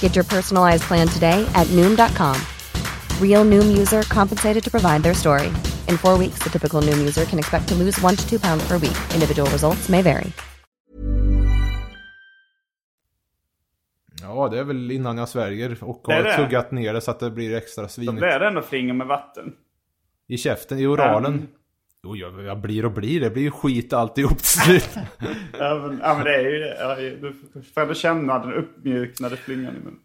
Get 0.00 0.16
your 0.16 0.24
personalized 0.24 0.82
plan 0.84 1.08
today 1.08 1.46
at 1.54 1.66
Noom.com. 1.76 2.36
Real 3.20 3.44
Noom 3.44 3.76
user 3.78 4.02
compensated 4.02 4.64
to 4.64 4.70
provide 4.70 5.02
their 5.02 5.14
story. 5.14 5.48
In 5.88 5.98
four 5.98 6.18
weeks, 6.18 6.38
the 6.42 6.50
typical 6.50 6.80
Noom 6.82 6.98
user 6.98 7.24
can 7.26 7.38
expect 7.38 7.68
to 7.68 7.74
lose 7.74 8.00
one 8.02 8.16
to 8.16 8.26
two 8.28 8.38
pounds 8.40 8.66
per 8.68 8.78
week. 8.78 8.96
Individual 9.14 9.50
results 9.50 9.88
may 9.88 10.02
vary. 10.02 10.32
Ja, 14.22 14.48
det 14.48 14.58
är 14.58 14.64
väl 14.64 14.90
innan 14.90 15.18
jag 15.18 15.28
sväljer 15.28 15.84
och 15.84 16.00
har 16.04 16.22
det. 16.22 16.36
tuggat 16.36 16.70
ner 16.70 16.92
det 16.94 17.00
så 17.00 17.10
att 17.10 17.20
det 17.20 17.30
blir 17.30 17.54
extra 17.54 17.82
Då 17.82 17.88
svinigt. 17.88 18.16
blir 18.16 18.38
det 18.38 18.46
ändå 18.46 18.62
flingor 18.62 18.94
med 18.94 19.06
vatten. 19.06 19.52
I 20.28 20.36
käften, 20.38 20.78
i 20.78 20.86
oralen. 20.86 21.34
Mm. 21.34 21.46
Jo, 22.06 22.16
jag, 22.16 22.42
jag 22.44 22.60
blir 22.60 22.84
och 22.84 22.92
blir. 22.92 23.20
Det 23.20 23.30
blir 23.30 23.42
ju 23.42 23.50
skit 23.50 23.92
alltihop 23.92 24.38
till 24.38 24.46
slut. 24.46 24.90
Ja 25.58 25.74
men, 25.74 26.00
ja, 26.02 26.14
men 26.14 26.24
det 26.24 26.34
är 26.34 26.40
ju 26.40 26.58
det. 26.58 27.16
Du 27.20 27.62
får 27.74 27.80
ändå 27.80 27.94
känna 27.94 28.38
den 28.38 28.52
uppmjuknade 28.52 29.36
flingan 29.36 29.76
i 29.76 29.78
munnen. 29.78 30.00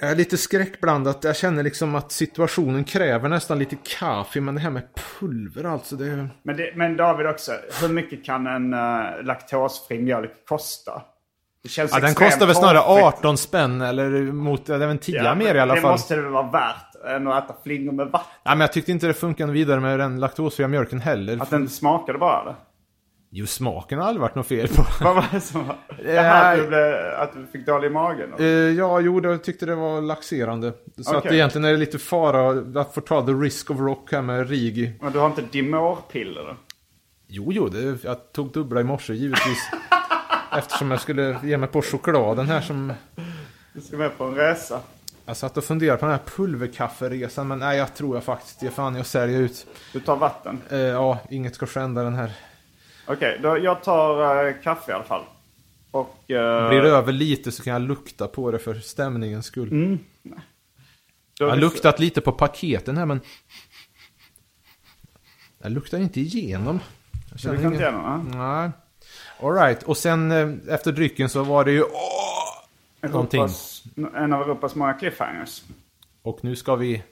Jag 0.00 0.10
är 0.10 0.16
lite 0.16 0.36
skräckblandat. 0.36 1.24
Jag 1.24 1.36
känner 1.36 1.62
liksom 1.62 1.94
att 1.94 2.12
situationen 2.12 2.84
kräver 2.84 3.28
nästan 3.28 3.58
lite 3.58 3.76
kaffe. 3.98 4.40
Men 4.40 4.54
det 4.54 4.60
här 4.60 4.70
med 4.70 4.88
pulver 4.94 5.64
alltså. 5.64 5.96
Det... 5.96 6.28
Men, 6.42 6.56
det, 6.56 6.72
men 6.76 6.96
David 6.96 7.26
också, 7.26 7.52
hur 7.80 7.88
mycket 7.88 8.24
kan 8.24 8.46
en 8.46 8.74
uh, 8.74 9.24
laktosfri 9.24 9.98
mjölk 9.98 10.46
kosta? 10.48 11.02
Det 11.62 11.68
känns 11.68 11.92
Ja, 11.92 12.00
den 12.00 12.14
kostar 12.14 12.46
väl 12.46 12.54
snarare 12.56 12.82
torftigt. 12.82 13.18
18 13.18 13.36
spänn 13.38 13.80
eller 13.80 14.10
mot, 14.32 14.66
det 14.66 14.74
är 14.74 14.78
väl 14.78 14.88
en 14.88 14.98
10 14.98 15.22
Ja, 15.24 15.34
mer 15.34 15.54
i 15.54 15.58
alla 15.60 15.74
det 15.74 15.80
fall. 15.80 15.90
måste 15.90 16.16
det 16.16 16.22
väl 16.22 16.30
vara 16.32 16.50
värt 16.50 16.94
än 17.16 17.28
att 17.28 17.44
äta 17.44 17.54
flingor 17.64 17.92
med 17.92 18.06
vatten? 18.06 18.28
Ja, 18.42 18.50
men 18.50 18.60
jag 18.60 18.72
tyckte 18.72 18.92
inte 18.92 19.06
det 19.06 19.14
funkade 19.14 19.52
vidare 19.52 19.80
med 19.80 19.98
den 19.98 20.20
laktosfria 20.20 20.68
mjölken 20.68 21.00
heller. 21.00 21.42
Att 21.42 21.50
den 21.50 21.68
smakade 21.68 22.18
bara 22.18 22.40
eller? 22.42 22.54
Jo, 23.34 23.46
smaken 23.46 23.98
har 23.98 24.06
aldrig 24.06 24.20
varit 24.20 24.34
något 24.34 24.46
fel 24.46 24.68
på. 24.68 24.84
Vad 25.04 25.14
var 25.14 25.24
det 25.32 25.40
som 25.40 25.66
var? 25.66 25.76
Det 26.04 26.20
här 26.20 26.52
att 26.52 26.58
du, 26.62 26.66
blev, 26.68 26.94
att 27.18 27.32
du 27.32 27.46
fick 27.46 27.66
dålig 27.66 27.88
i 27.88 27.90
magen? 27.90 28.30
Eh, 28.38 28.46
ja, 28.46 29.00
jo, 29.00 29.20
det- 29.20 29.28
jag 29.30 29.44
tyckte 29.44 29.66
det 29.66 29.74
var 29.74 30.00
laxerande. 30.00 30.72
Så 31.02 31.10
att 31.10 31.16
Okej. 31.24 31.34
egentligen 31.34 31.64
är 31.64 31.70
det 31.72 31.76
lite 31.78 31.98
fara 31.98 32.80
att 32.80 32.94
få 32.94 33.00
ta 33.00 33.26
the 33.26 33.32
risk 33.32 33.70
of 33.70 33.78
rock 33.80 34.12
här 34.12 34.22
med 34.22 34.48
Rigi. 34.50 34.92
Men 35.02 35.12
du 35.12 35.18
har 35.18 35.26
inte 35.26 35.42
Dimor-piller? 35.42 36.56
Jo, 37.28 37.52
jo, 37.52 37.68
det, 37.68 38.04
jag 38.04 38.32
tog 38.32 38.52
dubbla 38.52 38.80
i 38.80 38.84
morse 38.84 39.12
givetvis. 39.14 39.58
Eftersom 40.58 40.90
jag 40.90 41.00
skulle 41.00 41.38
ge 41.42 41.56
mig 41.56 41.68
på 41.68 41.82
chokladen 41.82 42.46
här 42.46 42.60
som... 42.60 42.92
Du 43.72 43.80
ska 43.80 43.96
med 43.96 44.18
på 44.18 44.24
en 44.24 44.34
resa. 44.34 44.80
Jag 45.26 45.36
satt 45.36 45.56
och 45.56 45.64
funderade 45.64 45.98
på 45.98 46.06
den 46.06 46.14
här 46.14 46.22
pulverkafferesan, 46.36 47.48
men 47.48 47.58
nej, 47.58 47.78
jag 47.78 47.94
tror 47.94 48.16
jag 48.16 48.24
faktiskt 48.24 48.62
ger 48.62 48.70
fan 48.70 48.94
jag 48.96 49.06
säljer 49.06 49.40
ut. 49.40 49.66
Du 49.92 50.00
tar 50.00 50.16
vatten? 50.16 50.60
Eh, 50.70 50.78
ja, 50.78 51.18
inget 51.30 51.54
ska 51.54 51.66
skända 51.66 52.02
den 52.02 52.14
här. 52.14 52.32
Okej, 53.06 53.40
då 53.42 53.58
jag 53.58 53.82
tar 53.82 54.46
eh, 54.46 54.54
kaffe 54.62 54.90
i 54.92 54.94
alla 54.94 55.04
fall. 55.04 55.22
Och... 55.90 56.30
eh, 56.30 56.68
Blir 56.68 56.80
det 56.82 56.88
över 56.88 57.12
lite 57.12 57.52
så 57.52 57.62
kan 57.62 57.72
jag 57.72 57.82
lukta 57.82 58.28
på 58.28 58.50
det 58.50 58.58
för 58.58 58.74
stämningens 58.74 59.46
skull. 59.46 59.70
Mm. 59.72 59.98
Jag 61.38 61.48
har 61.48 61.56
luktat 61.56 62.00
lite 62.00 62.20
på 62.20 62.32
paketen 62.32 62.96
här, 62.96 63.06
men... 63.06 63.20
Jag 65.62 65.72
luktar 65.72 65.98
inte 65.98 66.20
igenom. 66.20 66.80
Jag 67.42 67.54
Du 67.54 67.62
kan 67.62 67.72
inte 67.72 67.90
något? 67.90 68.34
Nej. 68.34 68.70
Alright, 69.42 69.82
och 69.82 69.96
sen 69.96 70.30
eh, 70.30 70.74
efter 70.74 70.92
drycken 70.92 71.28
så 71.28 71.42
var 71.42 71.64
det 71.64 71.72
ju... 71.72 71.82
Åh! 71.82 73.08
Någonting. 73.10 73.40
Europas, 73.40 73.82
en 74.14 74.32
av 74.32 74.42
Europas 74.42 74.74
många 74.74 74.92
cliffhangers. 74.92 75.62
Och 76.22 76.38
nu 76.42 76.56
ska 76.56 76.76
vi... 76.76 77.02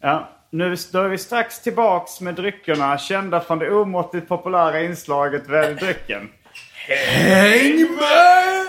Ja, 0.00 0.28
nu 0.50 0.76
då 0.92 0.98
är 0.98 1.08
vi 1.08 1.18
strax 1.18 1.62
tillbaks 1.62 2.20
med 2.20 2.34
dryckerna 2.34 2.98
kända 2.98 3.40
från 3.40 3.58
det 3.58 3.70
omåttligt 3.70 4.28
populära 4.28 4.82
inslaget 4.82 5.48
Välj 5.48 5.74
drycken. 5.74 6.28
Häng 6.88 7.80
med! 7.80 8.68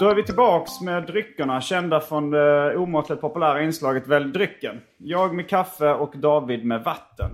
Då 0.00 0.08
är 0.08 0.14
vi 0.14 0.22
tillbaks 0.22 0.80
med 0.80 1.06
dryckerna 1.06 1.60
kända 1.60 2.00
från 2.00 2.30
det 2.30 2.76
omåttligt 2.76 3.20
populära 3.20 3.62
inslaget 3.62 4.06
Välj 4.06 4.32
drycken. 4.32 4.80
Jag 4.98 5.34
med 5.34 5.48
kaffe 5.48 5.90
och 5.94 6.12
David 6.16 6.64
med 6.64 6.84
vatten. 6.84 7.30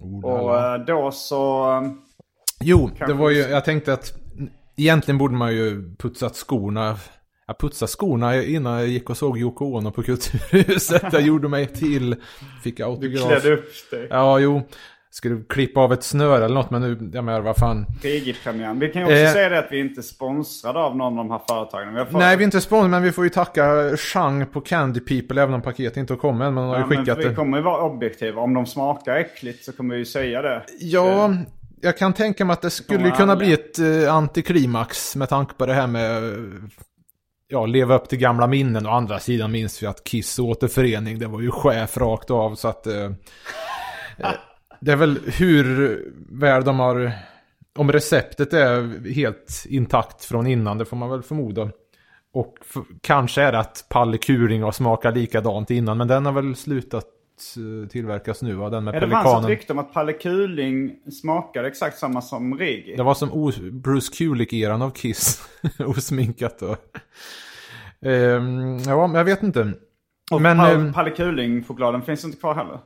Oh, 0.00 0.24
Och 0.24 0.56
eh, 0.58 0.84
då 0.84 1.10
så... 1.10 1.70
eh, 1.72 1.90
Jo, 2.60 2.90
det 3.06 3.12
var 3.12 3.30
ju, 3.30 3.38
jag 3.38 3.64
tänkte 3.64 3.92
att 3.92 4.12
egentligen 4.76 5.18
borde 5.18 5.34
man 5.34 5.52
ju 5.52 5.94
putsat 5.98 6.36
skorna. 6.36 6.96
Jag 7.46 7.58
putsade 7.58 7.88
skorna 7.88 8.42
innan 8.42 8.72
jag 8.78 8.88
gick 8.88 9.10
och 9.10 9.16
såg 9.16 9.38
Yoko 9.38 9.64
Ono 9.76 9.90
på 9.90 10.02
Kulturhuset. 10.02 11.12
Jag 11.12 11.22
gjorde 11.22 11.48
mig 11.48 11.66
till, 11.66 12.16
fick 12.62 12.76
Du 12.76 12.84
autograf. 12.84 13.26
klädde 13.26 13.52
upp 13.56 13.90
dig. 13.90 14.06
Ja, 14.10 14.38
jo. 14.38 14.62
Skulle 15.16 15.42
klippa 15.48 15.80
av 15.80 15.92
ett 15.92 16.02
snöre 16.02 16.44
eller 16.44 16.54
något, 16.54 16.70
men 16.70 16.80
nu, 16.82 17.10
jag 17.14 17.24
menar 17.24 17.40
vad 17.40 17.56
fan. 17.56 17.86
Rigi-premiären. 18.02 18.78
Vi 18.78 18.88
kan 18.88 19.02
ju 19.02 19.06
också 19.06 19.16
Eh. 19.16 19.32
säga 19.32 19.48
det 19.48 19.58
att 19.58 19.68
vi 19.70 19.80
inte 19.80 20.00
är 20.00 20.02
sponsrade 20.02 20.78
av 20.78 20.96
någon 20.96 21.18
av 21.18 21.24
de 21.24 21.30
här 21.30 21.40
företagen. 21.48 21.94
Vi 21.94 22.04
fått- 22.04 22.12
Nej, 22.12 22.36
vi 22.36 22.42
är 22.42 22.44
inte 22.44 22.60
sponsrade, 22.60 22.88
men 22.90 23.02
vi 23.02 23.12
får 23.12 23.24
ju 23.24 23.30
tacka 23.30 23.96
Chang 23.96 24.46
på 24.46 24.60
Candy 24.60 25.00
People, 25.00 25.42
även 25.42 25.54
om 25.54 25.62
paketet 25.62 25.96
inte 25.96 26.12
har 26.12 26.18
kommit 26.18 26.46
än, 26.46 26.54
men 26.54 26.62
de 26.64 26.68
har 26.70 26.78
Ja, 26.78 26.84
skickat 26.86 27.18
vi 27.18 27.24
det. 27.24 27.34
kommer 27.34 27.56
ju 27.58 27.62
vara 27.64 27.82
objektiva. 27.82 28.40
Om 28.42 28.54
de 28.54 28.66
smakar 28.66 29.16
äckligt 29.16 29.64
så 29.64 29.72
kommer 29.72 29.94
vi 29.94 29.98
ju 29.98 30.04
säga 30.04 30.42
det. 30.42 30.62
Ja, 30.80 31.34
jag 31.80 31.98
kan 31.98 32.12
tänka 32.12 32.44
mig 32.44 32.54
att 32.54 32.62
det 32.62 32.70
skulle 32.70 32.98
kommer 32.98 33.10
kunna 33.10 33.32
alla. 33.32 33.38
bli 33.38 33.52
ett 33.52 33.78
eh, 33.78 34.14
antiklimax 34.14 35.16
med 35.16 35.28
tanke 35.28 35.54
på 35.54 35.66
det 35.66 35.72
här 35.74 35.86
med 35.86 36.24
eh, 36.24 36.30
ja, 37.48 37.66
leva 37.66 37.94
upp 37.94 38.08
till 38.08 38.18
gamla 38.18 38.46
minnen. 38.46 38.86
Å 38.86 38.90
andra 38.90 39.18
sidan 39.18 39.52
minns 39.52 39.82
vi 39.82 39.86
att 39.86 40.04
Kiss 40.04 40.38
återförening, 40.38 41.18
det 41.18 41.26
var 41.26 41.40
ju 41.40 41.50
chef 41.50 41.96
rakt 41.96 42.30
av 42.30 42.54
så 42.54 42.68
att 42.68 42.86
eh, 42.86 42.94
eh, 43.04 43.10
det 44.80 44.92
är 44.92 44.96
väl 44.96 45.18
hur 45.38 46.02
väl 46.30 46.64
de 46.64 46.78
har, 46.78 47.12
om 47.78 47.92
receptet 47.92 48.52
är 48.52 49.08
helt 49.14 49.64
intakt 49.68 50.24
från 50.24 50.46
innan, 50.46 50.78
det 50.78 50.84
får 50.84 50.96
man 50.96 51.10
väl 51.10 51.22
förmoda. 51.22 51.70
Och 52.32 52.54
kanske 53.02 53.42
är 53.42 53.52
det 53.52 53.58
att 53.58 53.86
Palle 53.88 54.18
Kuring 54.18 54.62
har 54.62 54.72
smakat 54.72 55.14
likadant 55.16 55.70
innan, 55.70 55.98
men 55.98 56.08
den 56.08 56.26
har 56.26 56.32
väl 56.32 56.56
slutat 56.56 57.06
eh, 57.56 57.88
tillverkas 57.88 58.42
nu, 58.42 58.54
va? 58.54 58.70
den 58.70 58.84
med 58.84 58.94
Ja, 58.94 59.00
det 59.00 59.10
fanns 59.10 59.14
ett 59.14 59.24
pelikanen. 59.24 59.50
rykte 59.50 59.72
om 59.72 59.78
att 59.78 59.92
Palle 59.92 60.12
Kuling 60.12 60.96
smakade 61.12 61.68
exakt 61.68 61.98
samma 61.98 62.22
som 62.22 62.58
Rigi. 62.58 62.96
Det 62.96 63.02
var 63.02 63.14
som 63.14 63.52
Bruce 63.72 64.12
Kulick-eran 64.14 64.82
av 64.82 64.90
Kiss. 64.90 65.48
Osminkat 65.78 66.62
och... 66.62 66.76
Ehm, 68.00 68.78
ja, 68.78 69.10
jag 69.14 69.24
vet 69.24 69.42
inte. 69.42 69.72
Och 70.30 70.42
men... 70.42 70.60
Ehm, 70.60 70.92
Palle 70.92 71.10
Kuling-chokladen 71.10 72.02
finns 72.02 72.24
inte 72.24 72.38
kvar 72.38 72.54
heller. 72.54 72.78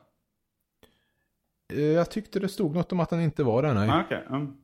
Eh, 1.72 1.80
Jag 1.80 2.10
tyckte 2.10 2.40
det 2.40 2.48
stod 2.48 2.74
något 2.74 2.92
om 2.92 3.00
att 3.00 3.10
den 3.10 3.20
inte 3.20 3.42
var 3.42 3.62
det, 3.62 3.74
nej. 3.74 3.90
Ah, 3.90 4.02
Okej. 4.06 4.24
mm. 4.30 4.56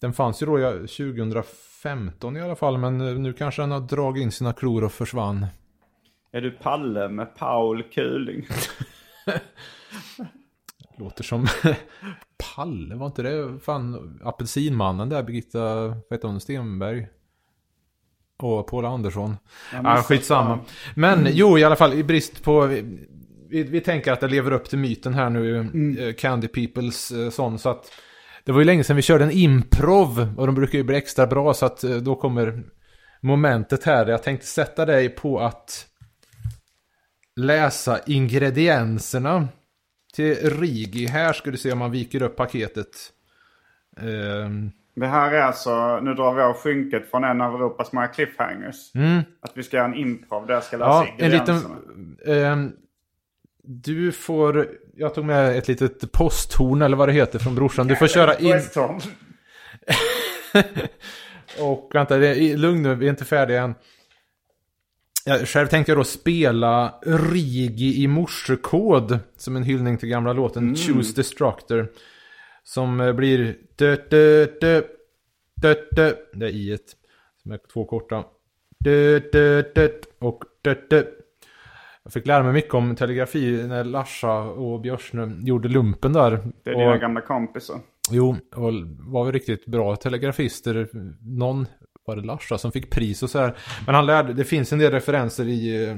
Den 0.00 0.12
fanns 0.12 0.42
ju 0.42 0.46
då 0.46 0.58
ja, 0.58 0.72
2015 0.72 2.36
i 2.36 2.40
alla 2.40 2.56
fall, 2.56 2.78
men 2.78 3.00
eh, 3.00 3.14
nu 3.14 3.32
kanske 3.32 3.62
den 3.62 3.70
har 3.70 3.80
dragit 3.80 4.22
in 4.22 4.32
sina 4.32 4.52
klor 4.52 4.84
och 4.84 4.92
försvann. 4.92 5.46
Är 6.32 6.40
du 6.40 6.50
Palle 6.50 7.08
med 7.08 7.34
Paul 7.36 7.82
Kuling? 7.82 8.46
Låter 10.98 11.24
som 11.24 11.46
Palle, 12.54 12.94
var 12.94 13.06
inte 13.06 13.22
det 13.22 13.58
fan 13.58 14.20
apelsinmannen 14.24 15.08
där, 15.08 15.22
Birgitta, 15.22 15.86
vad 15.88 16.02
heter 16.10 16.28
hon, 16.28 16.40
Stenberg? 16.40 17.08
Och 18.38 18.66
Paula 18.66 18.88
Andersson. 18.88 19.36
Ja, 19.72 20.02
skitsamma. 20.02 20.58
Men 20.94 21.28
jo, 21.32 21.58
i 21.58 21.64
alla 21.64 21.76
fall 21.76 21.94
i 21.94 22.04
brist 22.04 22.44
på... 22.44 22.68
Vi, 23.48 23.62
vi 23.62 23.80
tänker 23.80 24.12
att 24.12 24.20
det 24.20 24.28
lever 24.28 24.52
upp 24.52 24.68
till 24.68 24.78
myten 24.78 25.14
här 25.14 25.30
nu, 25.30 25.58
eh, 25.98 26.14
Candy 26.14 26.48
Peoples 26.48 27.10
eh, 27.10 27.30
sån, 27.30 27.58
så 27.58 27.68
att... 27.68 27.92
Det 28.44 28.52
var 28.52 28.58
ju 28.58 28.64
länge 28.64 28.84
sedan 28.84 28.96
vi 28.96 29.02
körde 29.02 29.24
en 29.24 29.30
improv 29.30 30.34
och 30.36 30.46
de 30.46 30.54
brukar 30.54 30.78
ju 30.78 30.84
bli 30.84 30.96
extra 30.96 31.26
bra 31.26 31.54
så 31.54 31.66
att 31.66 31.84
eh, 31.84 31.96
då 31.96 32.14
kommer 32.14 32.62
momentet 33.20 33.84
här. 33.84 34.06
Jag 34.06 34.22
tänkte 34.22 34.46
sätta 34.46 34.86
dig 34.86 35.08
på 35.08 35.40
att 35.40 35.86
läsa 37.36 37.98
ingredienserna 38.06 39.48
till 40.14 40.34
Rigi. 40.34 41.06
Här 41.06 41.32
ska 41.32 41.50
du 41.50 41.56
se 41.56 41.72
om 41.72 41.78
man 41.78 41.90
viker 41.90 42.22
upp 42.22 42.36
paketet. 42.36 42.88
Ehm, 44.00 44.70
Det 44.94 45.06
här 45.06 45.32
är 45.32 45.40
alltså, 45.40 46.00
nu 46.00 46.14
drar 46.14 46.34
vi 46.34 46.42
av 46.42 46.54
skynket 46.54 47.10
från 47.10 47.24
en 47.24 47.40
av 47.40 47.54
Europas 47.54 47.92
många 47.92 48.08
cliffhangers. 48.08 48.92
Att 49.40 49.52
vi 49.54 49.62
ska 49.62 49.76
göra 49.76 49.86
en 49.86 49.94
improv 49.94 50.46
där 50.46 50.54
jag 50.54 50.64
ska 50.64 50.76
läsa 50.76 50.90
ja, 50.90 51.06
en 51.18 51.30
liten... 51.30 51.54
ingredienserna. 51.54 52.72
Du 53.66 54.12
får... 54.12 54.68
Jag 54.96 55.14
tog 55.14 55.24
med 55.24 55.58
ett 55.58 55.68
litet 55.68 56.12
posthorn 56.12 56.82
eller 56.82 56.96
vad 56.96 57.08
det 57.08 57.12
heter 57.12 57.38
från 57.38 57.54
brorsan. 57.54 57.86
Du 57.86 57.96
får 57.96 58.06
köra 58.06 58.38
in... 58.38 58.60
Och 61.60 61.90
vänta, 61.94 62.16
lugn 62.56 62.82
nu, 62.82 62.94
vi 62.94 63.06
är 63.06 63.10
inte 63.10 63.24
färdiga 63.24 63.62
än. 63.62 63.74
Jag, 65.24 65.48
själv 65.48 65.66
tänkte 65.66 65.92
jag 65.92 65.98
då 65.98 66.04
spela 66.04 66.94
Rigi 67.06 68.02
i 68.02 68.06
morsekod 68.08 69.18
som 69.36 69.56
en 69.56 69.62
hyllning 69.62 69.98
till 69.98 70.08
gamla 70.08 70.32
låten 70.32 70.76
Choose 70.76 71.16
Destructor. 71.16 71.88
Som 72.64 73.00
eh, 73.00 73.12
blir 73.12 73.56
dö, 73.76 73.96
dö, 74.10 74.46
dö, 74.60 74.82
dö, 75.62 75.74
dö. 75.90 76.12
Det 76.32 76.46
är 76.46 76.50
i 76.50 76.72
ett 76.72 76.96
som 77.42 77.52
är 77.52 77.60
två 77.72 77.84
korta. 77.84 78.24
Dö, 78.78 79.20
dö, 79.32 79.62
dö, 79.74 79.88
och 80.18 80.44
dö, 80.62 80.74
dö. 80.90 81.04
Jag 82.04 82.12
fick 82.12 82.26
lära 82.26 82.42
mig 82.42 82.52
mycket 82.52 82.74
om 82.74 82.96
telegrafi 82.96 83.64
när 83.68 83.84
Larsa 83.84 84.32
och 84.38 84.80
Björsne 84.80 85.32
gjorde 85.40 85.68
lumpen 85.68 86.12
där. 86.12 86.30
Det 86.64 86.70
är 86.70 86.74
Och- 86.74 86.80
dina 86.80 86.96
gamla 86.98 87.20
kompisar. 87.20 87.76
Jo, 88.10 88.36
och 88.56 88.72
var 88.98 89.24
väl 89.24 89.32
riktigt 89.32 89.66
bra 89.66 89.96
telegrafister. 89.96 90.88
Någon 91.38 91.66
var 92.06 92.16
det 92.16 92.22
Larsa 92.22 92.58
som 92.58 92.72
fick 92.72 92.90
pris 92.90 93.22
och 93.22 93.30
så 93.30 93.38
här. 93.38 93.56
Men 93.86 93.94
han 93.94 94.06
lärde, 94.06 94.32
det 94.32 94.44
finns 94.44 94.72
en 94.72 94.78
del 94.78 94.92
referenser 94.92 95.44
i 95.48 95.88
eh, 95.88 95.96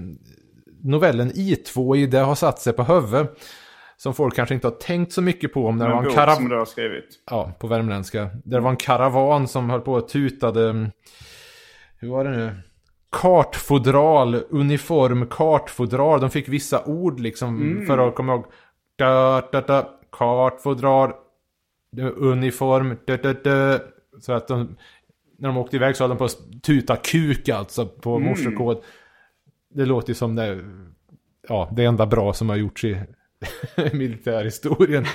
novellen 0.83 1.31
I2 1.31 1.97
i 1.97 2.07
Det 2.07 2.19
har 2.19 2.35
satt 2.35 2.59
sig 2.59 2.73
på 2.73 2.83
huvudet. 2.83 3.39
Som 3.97 4.15
folk 4.15 4.37
kanske 4.37 4.55
inte 4.55 4.67
har 4.67 4.75
tänkt 4.75 5.13
så 5.13 5.23
mycket 5.23 5.53
på 5.53 5.67
om 5.67 5.79
det 5.79 5.89
var 5.89 6.05
En 6.05 6.11
karavan. 6.15 6.37
som 6.37 6.49
du 6.49 6.59
har 6.59 6.65
skrivit. 6.65 7.05
Ja, 7.31 7.53
på 7.61 7.67
värmländska. 7.67 8.21
Där 8.45 8.57
det 8.57 8.61
var 8.61 8.71
en 8.71 8.77
karavan 8.77 9.49
som 9.49 9.71
höll 9.71 9.81
på 9.81 9.93
och 9.93 10.09
tutade. 10.09 10.71
mm, 10.71 10.91
Hur 11.99 12.09
var 12.09 12.25
det 12.25 12.31
nu? 12.31 12.51
Kartfodral, 13.11 14.43
uniform, 14.51 15.27
kartfodral. 15.27 16.21
De 16.21 16.31
fick 16.31 16.49
vissa 16.49 16.85
ord 16.85 17.21
liksom 17.21 17.85
för 17.87 18.09
att 18.09 18.15
komma 18.15 18.33
ihåg. 18.33 18.45
Da, 18.97 19.41
da, 19.53 19.61
da, 19.61 19.89
kartfodral, 20.13 21.13
uniform, 22.17 22.97
da, 23.07 23.17
da, 23.17 23.33
da. 23.33 23.81
Så 24.21 24.33
att 24.33 24.49
de, 24.49 24.77
när 25.39 25.49
de 25.49 25.57
åkte 25.57 25.77
iväg 25.77 25.97
så 25.97 26.05
hade 26.05 26.15
de 26.15 26.19
på 26.19 26.25
att 26.25 26.63
tuta 26.63 26.97
kuk 26.97 27.49
alltså 27.49 27.87
på 27.87 28.19
morsekod. 28.19 28.83
Det 29.75 29.85
låter 29.85 30.09
ju 30.09 30.15
som 30.15 30.35
det, 30.35 30.65
ja, 31.49 31.69
det 31.73 31.85
enda 31.85 32.07
bra 32.07 32.33
som 32.33 32.49
har 32.49 32.57
gjorts 32.57 32.85
i 32.85 33.03
militärhistorien. 33.93 35.07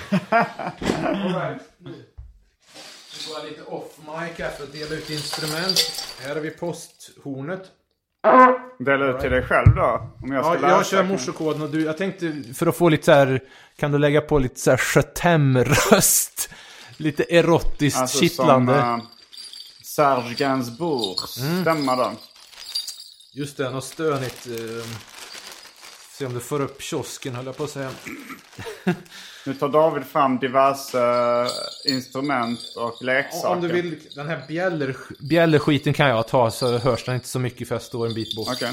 Nu 3.14 3.28
går 3.28 3.38
jag 3.38 3.48
lite 3.48 3.62
off 3.62 3.98
mic 3.98 4.38
här 4.38 4.50
för 4.50 4.64
att 4.64 4.72
dela 4.72 4.94
ut 4.94 5.10
instrument. 5.10 5.78
Här 6.20 6.34
har 6.34 6.42
vi 6.42 6.50
posthornet. 6.50 7.70
Dela 8.78 9.06
ut 9.06 9.20
till 9.20 9.30
dig 9.30 9.42
själv 9.42 9.74
då. 9.74 10.10
Om 10.22 10.32
jag 10.32 10.44
ska 10.44 10.54
Ja, 10.62 10.68
jag 10.70 10.86
kör 10.86 11.02
morsekoden 11.04 11.62
och 11.62 11.70
du, 11.70 11.82
jag 11.84 11.98
tänkte 11.98 12.42
för 12.54 12.66
att 12.66 12.76
få 12.76 12.88
lite 12.88 13.04
så 13.04 13.12
här, 13.12 13.40
kan 13.76 13.92
du 13.92 13.98
lägga 13.98 14.20
på 14.20 14.38
lite 14.38 14.60
så 14.60 14.70
här 14.70 14.76
röst 15.64 16.50
Lite 16.96 17.22
erotiskt 17.36 17.98
Alltså 18.00 18.18
kittlande. 18.20 18.80
som 18.80 18.94
uh, 18.94 19.04
Serge 19.82 20.34
Gainsbourgs 20.34 21.38
Mm. 21.40 21.60
stämma 21.62 21.96
då. 21.96 22.12
Just 23.32 23.56
det, 23.56 23.70
något 23.70 23.84
stönigt. 23.84 24.46
Eh, 24.46 24.86
se 26.22 26.26
om 26.26 26.34
du 26.34 26.40
får 26.40 26.60
upp 26.60 26.82
kiosken 26.82 27.34
höll 27.34 27.46
jag 27.46 27.56
på 27.56 27.64
att 27.64 27.70
säga. 27.70 27.90
Nu 29.46 29.54
tar 29.54 29.68
David 29.68 30.04
fram 30.04 30.38
diverse 30.38 30.98
eh, 30.98 31.92
instrument 31.92 32.58
och 32.76 33.02
leksaker. 33.02 33.48
Om 33.48 33.60
du 33.60 33.68
vill, 33.68 34.00
den 34.14 34.26
här 34.26 34.46
bjäller, 34.48 34.96
bjällerskiten 35.28 35.92
kan 35.92 36.08
jag 36.08 36.28
ta 36.28 36.50
så 36.50 36.78
hörs 36.78 37.04
den 37.04 37.14
inte 37.14 37.28
så 37.28 37.38
mycket 37.38 37.68
för 37.68 37.74
jag 37.74 37.82
står 37.82 38.06
en 38.06 38.14
bit 38.14 38.36
bort. 38.36 38.48
Okej. 38.52 38.72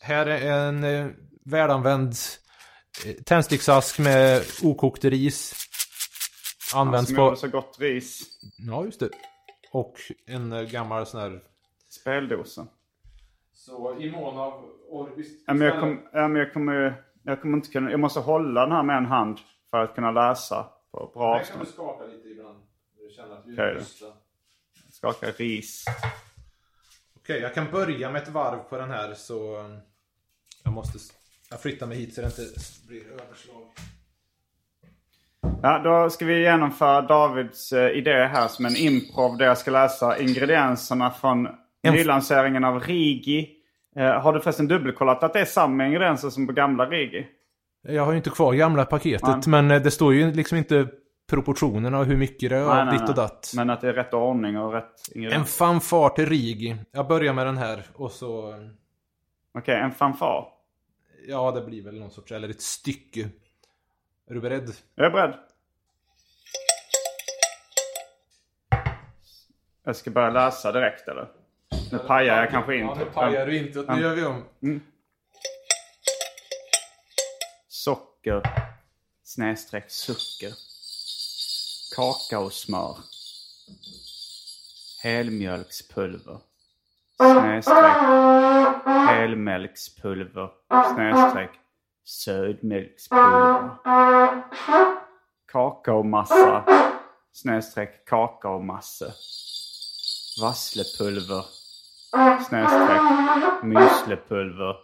Här 0.00 0.26
är 0.26 0.68
en 0.68 0.84
eh, 0.84 1.06
välanvänd 1.44 2.14
eh, 3.06 3.12
tändsticksask 3.12 3.98
med 3.98 4.42
okokt 4.62 5.04
ris. 5.04 5.54
Används 6.74 7.08
Som 7.08 7.16
på... 7.16 7.36
så 7.36 7.48
gott 7.48 7.76
ris. 7.80 8.22
Ja, 8.58 8.84
just 8.84 9.00
det. 9.00 9.10
Och 9.72 9.94
en 10.26 10.68
gammal 10.70 11.06
sån 11.06 11.20
här... 11.20 11.40
Speldosa. 11.90 12.66
Så 13.66 13.96
i 14.00 14.10
mån 14.10 14.38
av... 14.38 14.64
Ja, 15.46 15.54
men 15.54 15.60
jag, 15.60 15.80
kom, 15.80 16.00
ja, 16.12 16.28
men 16.28 16.36
jag, 16.40 16.52
kommer, 16.52 17.02
jag 17.22 17.40
kommer 17.42 17.56
inte 17.56 17.68
kunna... 17.68 17.90
Jag 17.90 18.00
måste 18.00 18.20
hålla 18.20 18.60
den 18.60 18.72
här 18.72 18.82
med 18.82 18.96
en 18.96 19.06
hand 19.06 19.38
för 19.70 19.78
att 19.78 19.94
kunna 19.94 20.10
läsa 20.10 20.66
på 20.90 21.10
bra 21.14 21.34
Här 21.36 21.44
kan 21.44 21.54
du 21.54 21.60
avstånd. 21.60 21.68
skaka 21.68 22.04
lite 22.06 22.28
ibland. 22.28 22.58
när 22.98 23.08
Du 23.08 23.14
känner 23.14 23.34
att 23.34 23.44
du 23.44 23.78
tysta. 23.78 24.06
Skaka 24.90 25.26
ris. 25.26 25.84
Okej, 27.16 27.40
jag 27.40 27.54
kan 27.54 27.70
börja 27.70 28.10
med 28.10 28.22
ett 28.22 28.28
varv 28.28 28.58
på 28.58 28.76
den 28.78 28.90
här 28.90 29.14
så... 29.14 29.58
eh, 29.60 29.76
Jag 30.64 30.72
måste... 30.72 30.98
Jag 31.50 31.60
flyttar 31.60 31.86
mig 31.86 31.96
hit 31.98 32.14
så 32.14 32.20
det 32.20 32.26
inte 32.26 32.42
blir 32.88 33.02
överslag. 33.12 33.62
Ja, 35.62 35.78
då 35.78 36.10
ska 36.10 36.24
vi 36.24 36.42
genomföra 36.42 37.00
Davids 37.02 37.72
eh, 37.72 37.90
idé 37.90 38.12
här 38.26 38.48
som 38.48 38.64
en 38.66 38.76
improv 38.76 39.36
där 39.36 39.46
jag 39.46 39.58
ska 39.58 39.70
läsa 39.70 40.18
ingredienserna 40.18 41.10
från 41.10 41.48
nylanseringen 41.82 42.64
av 42.64 42.80
Rigi. 42.80 43.50
Eh, 43.96 44.20
har 44.20 44.32
du 44.32 44.40
förresten 44.40 44.68
dubbelkollat 44.68 45.22
att 45.22 45.32
det 45.32 45.40
är 45.40 45.44
samma 45.44 45.86
ingredienser 45.86 46.30
som 46.30 46.46
på 46.46 46.52
gamla 46.52 46.86
Rigi? 46.86 47.26
Jag 47.88 48.04
har 48.04 48.12
ju 48.12 48.16
inte 48.16 48.30
kvar 48.30 48.52
gamla 48.54 48.84
paketet, 48.84 49.46
men 49.46 49.70
eh, 49.70 49.82
det 49.82 49.90
står 49.90 50.14
ju 50.14 50.32
liksom 50.32 50.58
inte 50.58 50.86
proportionerna 51.30 51.98
och 51.98 52.04
hur 52.06 52.16
mycket 52.16 52.50
det 52.50 52.56
är 52.56 52.86
av 52.86 52.92
ditt 52.92 53.08
och 53.08 53.14
datt. 53.14 53.52
Men 53.56 53.70
att 53.70 53.80
det 53.80 53.88
är 53.88 53.92
rätt 53.92 54.14
ordning 54.14 54.58
och 54.58 54.72
rätt 54.72 55.08
En 55.12 55.18
ingredienser. 55.18 55.52
fanfar 55.52 56.08
till 56.08 56.26
Rigi. 56.26 56.76
Jag 56.92 57.08
börjar 57.08 57.32
med 57.32 57.46
den 57.46 57.56
här 57.56 57.82
och 57.94 58.10
så... 58.10 58.54
Okej, 59.54 59.76
en 59.76 59.92
fanfar. 59.92 60.48
Ja, 61.28 61.50
det 61.50 61.60
blir 61.60 61.82
väl 61.84 62.00
någon 62.00 62.10
sorts, 62.10 62.32
eller 62.32 62.48
ett 62.48 62.62
stycke. 62.62 63.28
Är 64.30 64.34
du 64.34 64.40
beredd? 64.40 64.70
Jag 64.94 65.06
är 65.06 65.10
beredd. 65.10 65.34
Jag 69.84 69.96
ska 69.96 70.10
börja 70.10 70.30
läsa 70.30 70.72
direkt 70.72 71.08
eller? 71.08 71.28
Nu 71.92 71.98
pajar 71.98 72.40
jag 72.40 72.50
kanske 72.50 72.74
in. 72.74 72.86
Ja, 72.86 72.94
nu 72.94 73.04
pajar 73.04 73.46
du 73.46 73.58
inte. 73.58 73.94
Nu 73.94 74.02
gör 74.02 74.14
vi 74.14 74.24
om. 74.24 74.44
Socker. 77.68 78.42
Snedstreck 79.24 79.90
socker. 79.90 80.52
Kakaosmör. 81.96 82.96
Helmjölkspulver. 85.02 86.38
Snedstreck. 87.16 87.96
Helmjölkspulver. 88.86 90.50
Snedstreck. 90.94 91.50
Sötmjölkspulver. 92.04 93.70
Kakaomassa. 95.52 96.64
Snedstreck 97.32 98.04
kakaomasse. 98.08 99.14
Vasslepulver. 100.40 101.44
Snedstreck. 102.48 103.02
Müslepulver. 103.62 104.76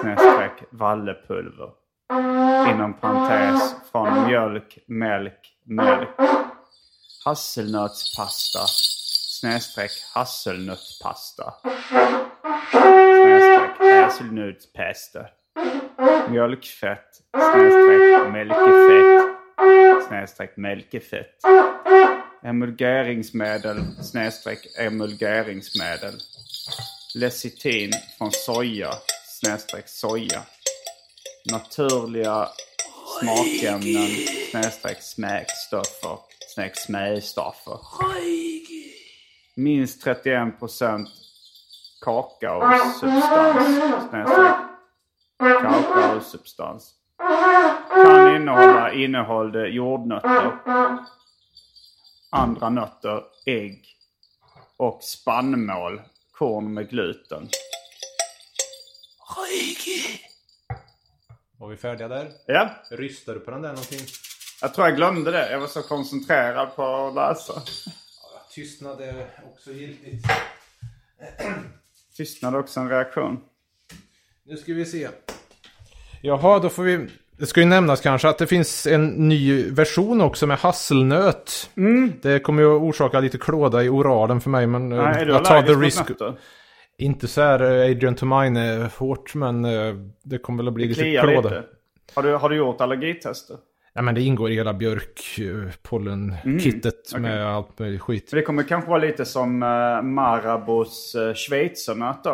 Snedstreck 0.00 0.64
vallepulver 0.70 1.68
inom 2.70 2.94
parentes 3.00 3.74
från 3.92 4.26
mjölk, 4.26 4.78
mjölk, 4.86 5.56
mjölk. 5.64 6.08
Hasselnötspasta 7.24 8.58
snedstreck 9.40 9.90
hasselnötspasta 10.14 11.54
Snedstreck 12.72 13.78
hasselnötspasta. 14.02 15.26
Mjölkfett 16.30 17.14
snedstreck 17.32 18.32
mjölkfett. 18.32 19.36
snedstreck 20.08 20.56
mjölkefett. 20.56 21.38
Emulgeringsmedel 22.42 23.76
snedstreck 24.02 24.78
emulgeringsmedel. 24.78 26.14
Lecitin 27.14 27.92
från 28.18 28.32
soja 28.32 28.90
snedstreck 29.24 29.88
soja. 29.88 30.42
Naturliga 31.50 32.48
smakämnen 33.20 34.08
snedstreck 34.50 35.02
smäkstoffer 35.02 36.18
snedstreck 36.54 36.76
smästoffer. 36.76 37.78
Minst 39.56 40.06
31% 40.06 41.06
kakaosubstans 42.00 43.66
snedstreck 44.10 44.56
kakaosubstans. 45.38 46.94
Kan 48.04 48.36
innehålla 48.36 48.92
innehållde 48.92 49.68
jordnötter, 49.68 50.58
andra 52.30 52.70
nötter, 52.70 53.22
ägg 53.46 53.84
och 54.76 55.02
spannmål, 55.02 56.00
korn 56.38 56.74
med 56.74 56.90
gluten. 56.90 57.48
Var 61.58 61.68
vi 61.68 61.76
färdiga 61.76 62.08
där? 62.08 62.30
Ja, 62.46 62.70
Rystade 62.90 63.38
du 63.38 63.44
på 63.44 63.50
den 63.50 63.62
där 63.62 63.68
någonting? 63.68 64.00
jag 64.60 64.74
tror 64.74 64.86
jag 64.86 64.96
glömde 64.96 65.30
det. 65.30 65.50
Jag 65.50 65.60
var 65.60 65.66
så 65.66 65.82
koncentrerad 65.82 66.76
på 66.76 66.82
att 66.84 67.14
läsa. 67.14 67.62
Tystnad 68.50 69.00
är 69.00 69.26
också 69.52 69.72
giltigt. 69.72 70.26
Tystnad 72.16 72.54
är 72.54 72.58
också 72.58 72.80
en 72.80 72.88
reaktion. 72.88 73.40
Nu 74.44 74.56
ska 74.56 74.74
vi 74.74 74.84
se. 74.86 75.08
Jaha, 76.22 76.58
då 76.58 76.68
får 76.68 76.82
vi... 76.82 77.08
Det 77.36 77.46
ska 77.46 77.60
ju 77.60 77.66
nämnas 77.66 78.00
kanske 78.00 78.28
att 78.28 78.38
det 78.38 78.46
finns 78.46 78.86
en 78.86 79.28
ny 79.28 79.70
version 79.70 80.20
också 80.20 80.46
med 80.46 80.58
hasselnöt. 80.58 81.70
Det 82.22 82.38
kommer 82.40 82.62
ju 82.62 82.68
orsaka 82.68 83.20
lite 83.20 83.38
klåda 83.38 83.82
i 83.82 83.88
oralen 83.88 84.40
för 84.40 84.50
mig 84.50 84.66
men... 84.66 84.92
eh, 84.92 84.98
Nej, 84.98 85.22
är 85.22 85.26
du 85.26 85.32
jag 85.32 85.44
tar 85.44 85.62
the 85.62 85.72
risk. 85.72 86.08
nötter? 86.08 86.34
Inte 86.98 87.28
så 87.28 87.40
här 87.40 87.60
eh, 87.60 87.90
Adrian 87.90 88.14
to 88.14 88.26
mine 88.26 88.56
är 88.60 88.98
hårt 88.98 89.34
men 89.34 89.64
eh, 89.64 89.94
det 90.22 90.38
kommer 90.38 90.56
väl 90.56 90.68
att 90.68 90.74
bli 90.74 90.86
lite 90.86 91.20
klåda. 91.20 91.48
lite. 91.48 91.64
Har 92.14 92.22
du, 92.22 92.34
har 92.34 92.48
du 92.48 92.56
gjort 92.56 92.80
allergitester? 92.80 93.56
Nej 93.94 94.04
men 94.04 94.14
det 94.14 94.22
ingår 94.22 94.50
i 94.50 94.54
hela 94.54 94.72
björkpollen-kittet 94.74 97.12
Mm, 97.14 97.22
med 97.22 97.46
allt 97.46 97.78
möjligt 97.78 98.00
skit. 98.00 98.30
För 98.30 98.36
det 98.36 98.42
kommer 98.42 98.62
kanske 98.62 98.90
vara 98.90 99.00
lite 99.00 99.24
som 99.24 99.58
Marabous 100.02 101.14
uh, 101.14 101.34
schweizernöt 101.34 102.24
då. 102.24 102.30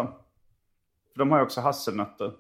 För 1.13 1.19
de 1.19 1.31
har 1.31 1.39
ju 1.39 1.45
också 1.45 1.61
hasselnötter. 1.61 2.31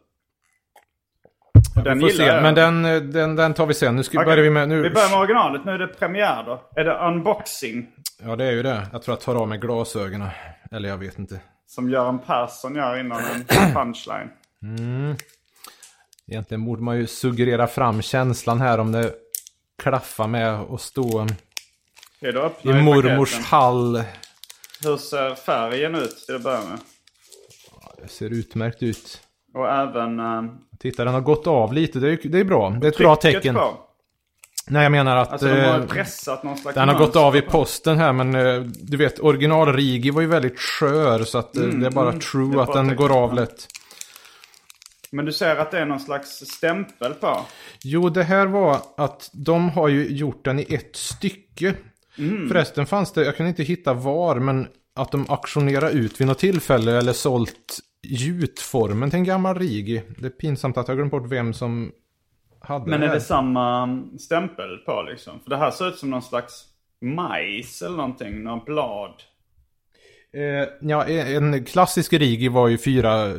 Den 1.84 1.98
Vi 1.98 2.00
får 2.00 2.10
gillar 2.10 2.26
jag. 2.26 2.42
men 2.42 2.54
den, 2.54 2.84
eh, 2.84 2.96
den, 3.02 3.36
den 3.36 3.54
tar 3.54 3.66
vi 3.66 3.74
sen. 3.74 3.96
Nu 3.96 4.02
ska, 4.02 4.18
Okej. 4.18 4.26
börjar 4.26 4.42
vi 4.44 4.50
med... 4.50 4.68
Nu, 4.68 4.82
Vi 4.82 4.90
börjar 4.90 5.10
med 5.10 5.18
originalet. 5.18 5.64
Nu 5.64 5.72
är 5.72 5.78
det 5.78 5.86
premiär 5.88 6.42
då. 6.46 6.62
Är 6.76 6.84
det 6.84 6.94
unboxing? 6.98 7.86
Ja 8.22 8.36
det 8.36 8.44
är 8.44 8.50
ju 8.52 8.62
det. 8.62 8.86
Jag 8.92 9.02
tror 9.02 9.12
jag 9.16 9.20
tar 9.20 9.34
av 9.34 9.48
mig 9.48 9.58
glasögonen. 9.58 10.28
Eller 10.72 10.88
jag 10.88 10.98
vet 10.98 11.18
inte. 11.18 11.40
Som 11.66 11.90
Göran 11.90 12.18
Persson 12.18 12.74
gör 12.74 13.00
innan 13.00 13.20
en 13.24 13.44
punchline. 13.74 14.28
Egentligen 16.28 16.64
borde 16.64 16.82
man 16.82 16.96
ju 16.96 17.06
suggerera 17.06 17.66
fram 17.66 18.02
känslan 18.02 18.60
här 18.60 18.78
om 18.78 18.92
det 18.92 19.12
klaffar 19.82 20.26
med 20.26 20.54
att 20.54 20.80
stå 20.80 21.26
i 22.62 22.72
mormors 22.72 23.30
paketen? 23.32 23.44
hall. 23.44 24.02
Hur 24.84 24.96
ser 24.96 25.34
färgen 25.34 25.94
ut 25.94 26.16
till 26.26 26.34
att 26.34 26.42
börja 26.42 26.60
med? 26.60 26.78
Det 28.02 28.08
ser 28.08 28.30
utmärkt 28.30 28.82
ut. 28.82 29.20
Och 29.54 29.68
även 29.68 30.20
uh, 30.20 30.44
Titta 30.78 31.04
den 31.04 31.14
har 31.14 31.20
gått 31.20 31.46
av 31.46 31.72
lite. 31.72 31.98
Det 31.98 32.10
är, 32.10 32.28
det 32.28 32.38
är 32.38 32.44
bra. 32.44 32.70
Det 32.70 32.86
är 32.86 32.90
ett 32.90 32.98
bra 32.98 33.16
tecken. 33.16 33.54
på. 33.54 33.76
Nej 34.70 34.82
jag 34.82 34.92
menar 34.92 35.16
att... 35.16 35.32
Alltså 35.32 35.48
de 35.48 35.60
har 35.60 35.80
eh, 35.80 35.86
pressat 35.86 36.42
någon 36.42 36.56
slags 36.56 36.74
Den 36.74 36.88
har 36.88 36.98
gått 36.98 37.16
av 37.16 37.36
i 37.36 37.42
posten 37.42 37.98
här 37.98 38.12
men 38.12 38.34
eh, 38.34 38.62
du 38.62 38.96
vet 38.96 39.20
original 39.20 39.72
Rigi 39.72 40.10
var 40.10 40.20
ju 40.20 40.26
väldigt 40.26 40.58
skör 40.58 41.24
så 41.24 41.38
att 41.38 41.56
eh, 41.56 41.62
det 41.62 41.86
är 41.86 41.90
bara 41.90 42.08
mm. 42.08 42.20
True 42.20 42.58
är 42.58 42.60
att 42.60 42.66
bara 42.66 42.76
den 42.76 42.88
tecken. 42.88 42.96
går 42.96 43.16
av 43.16 43.34
lätt. 43.34 43.68
Men 45.12 45.24
du 45.24 45.32
ser 45.32 45.56
att 45.56 45.70
det 45.70 45.78
är 45.78 45.86
någon 45.86 46.00
slags 46.00 46.28
stämpel 46.28 47.14
på. 47.14 47.40
Jo 47.82 48.08
det 48.08 48.22
här 48.22 48.46
var 48.46 48.78
att 48.96 49.30
de 49.32 49.70
har 49.70 49.88
ju 49.88 50.08
gjort 50.08 50.44
den 50.44 50.58
i 50.58 50.74
ett 50.74 50.96
stycke. 50.96 51.74
Mm. 52.18 52.48
Förresten 52.48 52.86
fanns 52.86 53.12
det, 53.12 53.24
jag 53.24 53.36
kan 53.36 53.46
inte 53.46 53.62
hitta 53.62 53.92
var 53.92 54.36
men 54.36 54.68
att 54.94 55.12
de 55.12 55.26
auktionerar 55.28 55.90
ut 55.90 56.20
vid 56.20 56.26
något 56.26 56.38
tillfälle 56.38 56.98
eller 56.98 57.12
sålt 57.12 57.78
gjutformen 58.02 59.10
till 59.10 59.18
en 59.18 59.24
gammal 59.24 59.58
Rigi. 59.58 60.02
Det 60.18 60.26
är 60.26 60.30
pinsamt 60.30 60.76
att 60.76 60.88
jag 60.88 60.96
glömt 60.96 61.10
bort 61.10 61.26
vem 61.30 61.52
som 61.52 61.92
hade 62.60 62.86
Men 62.90 63.00
det 63.00 63.06
är 63.06 63.08
här. 63.08 63.14
det 63.14 63.20
samma 63.20 63.98
stämpel 64.18 64.76
på 64.86 65.02
liksom? 65.10 65.40
För 65.40 65.50
det 65.50 65.56
här 65.56 65.70
ser 65.70 65.88
ut 65.88 65.96
som 65.96 66.10
någon 66.10 66.22
slags 66.22 66.64
majs 67.00 67.82
eller 67.82 67.96
någonting. 67.96 68.42
Några 68.42 68.60
blad. 68.64 69.14
Eh, 70.32 70.68
ja, 70.80 71.04
en 71.06 71.64
klassisk 71.64 72.12
Rigi 72.12 72.48
var 72.48 72.68
ju 72.68 72.78
fyra 72.78 73.32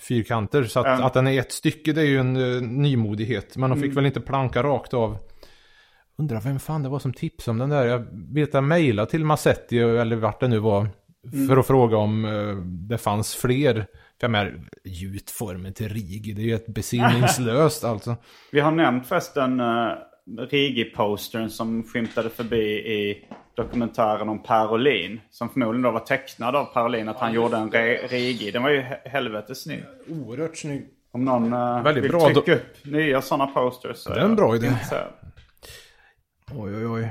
fyrkanter. 0.00 0.64
Så 0.64 0.80
att, 0.80 0.86
Ja. 0.86 1.04
att 1.06 1.14
den 1.14 1.26
är 1.26 1.40
ett 1.40 1.52
stycke 1.52 1.92
det 1.92 2.00
är 2.00 2.06
ju 2.06 2.18
en 2.18 2.36
uh, 2.36 2.62
nymodighet. 2.62 3.56
Men 3.56 3.70
de 3.70 3.76
fick 3.76 3.84
Mm. 3.84 3.94
väl 3.94 4.06
inte 4.06 4.20
planka 4.20 4.62
rakt 4.62 4.94
av. 4.94 5.16
Undrar 6.18 6.40
vem 6.40 6.58
fan 6.58 6.82
det 6.82 6.88
var 6.88 6.98
som 6.98 7.12
tipsade 7.12 7.50
om 7.50 7.58
den 7.58 7.68
där. 7.70 7.86
Jag 7.86 8.06
vet 8.34 8.48
att 8.48 8.54
jag 8.54 8.64
mejlade 8.64 9.10
till 9.10 9.24
Massetti 9.24 9.78
eller 9.78 10.16
vart 10.16 10.40
det 10.40 10.48
nu 10.48 10.58
var. 10.58 10.88
Mm. 11.32 11.48
För 11.48 11.56
att 11.56 11.66
fråga 11.66 11.96
om 11.96 12.24
eh, 12.24 12.56
det 12.88 12.98
fanns 12.98 13.34
fler. 13.34 13.86
Jag 14.24 14.30
menar, 14.30 14.60
gjutformen 14.84 15.72
till 15.72 15.88
Rigi, 15.88 16.32
det 16.32 16.42
är 16.42 16.46
ju 16.46 16.54
ett 16.54 16.66
besinningslöst 16.66 17.84
alltså. 17.90 18.16
Vi 18.52 18.60
har 18.60 18.72
nämnt 18.72 19.06
förresten 19.06 19.60
uh, 19.60 19.92
Rigi-postern 20.50 21.48
som 21.50 21.82
skymtade 21.82 22.30
förbi 22.30 22.62
i 22.72 23.28
dokumentären 23.56 24.28
om 24.28 24.42
Parolin. 24.42 25.20
Som 25.30 25.48
förmodligen 25.48 25.82
då 25.82 25.90
var 25.90 26.00
tecknad 26.00 26.56
av 26.56 26.64
Parolin. 26.64 27.08
Att 27.08 27.16
han 27.16 27.32
gjorde 27.32 27.56
en 27.56 27.70
re- 27.70 28.08
Rigi. 28.08 28.50
Den 28.50 28.62
var 28.62 28.70
ju 28.70 28.80
he- 28.80 29.08
helvetes 29.08 29.62
snygg. 29.62 29.82
Oerhört 30.08 30.56
snygg. 30.56 30.84
Om 31.12 31.24
någon 31.24 31.52
uh, 31.52 31.82
Väldigt 31.82 32.04
vill 32.04 32.10
bra 32.10 32.24
trycka 32.26 32.40
do- 32.40 32.54
upp 32.54 32.84
nya 32.84 33.22
sådana 33.22 33.46
posters. 33.46 33.96
så 33.96 34.10
Det 34.14 34.20
är 34.20 34.24
en 34.24 34.36
bra 34.36 34.56
idé. 34.56 34.72
Oj, 36.54 36.76
oj, 36.76 36.86
oj. 36.86 37.08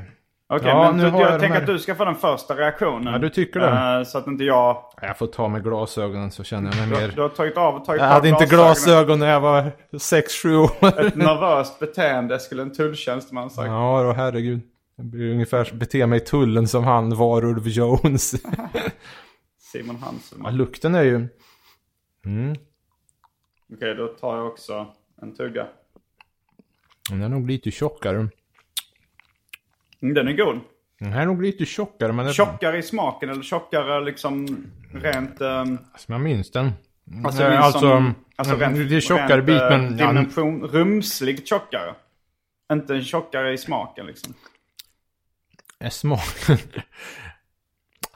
Okej, 0.55 0.67
Ja, 0.69 0.91
men 0.91 0.97
nu 0.97 1.03
jag, 1.03 1.31
jag 1.31 1.39
tänker 1.39 1.53
här. 1.55 1.61
att 1.61 1.67
du 1.67 1.79
ska 1.79 1.95
få 1.95 2.05
den 2.05 2.15
första 2.15 2.55
reaktionen. 2.55 3.13
Ja, 3.13 3.19
du 3.19 3.29
tycker 3.29 3.59
det? 3.59 3.97
Eh, 3.99 4.03
så 4.03 4.17
att 4.17 4.27
inte 4.27 4.43
jag... 4.43 4.83
Jag 5.01 5.17
får 5.17 5.27
ta 5.27 5.47
med 5.47 5.63
glasögonen 5.63 6.31
så 6.31 6.43
känner 6.43 6.77
jag 6.77 6.89
mig 6.89 6.99
Du, 6.99 7.07
mer... 7.07 7.13
du 7.15 7.21
har 7.21 7.29
tagit 7.29 7.57
av 7.57 7.85
tagit 7.85 8.01
Jag 8.01 8.07
hade 8.09 8.29
inte 8.29 8.45
glasögon 8.45 9.19
när 9.19 9.27
jag 9.29 9.41
var 9.41 9.71
6-7 9.91 10.55
år. 10.57 10.99
Ett 11.05 11.15
nervöst 11.15 11.79
beteende 11.79 12.39
skulle 12.39 12.61
en 12.61 12.73
tulltjänsteman 12.73 13.49
sagt. 13.49 13.67
Ja, 13.67 14.03
då 14.03 14.11
herregud. 14.11 14.61
Jag 14.95 15.05
blir 15.05 15.31
ungefär 15.31 15.71
bete 15.73 16.07
mig 16.07 16.17
i 16.17 16.25
tullen 16.25 16.67
som 16.67 16.83
han 16.83 17.15
Varulv 17.15 17.67
Jones. 17.67 18.31
Simon 19.59 19.95
Hansen. 19.95 20.41
ja, 20.43 20.49
lukten 20.49 20.95
är 20.95 21.03
ju... 21.03 21.27
Mm. 22.25 22.55
Okej, 23.75 23.95
då 23.95 24.07
tar 24.07 24.37
jag 24.37 24.47
också 24.47 24.87
en 25.21 25.35
tugga. 25.35 25.67
Den 27.09 27.21
är 27.21 27.29
nog 27.29 27.47
lite 27.47 27.71
tjockare. 27.71 28.27
Mm, 30.03 30.13
Den 30.13 30.27
är 30.27 30.33
god. 30.33 30.59
Den 30.99 31.13
här 31.13 31.21
är 31.21 31.25
nog 31.25 31.41
lite 31.41 31.65
tjockare 31.65 32.13
men... 32.13 32.25
Det, 32.25 32.33
Tjockare 32.33 32.77
i 32.77 32.83
smaken 32.83 33.29
eller 33.29 33.43
tjockare 33.43 34.05
liksom 34.05 34.65
rent... 34.93 35.41
Um, 35.41 35.77
Som 35.97 36.11
jag 36.13 36.21
minns 36.21 36.51
den. 36.51 36.71
alltså, 37.25 37.43
Eh, 37.43 37.49
minst 37.49 37.63
alltså, 37.63 37.79
som, 37.79 38.15
alltså 38.35 38.55
rent, 38.55 38.89
det 38.89 38.95
är 38.95 39.01
tjockare 39.01 39.35
rent, 39.37 39.45
bit 39.45 39.61
eh, 39.61 39.69
men... 39.69 39.97
Ja, 39.97 40.07
Dimension, 40.07 40.61
rumsligt 40.67 41.47
tjockare. 41.47 41.93
Inte 42.73 42.95
en 42.95 43.03
tjockare 43.03 43.53
i 43.53 43.57
smaken 43.57 44.05
liksom. 44.05 44.33
är 45.79 45.89
smaken... 45.89 46.57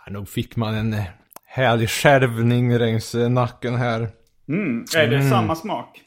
Ja, 0.06 0.14
nog 0.14 0.30
fick 0.30 0.56
man 0.56 0.74
en 0.74 0.94
eh, 0.94 1.04
härlig 1.46 1.90
skärvning 1.90 2.78
längs 2.78 3.16
eh, 3.16 3.30
nacken 3.30 3.76
här. 3.76 4.10
Mm. 4.48 4.86
Är 4.98 5.08
det 5.08 5.30
samma 5.30 5.56
smak? 5.56 6.02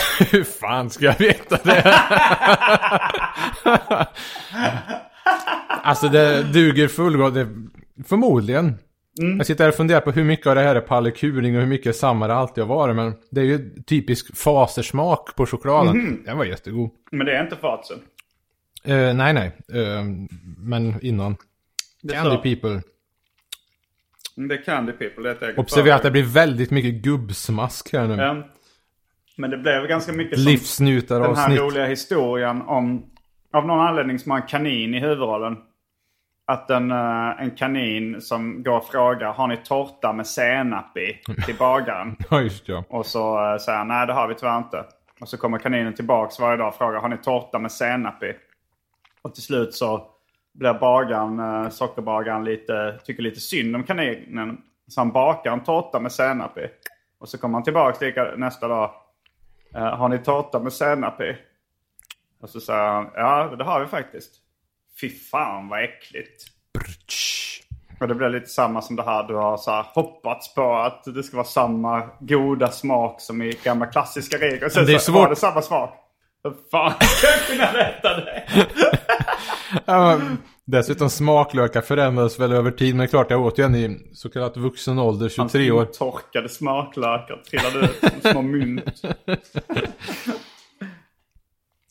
Hur 0.30 0.44
fan 0.44 0.90
ska 0.90 1.04
jag 1.04 1.18
veta 1.18 1.58
det? 1.64 1.82
alltså 5.82 6.08
det 6.08 6.42
duger 6.42 6.88
fullgott. 6.88 7.34
Förmodligen. 8.06 8.78
Jag 9.38 9.46
sitter 9.46 9.64
här 9.64 9.68
och 9.68 9.74
funderar 9.76 10.00
på 10.00 10.10
hur 10.10 10.24
mycket 10.24 10.46
av 10.46 10.54
det 10.54 10.60
här 10.60 10.74
är 10.74 10.80
pallekuling 10.80 11.54
och 11.54 11.60
hur 11.60 11.68
mycket 11.68 11.96
samma 11.96 12.26
det 12.28 12.34
alltid 12.34 12.64
har 12.64 12.76
varit. 12.76 12.96
Men 12.96 13.14
det 13.30 13.40
är 13.40 13.44
ju 13.44 13.74
typisk 13.86 14.36
fasersmak 14.36 15.36
på 15.36 15.46
chokladen. 15.46 16.22
Den 16.24 16.38
var 16.38 16.44
jättegod. 16.44 16.90
Men 17.12 17.26
det 17.26 17.36
är 17.36 17.42
inte 17.44 17.56
fatsen. 17.56 17.98
Eh, 18.84 19.14
nej, 19.14 19.32
nej. 19.32 19.52
Eh, 19.72 20.04
men 20.58 20.94
innan. 21.02 21.36
Det 22.02 22.14
Candy 22.14 22.30
står- 22.30 22.42
people. 22.42 22.82
Mm, 24.36 24.48
Det 24.48 24.54
är 24.54 24.62
Candy 24.64 24.92
People, 24.92 25.22
det 25.22 25.30
är 25.30 25.34
ett 25.34 25.42
eget 25.42 25.58
Observera 25.58 25.94
att 25.94 26.02
det 26.02 26.10
blir 26.10 26.22
väldigt 26.22 26.70
mycket 26.70 26.94
gubbsmask 26.94 27.92
här 27.92 28.06
nu. 28.08 28.14
Ja. 28.14 28.48
Men 29.36 29.50
det 29.50 29.58
blev 29.58 29.86
ganska 29.86 30.12
mycket 30.12 30.38
Livsnjutar 30.38 31.20
den 31.20 31.36
här 31.36 31.56
roliga 31.56 31.86
historien 31.86 32.62
om... 32.62 33.06
Av 33.52 33.66
någon 33.66 33.80
anledning 33.80 34.18
som 34.18 34.30
har 34.30 34.38
en 34.38 34.46
kanin 34.46 34.94
i 34.94 35.00
huvudrollen. 35.00 35.56
Att 36.46 36.70
en, 36.70 36.90
eh, 36.90 37.42
en 37.42 37.50
kanin 37.50 38.20
som 38.20 38.62
går 38.62 38.76
och 38.76 38.86
frågar 38.86 39.32
har 39.32 39.48
ni 39.48 39.56
tårta 39.56 40.12
med 40.12 40.26
senap 40.26 40.96
i 40.96 41.20
till 41.46 41.56
bagaren? 41.58 42.16
Ja, 42.30 42.40
just 42.40 42.68
ja. 42.68 42.84
Och 42.88 43.06
så 43.06 43.52
eh, 43.52 43.58
säger 43.58 43.78
han 43.78 43.88
nej 43.88 44.06
det 44.06 44.12
har 44.12 44.28
vi 44.28 44.34
tyvärr 44.34 44.58
inte. 44.58 44.84
Och 45.20 45.28
så 45.28 45.36
kommer 45.36 45.58
kaninen 45.58 45.94
tillbaks 45.94 46.40
varje 46.40 46.56
dag 46.56 46.68
och 46.68 46.74
frågar 46.74 47.00
har 47.00 47.08
ni 47.08 47.16
tårta 47.16 47.58
med 47.58 47.72
senap 47.72 48.22
i? 48.22 48.32
Och 49.22 49.34
till 49.34 49.42
slut 49.42 49.74
så 49.74 50.06
blir 50.54 50.74
bagaren, 50.74 51.40
eh, 51.40 51.68
sockerbagaren 51.68 52.44
lite, 52.44 52.98
tycker 53.04 53.22
lite 53.22 53.40
synd 53.40 53.76
om 53.76 53.82
kaninen. 53.82 54.58
Så 54.88 55.00
han 55.00 55.12
bakar 55.12 55.52
en 55.52 55.64
tårta 55.64 56.00
med 56.00 56.12
senap 56.12 56.58
i. 56.58 56.66
Och 57.18 57.28
så 57.28 57.38
kommer 57.38 57.54
han 57.54 57.62
tillbaks 57.62 58.00
lika, 58.00 58.24
nästa 58.36 58.68
dag. 58.68 58.90
Eh, 59.74 59.96
har 59.96 60.08
ni 60.08 60.18
tårta 60.18 60.58
med 60.58 60.72
senap 60.72 61.20
i? 61.20 61.36
Och 62.42 62.48
så 62.48 62.60
säger 62.60 62.88
han 62.88 63.10
ja 63.14 63.54
det 63.58 63.64
har 63.64 63.80
vi 63.80 63.86
faktiskt. 63.86 64.30
Fy 65.00 65.10
fan 65.10 65.68
vad 65.68 65.84
äckligt. 65.84 66.44
Och 68.00 68.08
det 68.08 68.14
blir 68.14 68.28
lite 68.28 68.46
samma 68.46 68.82
som 68.82 68.96
det 68.96 69.02
här 69.02 69.22
du 69.22 69.34
har 69.34 69.56
så 69.56 69.70
här 69.70 69.86
hoppats 69.94 70.54
på 70.54 70.74
att 70.76 71.04
det 71.04 71.22
ska 71.22 71.36
vara 71.36 71.46
samma 71.46 72.08
goda 72.20 72.68
smak 72.68 73.20
som 73.20 73.42
i 73.42 73.58
gamla 73.64 73.86
klassiska 73.86 74.36
regler. 74.36 74.68
Sen 74.68 74.86
det 74.86 74.94
är 74.94 74.98
så 74.98 75.12
svårt. 75.12 75.28
det 75.28 75.36
samma 75.36 75.62
smak. 75.62 75.94
Fan 76.70 76.92
ska 77.00 77.26
jag 77.26 77.46
kunna 77.46 77.72
veta 77.72 78.16
det? 78.16 78.44
Dessutom 80.66 81.10
smaklökar 81.10 81.80
förändras 81.80 82.40
väl 82.40 82.52
över 82.52 82.70
tid. 82.70 82.94
Men 82.94 82.98
det 82.98 83.04
är 83.04 83.08
klart, 83.08 83.30
jag 83.30 83.40
åt 83.40 83.58
ju 83.58 83.64
en 83.64 83.74
i 83.74 84.10
så 84.14 84.30
kallat 84.30 84.56
vuxen 84.56 84.98
ålder, 84.98 85.28
23 85.28 85.70
år. 85.70 85.84
Torkade 85.84 86.48
smaklökar 86.48 87.42
trillade 87.50 87.86
ut 87.86 88.12
som 88.22 88.30
små 88.32 88.42
mynt. 88.42 89.02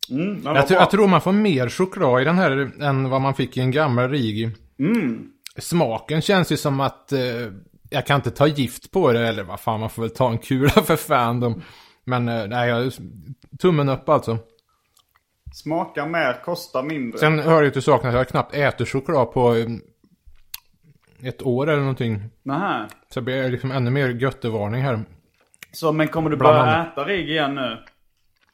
Mm, 0.10 0.42
Jag, 0.46 0.66
jag 0.72 0.92
tror 0.92 1.08
man 1.08 1.22
får 1.22 1.32
mer 1.32 1.70
choklad 1.70 2.22
i 2.22 2.26
den 2.26 2.38
här 2.38 2.72
än 2.84 3.10
vad 3.10 3.22
man 3.22 3.34
fick 3.36 3.58
i 3.58 3.60
en 3.60 3.72
gammal 3.72 4.10
Rigi. 4.10 4.52
Mm. 4.80 5.24
Smaken 5.58 6.22
känns 6.22 6.52
ju 6.52 6.58
som 6.58 6.80
att 6.80 7.12
eh, 7.12 7.20
jag 7.90 8.06
kan 8.06 8.16
inte 8.16 8.32
ta 8.32 8.48
gift 8.48 8.92
på 8.92 9.12
det. 9.12 9.28
Eller 9.28 9.44
vad 9.44 9.60
fan, 9.60 9.80
man 9.80 9.90
får 9.90 10.02
väl 10.02 10.12
ta 10.12 10.30
en 10.30 10.38
kula 10.38 10.70
för 10.70 10.96
fan. 10.96 11.40
De, 11.40 11.62
men 12.06 12.28
eh, 12.28 12.48
nej, 12.48 12.92
tummen 13.62 13.90
upp 13.90 14.10
alltså. 14.10 14.38
Smakar 15.54 16.08
mer, 16.08 16.42
kostar 16.44 16.84
mindre. 16.84 17.20
Sen 17.20 17.40
hör 17.40 17.64
jag 17.64 17.74
till 17.74 17.82
saken 17.82 18.10
att 18.10 18.16
jag 18.16 18.28
knappt 18.28 18.56
äter 18.56 18.86
choklad 18.86 19.32
på 19.32 19.56
eh, 19.56 19.68
ett 21.24 21.42
år 21.42 21.70
eller 21.70 21.80
någonting. 21.82 22.22
Nähä. 22.44 22.88
Så 23.10 23.20
det 23.20 23.24
blir 23.24 23.50
liksom 23.50 23.72
ännu 23.72 23.92
mer 23.92 24.10
göttevarning 24.10 24.82
här. 24.82 25.00
Så 25.72 25.92
men 25.92 26.08
kommer 26.08 26.30
du 26.30 26.36
börja 26.38 26.62
annat. 26.62 26.94
äta 26.94 27.06
rigg 27.06 27.30
igen 27.30 27.56
nu? 27.56 27.78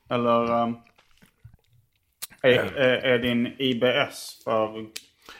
Eller 0.09 0.63
um, 0.63 0.77
är, 2.41 2.77
är, 2.77 2.97
är 2.97 3.19
din 3.19 3.47
IBS 3.57 4.41
för 4.43 4.85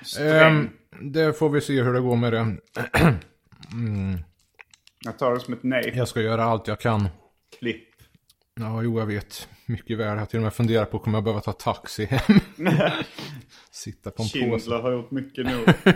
sträng? 0.01 0.27
Ehm, 0.31 0.69
det 1.01 1.33
får 1.33 1.49
vi 1.49 1.61
se 1.61 1.81
hur 1.83 1.93
det 1.93 1.99
går 2.01 2.15
med 2.15 2.33
det. 2.33 2.55
Jag 5.05 5.19
tar 5.19 5.33
det 5.33 5.39
som 5.39 5.53
ett 5.53 5.63
nej. 5.63 5.93
Jag 5.95 6.07
ska 6.07 6.21
göra 6.21 6.43
allt 6.43 6.67
jag 6.67 6.79
kan. 6.79 7.09
Klipp. 7.59 7.83
Ja, 8.59 8.81
jo, 8.83 8.99
jag 8.99 9.05
vet. 9.05 9.49
Mycket 9.65 9.97
väl. 9.97 10.07
Jag 10.07 10.15
har 10.15 10.25
till 10.25 10.39
och 10.39 10.43
med 10.43 10.53
funderat 10.53 10.91
på 10.91 10.99
kommer 10.99 11.17
jag 11.17 11.23
behöva 11.23 11.41
ta 11.41 11.53
taxi 11.53 12.05
hem. 12.05 12.39
Sitta 13.71 14.11
på 14.11 14.23
en 14.23 14.29
påse. 14.29 14.39
Schindler 14.39 14.81
har 14.81 14.91
gjort 14.91 15.11
mycket 15.11 15.45
nu. 15.45 15.65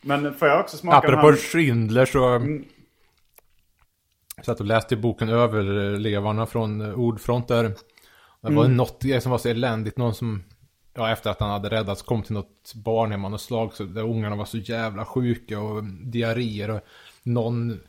Men 0.00 0.34
får 0.34 0.48
jag 0.48 0.60
också 0.60 0.76
smaka 0.76 0.96
Apropå 0.96 1.30
här? 1.30 1.36
Schindler 1.36 2.06
så... 2.06 2.18
Jag 4.36 4.44
satt 4.44 4.60
och 4.60 4.66
läste 4.66 4.94
i 4.94 4.98
boken 4.98 5.28
Överlevarna 5.28 6.46
från 6.46 6.80
eh, 6.80 6.98
Ordfront 6.98 7.48
där. 7.48 7.74
Det 8.42 8.54
var 8.54 8.68
något 8.68 9.02
grej 9.02 9.20
som 9.20 9.30
var 9.30 9.38
så 9.38 9.48
eländigt. 9.48 9.98
Någon 9.98 10.14
som... 10.14 10.42
Ja, 10.94 11.12
efter 11.12 11.30
att 11.30 11.40
han 11.40 11.50
hade 11.50 11.68
räddats 11.68 12.02
kom 12.02 12.22
till 12.22 12.34
något 12.34 12.72
barnhem 12.74 13.24
och 13.24 13.30
något 13.30 13.40
slag. 13.40 13.72
Så 13.72 13.84
där 13.84 14.02
ungarna 14.02 14.36
var 14.36 14.44
så 14.44 14.58
jävla 14.58 15.04
sjuka 15.04 15.60
och 15.60 15.84
diarréer. 15.84 16.70
Och 16.70 16.80
någon 17.22 17.80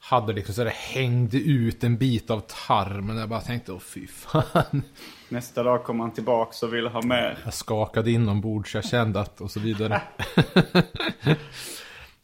hade 0.00 0.32
liksom 0.32 0.54
så 0.54 0.64
det 0.64 0.70
hängde 0.74 1.36
ut 1.38 1.84
en 1.84 1.96
bit 1.96 2.30
av 2.30 2.40
tarmen. 2.68 3.16
Jag 3.16 3.28
bara 3.28 3.40
tänkte, 3.40 3.72
åh 3.72 3.78
fy 3.78 4.06
fan. 4.06 4.82
Nästa 5.28 5.62
dag 5.62 5.84
kommer 5.84 6.04
han 6.04 6.12
tillbaks 6.12 6.62
och 6.62 6.74
vill 6.74 6.86
ha 6.86 7.02
mer. 7.02 7.38
Jag 7.44 7.54
skakade 7.54 8.10
inombords, 8.10 8.74
jag 8.74 8.84
kände 8.84 9.20
att 9.20 9.40
och 9.40 9.50
så 9.50 9.60
vidare. 9.60 10.02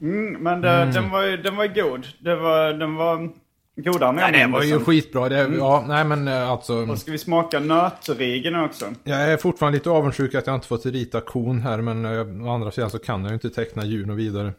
Mm, 0.00 0.42
men 0.42 0.60
det, 0.60 0.90
den, 0.94 1.10
var 1.10 1.22
ju, 1.22 1.36
den 1.36 1.56
var 1.56 1.66
god. 1.66 2.06
Det 2.18 2.36
var, 2.36 2.72
den 2.72 2.94
var 2.94 3.28
godare 3.76 4.08
än 4.08 4.16
Nej, 4.16 4.32
det 4.32 4.46
var 4.46 4.62
ju 4.62 4.72
Andersen. 4.72 4.84
skitbra. 4.84 5.28
Det, 5.28 5.48
ja, 5.58 5.84
nej 5.88 6.04
men 6.04 6.28
eh, 6.28 6.50
alltså. 6.50 6.74
Och 6.90 6.98
ska 6.98 7.12
vi 7.12 7.18
smaka 7.18 7.60
nötrigen 7.60 8.56
också? 8.56 8.86
Jag 9.04 9.32
är 9.32 9.36
fortfarande 9.36 9.78
lite 9.78 9.90
avundsjuk 9.90 10.34
att 10.34 10.46
jag 10.46 10.54
inte 10.54 10.66
fått 10.66 10.86
rita 10.86 11.20
kon 11.20 11.60
här. 11.60 11.78
Men 11.78 12.04
eh, 12.04 12.46
å 12.48 12.54
andra 12.54 12.70
sidan 12.70 12.90
så 12.90 12.98
kan 12.98 13.20
jag 13.22 13.28
ju 13.28 13.34
inte 13.34 13.50
teckna 13.50 13.84
djur 13.84 14.10
och 14.10 14.18
vidare. 14.18 14.52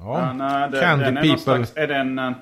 Ja, 0.00 0.20
Ja, 0.20 0.32
nej, 0.32 0.70
det, 0.70 0.80
Candy 0.80 1.04
den 1.04 1.16
är, 1.16 1.22
people. 1.22 1.38
slags, 1.38 1.72
är 1.76 1.86
det 1.86 1.96
en 1.96 2.18
uh, 2.18 2.32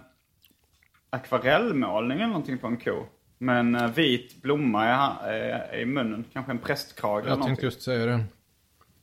akvarellmålning 1.10 2.18
eller 2.18 2.26
någonting 2.28 2.58
på 2.58 2.66
en 2.66 2.76
ko? 2.76 3.06
Med 3.38 3.60
en 3.60 3.74
eh, 3.74 3.90
vit 3.90 4.42
blomma 4.42 4.86
i, 4.86 5.50
eh, 5.74 5.80
i 5.80 5.84
munnen. 5.84 6.24
Kanske 6.32 6.52
en 6.52 6.58
prästkrage 6.58 7.18
eller 7.20 7.28
jag 7.30 7.38
någonting. 7.38 7.46
tänkte 7.46 7.66
just 7.66 7.82
säga 7.82 8.06
det. 8.06 8.24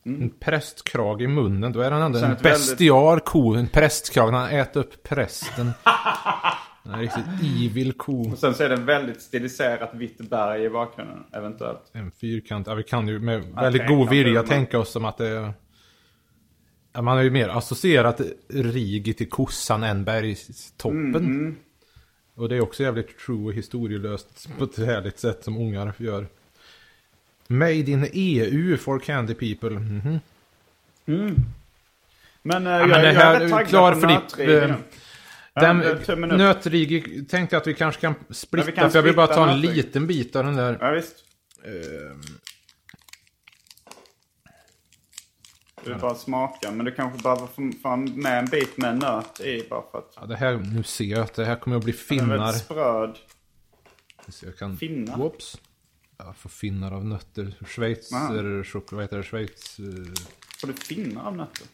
En 0.06 0.30
prästkrage 0.40 1.22
i 1.22 1.28
munnen, 1.28 1.74
då 1.74 1.82
är 1.82 1.92
den 1.92 2.02
ändå 2.02 2.20
Sen 2.20 2.30
en 2.30 2.36
väldigt- 2.36 2.52
bestial 2.52 3.20
ko. 3.20 3.54
En 3.56 3.68
prästkrage, 3.68 4.32
han 4.34 4.50
äter 4.50 4.80
upp 4.80 5.04
prästen. 5.04 5.72
En 6.94 7.00
riktigt 7.00 7.26
evil 7.66 7.94
ko. 7.94 8.32
Och 8.32 8.38
sen 8.38 8.54
så 8.54 8.64
är 8.64 8.70
det 8.70 8.76
en 8.76 8.86
väldigt 8.86 9.22
stiliserat 9.22 9.94
vitt 9.94 10.30
berg 10.30 10.64
i 10.64 10.70
bakgrunden 10.70 11.24
eventuellt. 11.34 11.82
En 11.94 12.12
fyrkant. 12.12 12.68
Ja, 12.68 12.74
vi 12.74 12.84
kan 12.84 13.08
ju 13.08 13.20
med 13.20 13.44
väldigt 13.56 13.88
god 13.88 14.10
vilja 14.10 14.44
tänka 14.44 14.80
oss 14.80 14.92
som 14.92 15.06
att 15.06 15.18
det... 15.18 15.28
Ja, 15.30 15.54
man 17.02 17.18
har 17.18 17.24
ju 17.24 17.30
mer 17.30 17.50
associerat 17.50 18.22
Rigi 18.48 19.14
till 19.14 19.30
kossan 19.30 19.84
än 19.84 20.04
bergstoppen. 20.04 21.16
Mm, 21.16 21.56
Och 22.36 22.50
det 22.50 22.56
är 22.56 22.62
också 22.62 22.84
jävligt 22.84 23.20
true 23.20 23.46
och 23.46 23.54
historielöst 23.54 24.50
på 24.58 24.64
ett 24.64 24.78
härligt 24.78 25.20
sätt 25.20 25.44
som 25.44 25.58
ungar 25.58 25.94
gör. 25.98 26.28
Made 27.48 27.74
in 27.92 28.10
EU 28.14 28.78
for 28.78 29.00
candy 29.00 29.34
people. 29.34 29.70
Mhm. 29.80 30.20
Men, 32.42 32.68
eh, 32.68 32.74
Ja, 32.74 32.80
jag, 32.80 32.90
men 32.90 33.02
det 33.02 33.08
jag 33.08 33.14
här 33.14 33.36
är 33.36 33.40
rätt 33.40 33.50
taggad 33.52 33.68
klar 33.68 33.94
för 33.96 34.08
ditt, 34.08 34.38
nu. 34.38 34.74
Den 35.54 35.82
Ja, 35.82 35.90
upp. 35.92 36.08
nötrigi 36.38 37.26
tänkte 37.30 37.56
jag 37.56 37.62
att 37.62 37.68
vi 37.68 37.74
kanske 37.74 38.02
kan 38.02 38.16
splitta. 38.30 38.72
kan 38.72 38.92
för 38.92 38.98
jag 38.98 39.04
vill 39.04 39.16
bara 39.16 39.28
ta 39.28 39.50
en 39.52 39.62
liten 39.62 40.08
bit 40.08 40.36
av 40.36 40.44
den 40.46 40.56
där. 40.56 40.78
Ja, 40.82 40.92
visst. 40.92 41.16
Ehm, 41.66 42.22
Du 45.86 45.96
bara 45.96 46.16
smaka. 46.16 46.72
Men 46.72 46.86
du 46.86 46.92
kanske 46.92 47.24
behöver 47.24 47.48
få 47.48 47.62
med 47.98 48.40
en 48.40 48.46
bit 48.46 48.78
med 48.78 48.98
nöt 49.00 49.40
i 49.40 49.68
bara 49.70 49.82
för 49.92 49.98
att 49.98 50.14
ja, 50.16 50.26
det 50.26 50.36
här, 50.36 50.58
nu 50.58 50.84
ser 50.84 51.06
jag 51.06 51.20
att 51.22 51.34
det 51.34 51.46
här 51.46 51.56
kommer 51.56 51.78
att 51.78 51.84
bli 51.84 51.94
den 52.10 52.20
är 52.20 52.24
finnar. 52.28 52.52
spröd. 52.52 53.18
Så 54.28 54.46
jag 54.46 54.58
kan... 54.58 54.78
Finnar? 54.78 55.18
Whoops. 55.18 55.58
Jag 56.18 56.36
får 56.38 56.50
finnar 56.50 56.92
av 56.92 57.06
nötter. 57.06 57.54
Schweizer 57.68 58.64
choklad. 58.64 58.96
Vad 58.98 59.04
heter 59.04 59.18
det? 59.18 59.24
Schweiz... 59.24 59.80
eh, 59.80 59.86
Får 60.62 60.68
du 60.68 60.74
finnar 60.74 61.26
av 61.28 61.36
nötter? 61.38 61.68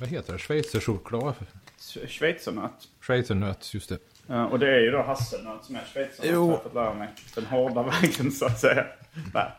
Vad 0.00 0.08
heter 0.08 0.32
det? 0.32 0.38
Schweizer 0.38 0.80
choklad? 0.80 1.34
Sch- 1.78 2.06
Schweizernöt. 2.06 2.88
Schweizernöt, 3.00 3.74
just 3.74 3.88
det. 3.88 3.98
Ja, 4.26 4.46
och 4.46 4.58
det 4.58 4.76
är 4.76 4.80
ju 4.80 4.90
då 4.90 5.02
hasselnöt 5.02 5.64
som 5.64 5.76
är 5.76 5.84
schweizernöt. 5.92 6.30
Jo. 6.34 6.44
har 6.46 6.52
Jag 6.52 6.62
fått 6.62 6.74
lära 6.74 6.94
mig. 6.94 7.08
Den 7.34 7.46
hårda 7.46 7.82
vägen 8.02 8.32
så 8.32 8.46
att 8.46 8.60
säga. 8.60 8.86
Nej. 9.34 9.52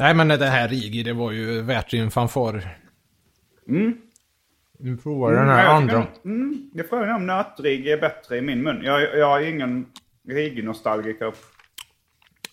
Nej 0.00 0.14
men 0.14 0.28
det 0.28 0.46
här 0.46 0.68
Rigi, 0.68 1.02
det 1.02 1.12
var 1.12 1.30
ju 1.32 1.62
värt 1.62 1.90
sin 1.90 2.10
fanfar. 2.10 2.76
Mm. 3.68 3.96
Vi 4.78 4.96
provar 4.96 5.32
den 5.32 5.48
här 5.48 5.56
Nej, 5.56 5.64
jag 5.64 5.74
andra. 5.76 6.06
tycker- 6.06 6.24
Mm, 6.28 6.70
jag 6.74 6.88
frågar 6.88 7.14
om 7.14 7.26
nötrig 7.26 7.86
är 7.88 8.00
bättre 8.00 8.36
i 8.38 8.40
min 8.42 8.62
mun. 8.62 8.80
Jag, 8.84 9.02
jag 9.18 9.42
är 9.42 9.46
ingen 9.48 9.86
Rigi-nostalgiker. 10.28 11.34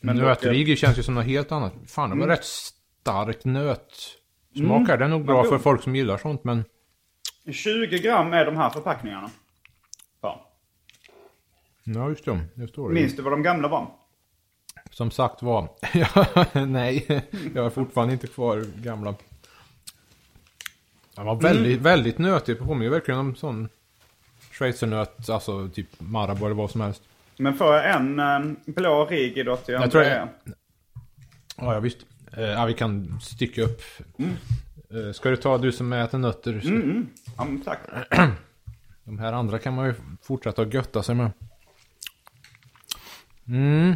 Men 0.02 0.16
Nötrigi 0.18 0.76
känns 0.76 0.98
ju 1.00 1.04
som 1.04 1.16
något 1.16 1.26
helt 1.26 1.52
annat. 1.52 1.74
Fan, 1.88 2.10
det 2.10 2.16
var 2.16 2.28
rätt 2.28 2.46
stark 2.46 3.46
nötsmak 3.46 4.88
här. 4.88 4.98
Det 4.98 5.06
är 5.06 5.10
nog 5.10 5.26
bra 5.26 5.44
för 5.44 5.58
folk 5.58 5.84
som 5.84 5.96
gillar 5.96 6.18
sånt 6.18 6.44
men... 6.44 6.64
20 7.52 8.00
gram 8.00 8.34
är 8.34 8.46
de 8.46 8.58
här 8.58 8.70
förpackningarna. 8.70 9.30
Ja. 10.22 10.50
Ja, 11.84 12.10
just 12.10 12.26
det. 12.26 12.40
Det 12.56 12.68
står 12.68 12.90
det. 12.90 12.96
Minns 12.96 13.16
du 13.16 13.22
vad 13.22 13.34
de 13.34 13.44
gamla 13.44 13.68
var? 13.68 13.88
Som 14.98 15.12
sagt 15.12 15.42
var. 15.44 15.70
Ja, 15.94 16.46
Nej, 16.66 17.24
jag 17.56 17.64
har 17.64 17.70
fortfarande 17.70 18.14
inte 18.14 18.28
kvar 18.28 18.66
gamla. 18.84 19.16
Den 21.16 21.26
var 21.26 21.36
väldigt, 21.36 21.82
väldigt 21.82 22.18
nötig. 22.18 22.60
Påminner 22.60 22.92
verkligen 22.92 23.20
om 23.20 23.36
sån 23.36 23.70
schweizernöt, 24.52 25.30
alltså 25.30 25.70
typ 25.70 25.88
Marabou 25.98 26.46
eller 26.46 26.56
vad 26.56 26.72
som 26.72 26.82
helst. 26.82 27.02
Men 27.38 27.54
får 27.58 27.76
jag 27.76 27.96
en 27.96 28.20
eh, 28.20 28.40
blå 28.66 29.06
Rigi 29.06 29.44
då 29.44 29.56
till 29.58 29.74
Jag 29.74 29.92
tror 29.92 30.04
jag- 30.04 30.28
Ja, 31.58 31.74
ja 31.74 31.80
visst. 31.80 31.98
Eh, 32.38 32.44
ja, 32.44 32.66
vi 32.66 32.74
kan 32.74 33.20
stycka 33.22 33.62
upp. 33.64 33.82
Eh, 34.90 35.12
ska 35.14 35.30
du 35.30 35.38
ta 35.38 35.58
du 35.58 35.72
som 35.72 35.94
äter 35.94 36.18
nötter? 36.18 36.60
Så 36.60 36.68
Ja, 37.38 37.46
men 37.46 37.62
tack. 37.62 37.80
De 39.04 39.20
här 39.20 39.34
andra 39.34 39.60
kan 39.60 39.74
man 39.76 39.86
ju 39.88 39.94
fortsätta 40.22 40.62
att 40.62 40.74
götta 40.74 41.04
sig 41.04 41.16
med. 41.16 41.32
Mm. 43.48 43.96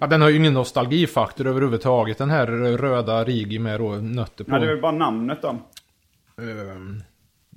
Ja, 0.00 0.06
den 0.06 0.20
har 0.20 0.28
ju 0.28 0.36
ingen 0.36 0.54
nostalgifaktor 0.54 1.46
överhuvudtaget. 1.46 2.18
Den 2.18 2.30
här 2.30 2.46
röda 2.76 3.24
Rigi 3.24 3.58
med 3.58 3.80
då 3.80 3.90
nötter 3.90 4.44
på. 4.44 4.50
Ja, 4.50 4.58
det 4.58 4.66
är 4.66 4.70
väl 4.70 4.80
bara 4.80 4.92
namnet 4.92 5.38
då. 5.42 5.48
Ehm, 6.38 7.02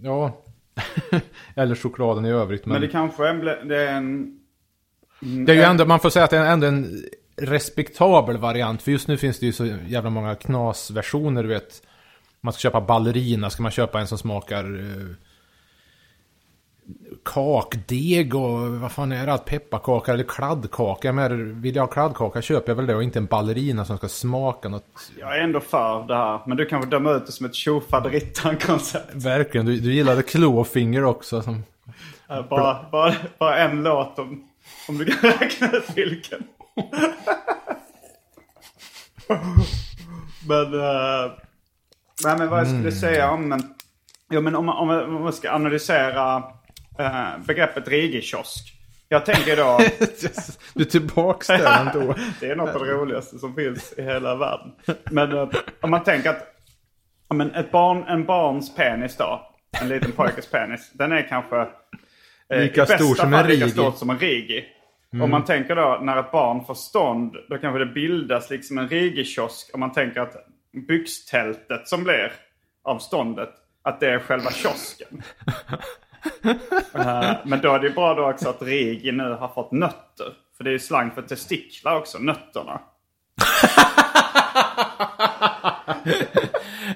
ja, 0.01 0.43
Eller 1.55 1.75
chokladen 1.75 2.25
i 2.25 2.29
övrigt. 2.29 2.65
Men, 2.65 2.73
Men 2.73 2.81
det 2.81 2.87
kanske 2.87 3.27
är 3.27 3.29
en, 3.29 3.67
det 3.67 3.77
är 3.77 3.93
en... 3.93 4.39
det 5.19 5.51
är 5.51 5.55
ju 5.55 5.61
ändå, 5.61 5.85
man 5.85 5.99
får 5.99 6.09
säga 6.09 6.25
att 6.25 6.31
det 6.31 6.37
är 6.37 6.51
ändå 6.51 6.67
en 6.67 7.03
respektabel 7.35 8.37
variant. 8.37 8.81
För 8.81 8.91
just 8.91 9.07
nu 9.07 9.17
finns 9.17 9.39
det 9.39 9.45
ju 9.45 9.51
så 9.51 9.65
jävla 9.87 10.09
många 10.09 10.35
knasversioner, 10.35 11.43
du 11.43 11.49
vet. 11.49 11.81
Man 12.41 12.53
ska 12.53 12.59
köpa 12.59 12.81
ballerina, 12.81 13.49
ska 13.49 13.63
man 13.63 13.71
köpa 13.71 13.99
en 13.99 14.07
som 14.07 14.17
smakar 14.17 14.79
eh, 14.79 15.15
kakdeg 17.25 18.35
och 18.35 18.59
vad 18.71 18.91
fan 18.91 19.11
är 19.11 19.25
det? 19.25 19.31
Allt 19.33 19.45
pepparkaka 19.45 20.13
eller 20.13 20.23
kladdkaka. 20.23 21.13
Men 21.13 21.61
vill 21.61 21.75
jag 21.75 21.83
ha 21.83 21.87
kladdkaka 21.87 22.41
köper 22.41 22.69
jag 22.71 22.75
väl 22.75 22.85
det 22.85 22.95
och 22.95 23.03
inte 23.03 23.19
en 23.19 23.25
ballerina 23.25 23.85
som 23.85 23.97
ska 23.97 24.07
smaka 24.07 24.69
något. 24.69 25.11
Jag 25.19 25.37
är 25.37 25.41
ändå 25.41 25.59
för 25.59 26.07
det 26.07 26.15
här. 26.15 26.39
Men 26.47 26.57
du 26.57 26.65
kanske 26.65 26.89
dömer 26.89 27.17
ut 27.17 27.25
det 27.25 27.31
som 27.31 27.45
ett 27.45 27.55
tjofaderittan-koncept. 27.55 29.13
Verkligen, 29.13 29.65
du, 29.65 29.79
du 29.79 29.93
gillade 29.93 30.23
Clawfinger 30.23 31.03
också. 31.03 31.41
Som, 31.41 31.63
Bara, 32.49 32.85
bara, 32.91 33.13
bara 33.39 33.57
en 33.57 33.83
låt 33.83 34.19
om, 34.19 34.47
om 34.89 34.97
du 34.97 35.05
kan 35.05 35.29
räkna 35.31 35.71
ut 35.71 35.89
vilken. 35.95 36.43
men, 40.47 40.73
uh, 40.73 41.31
nej 42.23 42.37
men 42.37 42.49
vad 42.49 42.59
jag 42.59 42.67
skulle 42.67 42.91
säga 42.91 43.31
om 43.31 43.49
men 43.49 44.55
om, 44.55 44.65
man- 44.65 44.77
om, 44.77 44.87
man- 44.87 45.15
om 45.15 45.23
man 45.23 45.33
ska 45.33 45.51
analysera 45.51 46.43
uh, 46.99 47.45
begreppet 47.45 47.87
rigikiosk. 47.87 48.73
Jag 49.09 49.25
tänker 49.25 49.57
då, 49.57 49.79
du 50.73 50.81
är 50.81 50.85
tillbaks 50.85 51.47
där 51.47 51.79
ändå. 51.95 52.15
det 52.39 52.45
är 52.45 52.55
något 52.55 52.75
av 52.75 52.85
det 52.85 52.91
roligaste 52.91 53.39
som 53.39 53.55
finns 53.55 53.93
i 53.97 54.01
hela 54.01 54.35
världen. 54.35 54.71
Men 55.11 55.31
eh, 55.31 55.49
om 55.81 55.91
man 55.91 56.03
tänker 56.03 56.29
att 56.29 56.53
men 57.33 57.55
ett 57.55 57.71
barn, 57.71 58.03
en 58.03 58.25
barns 58.25 58.75
penis 58.75 59.17
då, 59.17 59.51
en 59.81 59.89
liten 59.89 60.11
pojkes 60.11 60.51
penis, 60.51 60.91
den 60.93 61.11
är 61.11 61.29
kanske 61.29 61.59
eh, 62.53 62.61
Lika 62.61 62.85
stor 62.85 63.15
som 63.15 63.31
fall 63.31 63.47
lika 63.47 63.67
stort 63.67 63.97
som 63.97 64.09
en 64.09 64.19
rigi. 64.19 64.65
Mm. 65.13 65.23
Om 65.23 65.31
man 65.31 65.45
tänker 65.45 65.75
då 65.75 65.99
när 66.01 66.19
ett 66.19 66.31
barn 66.31 66.65
får 66.65 66.73
stånd, 66.73 67.35
då 67.49 67.57
kanske 67.57 67.79
det 67.79 67.85
bildas 67.85 68.49
liksom 68.49 68.77
en 68.77 68.89
rigikiosk. 68.89 69.69
Om 69.73 69.79
man 69.79 69.91
tänker 69.91 70.21
att 70.21 70.35
byxtältet 70.87 71.87
som 71.87 72.03
blir 72.03 72.33
av 72.83 72.99
ståndet, 72.99 73.49
att 73.81 73.99
det 73.99 74.09
är 74.09 74.19
själva 74.19 74.51
kiosken. 74.51 75.21
Eh, 76.93 77.31
men 77.43 77.61
då 77.61 77.73
är 77.73 77.79
det 77.79 77.89
bra 77.89 78.13
då 78.13 78.29
också 78.29 78.49
att 78.49 78.61
Rigi 78.61 79.11
nu 79.11 79.23
har 79.39 79.47
fått 79.47 79.71
nötter. 79.71 80.33
För 80.57 80.63
det 80.63 80.69
är 80.69 80.71
ju 80.71 80.79
slang 80.79 81.11
för 81.11 81.21
testiklar 81.21 81.95
också, 81.95 82.17
nötterna. 82.17 82.81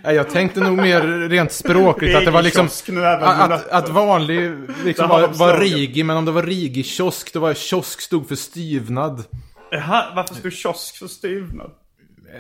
Jag 0.04 0.30
tänkte 0.30 0.60
nog 0.60 0.78
mer 0.78 1.30
rent 1.30 1.52
språkligt 1.52 2.16
att 2.16 2.26
det 2.26 2.32
var 2.32 2.42
liksom... 2.42 2.70
Att, 3.04 3.68
att 3.70 3.90
vanlig 3.90 4.52
liksom 4.84 5.10
var, 5.10 5.28
var 5.28 5.60
rigi, 5.60 6.04
men 6.04 6.18
om 6.18 6.26
det 6.26 6.32
var 6.32 6.44
rigi-kiosk, 6.44 7.34
då 7.34 7.40
var 7.40 7.54
kiosk 7.54 8.02
stod 8.02 8.28
för 8.28 8.36
styvnad. 8.36 9.24
Jaha, 9.72 10.06
varför 10.16 10.36
skulle 10.36 10.52
kiosk 10.52 10.98
för 10.98 11.08
styvnad? 11.08 11.72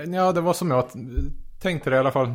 Ja, 0.08 0.32
det 0.32 0.42
var 0.42 0.54
som 0.54 0.72
jag 0.72 0.86
tänkte 1.62 1.90
det 1.90 1.96
i 1.96 2.00
alla 2.00 2.12
fall. 2.12 2.34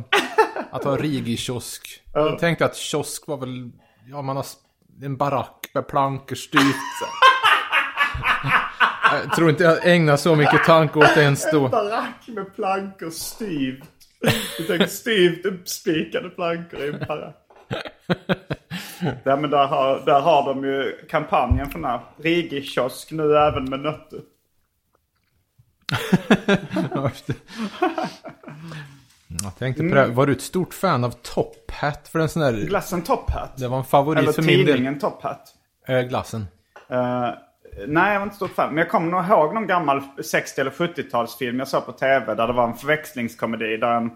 Att 0.71 0.83
ha 0.83 0.97
rigi-kiosk. 0.97 2.01
Jag 2.13 2.39
tänkte 2.39 2.65
att 2.65 2.75
kiosk 2.75 3.27
var 3.27 3.37
väl, 3.37 3.71
ja 4.09 4.21
man 4.21 4.35
har 4.35 4.45
en 5.01 5.17
barack 5.17 5.69
med 5.73 5.87
plankor 5.87 6.35
styvt. 6.35 6.75
Jag 9.11 9.35
tror 9.35 9.49
inte 9.49 9.63
jag 9.63 9.87
ägnar 9.95 10.17
så 10.17 10.35
mycket 10.35 10.63
tanke 10.63 10.99
åt 10.99 11.15
det 11.15 11.23
ens 11.23 11.51
då. 11.51 11.69
Barack 11.69 12.27
med 12.27 12.55
plankor 12.55 13.09
styvt. 13.09 13.89
Du 14.57 14.63
tänker 14.63 14.87
styvt 14.87 15.45
uppspikade 15.45 16.29
plankor 16.29 16.79
i 16.79 16.87
en 16.87 16.99
barack. 17.07 17.35
Ja, 19.23 19.35
men 19.35 19.49
där 19.49 19.67
har, 19.67 20.05
där 20.05 20.21
har 20.21 20.53
de 20.53 20.63
ju 20.63 21.05
kampanjen 21.09 21.69
för 21.69 21.79
den 21.79 21.89
här. 21.89 22.01
Rigi-kiosk 22.17 23.11
nu 23.11 23.37
även 23.37 23.69
med 23.69 23.79
nötter. 23.79 24.19
Jag 29.27 29.55
tänkte 29.55 29.83
på 29.89 29.95
det. 29.95 30.07
Var 30.07 30.25
du 30.25 30.33
ett 30.33 30.41
stort 30.41 30.73
fan 30.73 31.03
av 31.03 31.11
Top 31.11 31.71
Hat? 31.71 32.07
För 32.07 32.19
en 32.19 32.29
sån 32.29 32.41
där... 32.41 32.53
Glassen 32.53 33.01
Top 33.01 33.29
Hat. 33.29 33.57
Det 33.57 33.67
var 33.67 33.77
en 33.77 33.83
favorit 33.83 34.23
Eller 34.23 34.31
för 34.31 34.41
min 34.41 34.57
del. 34.57 34.65
tidningen 34.67 34.99
Top 34.99 35.23
Hat. 35.23 35.53
Eh, 35.87 36.01
glassen. 36.01 36.47
Eh, 36.89 37.29
nej, 37.87 38.13
jag 38.13 38.19
var 38.19 38.23
inte 38.23 38.35
stort 38.35 38.55
fan. 38.55 38.69
Men 38.69 38.77
jag 38.77 38.89
kommer 38.89 39.11
nog 39.11 39.25
ihåg 39.25 39.53
någon 39.53 39.67
gammal 39.67 40.01
60 40.23 40.61
eller 40.61 40.71
70-talsfilm 40.71 41.59
jag 41.59 41.67
såg 41.67 41.85
på 41.85 41.91
tv. 41.91 42.35
Där 42.35 42.47
det 42.47 42.53
var 42.53 42.67
en 42.67 42.73
förväxlingskomedi. 42.73 43.77
Där 43.77 43.93
han, 43.93 44.11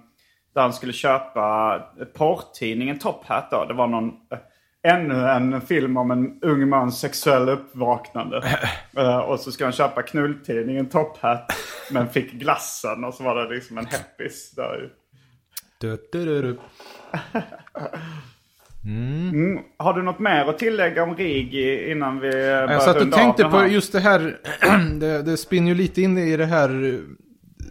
där 0.55 0.61
han 0.61 0.73
skulle 0.73 0.93
köpa 0.93 1.79
porrtidningen 2.17 2.99
Top 2.99 3.25
Hat. 3.25 3.51
Då. 3.51 3.65
Det 3.65 3.73
var 3.73 3.87
någon, 3.87 4.07
eh, 4.07 4.93
ännu 4.93 5.27
en 5.29 5.61
film 5.61 5.97
om 5.97 6.11
en 6.11 6.39
ung 6.41 6.69
mans 6.69 6.99
sexuella 6.99 7.51
uppvaknande. 7.51 8.57
Och 9.27 9.39
så 9.39 9.51
ska 9.51 9.63
han 9.63 9.73
köpa 9.73 10.01
knulltidningen 10.01 10.89
Top 10.89 11.17
Hat. 11.17 11.53
Men 11.91 12.09
fick 12.09 12.31
glassen 12.31 13.03
och 13.03 13.13
så 13.13 13.23
var 13.23 13.35
det 13.35 13.55
liksom 13.55 13.77
en 13.77 13.85
heppis 13.85 14.51
där 14.55 14.89
du. 15.81 16.57
Mm. 18.85 19.59
Har 19.77 19.93
du 19.93 20.01
något 20.03 20.19
mer 20.19 20.45
att 20.45 20.59
tillägga 20.59 21.03
om 21.03 21.15
Rigi 21.15 21.91
innan 21.91 22.19
vi 22.19 22.31
börjar 22.31 22.71
Jag 22.71 22.81
satt 22.81 23.01
och 23.01 23.11
tänkte 23.11 23.43
på 23.43 23.67
just 23.67 23.91
det 23.91 23.99
här. 23.99 24.39
det, 24.99 25.21
det 25.21 25.37
spinner 25.37 25.67
ju 25.67 25.75
lite 25.75 26.01
in 26.01 26.17
i 26.17 26.37
det 26.37 26.45
här 26.45 27.01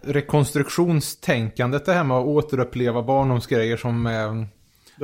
rekonstruktionstänkandet. 0.03 1.85
Det 1.85 1.93
här 1.93 2.03
med 2.03 2.17
att 2.17 2.25
återuppleva 2.25 3.03
barndomsgrejer 3.03 3.77
som 3.77 4.07
eh, 4.07 4.33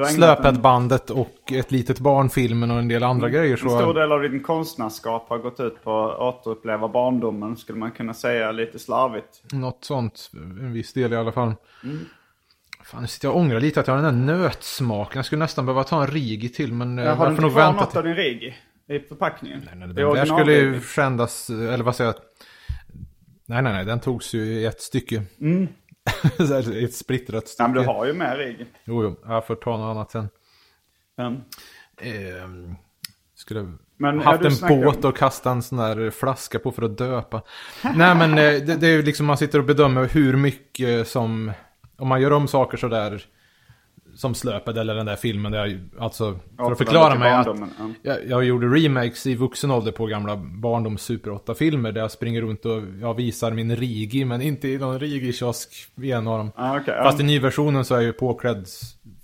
Slöpet-bandet 0.06 1.10
och 1.10 1.52
Ett 1.52 1.72
litet 1.72 2.00
barn-filmen 2.00 2.72
och 2.72 2.80
en 2.80 2.88
del 2.88 3.04
andra 3.04 3.30
grejer. 3.30 3.52
En 3.52 3.58
stor 3.58 3.80
Så, 3.80 3.94
del 3.94 4.12
av 4.12 4.22
din 4.22 4.44
konstnärskap 4.44 5.30
har 5.30 5.38
gått 5.38 5.60
ut 5.60 5.84
på 5.84 6.10
att 6.12 6.20
återuppleva 6.20 6.88
barndomen, 6.88 7.58
skulle 7.58 7.80
man 7.80 7.92
kunna 7.92 8.14
säga 8.14 8.52
lite 8.52 8.80
slarvigt. 8.80 9.42
något 9.52 9.84
sånt. 9.86 10.32
En 10.34 10.74
viss 10.74 10.94
del 10.94 11.14
i 11.14 11.16
alla 11.16 11.32
fall. 11.32 11.54
Mm. 12.88 12.92
Fan, 12.92 13.02
nu 13.02 13.08
sitter 13.08 13.28
jag 13.28 13.36
och 13.36 13.42
ångrar 13.42 13.60
lite 13.60 13.80
att 13.80 13.88
jag 13.88 13.96
har 13.96 14.02
den 14.02 14.28
där 14.28 14.38
nötsmaken. 14.38 15.18
Jag 15.18 15.26
skulle 15.26 15.40
nästan 15.40 15.66
behöva 15.66 15.84
ta 15.84 16.02
en 16.02 16.08
Rigi 16.08 16.50
till, 16.50 16.74
men 16.74 17.00
eh, 17.00 17.16
har 17.16 17.26
du 17.26 17.32
inte 17.32 17.50
kvar 17.50 17.74
något 17.74 17.96
av 17.96 18.04
din 18.04 18.16
Rigi 18.16 18.56
i 18.88 19.00
förpackningen? 19.00 19.62
Nej, 19.66 19.76
nej, 19.76 19.88
den 19.88 20.16
där 20.16 20.26
skulle 20.26 20.54
ju 20.54 20.82
skändas, 20.82 21.50
eller 21.50 21.84
vad 21.84 21.96
säger 21.96 22.14
jag? 22.14 22.22
Nej, 23.46 23.62
nej, 23.62 23.74
nej, 23.74 23.86
den 23.86 24.00
togs 24.00 24.34
ju 24.34 24.46
i 24.46 24.66
ett 24.66 24.82
stycke. 24.82 25.24
I 26.74 26.84
ett 26.84 26.94
splittrat 26.94 27.48
stycke. 27.48 27.68
Nej, 27.68 27.76
men 27.76 27.84
du 27.84 27.90
har 27.90 28.06
ju 28.06 28.14
med 28.14 28.38
Rigi. 28.38 28.66
Jo, 28.86 29.04
jo, 29.04 29.16
jag 29.26 29.48
får 29.48 29.56
ta 29.56 29.78
något 29.78 29.96
annat 29.96 30.12
sen. 30.12 30.30
Mm. 31.18 31.42
Ehm, 32.02 32.76
skulle 33.36 33.74
Men 33.98 34.20
haft 34.20 34.64
en 34.64 34.82
båt 34.82 35.06
och 35.06 35.18
kastat 35.18 35.52
en 35.52 35.62
sån 35.62 35.78
där 35.78 36.10
flaska 36.10 36.60
på 36.60 36.72
för 36.72 36.82
att 36.82 36.98
döpa. 36.98 37.42
Nej 37.96 38.16
men 38.16 38.32
eh, 38.32 38.66
det, 38.66 38.76
det 38.76 38.88
är 38.88 38.92
ju 38.92 39.02
liksom 39.02 39.26
man 39.26 39.38
sitter 39.38 39.60
och 39.60 39.66
bedömer 39.66 40.06
hur 40.06 40.36
mycket 40.36 41.08
som... 41.08 41.52
Om 41.98 42.08
man 42.08 42.22
gör 42.22 42.34
om 42.34 42.48
saker 42.48 42.78
sådär 42.78 43.26
som 44.16 44.36
Slöped 44.36 44.78
eller 44.78 44.96
den 44.96 45.06
där 45.06 45.16
filmen 45.16 45.52
där 45.52 45.66
jag, 45.66 45.80
alltså 46.00 46.24
för 46.24 46.34
Återvänder 46.34 46.72
att 46.72 46.78
förklara 46.78 47.16
mig 47.16 47.34
att 47.34 47.48
ja. 47.48 47.90
jag, 48.02 48.28
jag 48.28 48.44
gjorde 48.44 48.68
remakes 48.68 49.28
i 49.28 49.36
vuxen 49.36 49.72
ålder 49.72 49.92
på 49.92 50.06
gamla 50.06 50.36
barndoms 50.36 51.02
Super 51.02 51.32
8-filmer 51.32 51.92
där 51.92 52.02
jag 52.02 52.12
springer 52.12 52.42
runt 52.42 52.66
och 52.66 52.82
jag 53.02 53.14
visar 53.14 53.52
min 53.52 53.76
Rigi 53.76 54.26
men 54.26 54.42
inte 54.42 54.68
i 54.68 54.78
någon 54.78 55.00
Rigi-kiosk 55.00 55.88
vid 55.96 56.12
en 56.12 56.28
av 56.28 56.38
dem. 56.38 56.52
Ah, 56.56 56.80
ja. 56.88 57.04
Fast 57.04 57.20
i 57.20 57.24
nyversionen 57.24 57.86
så 57.86 57.94
är 57.94 57.98
jag 57.98 58.06
ju 58.06 58.14
påklädd 58.14 58.68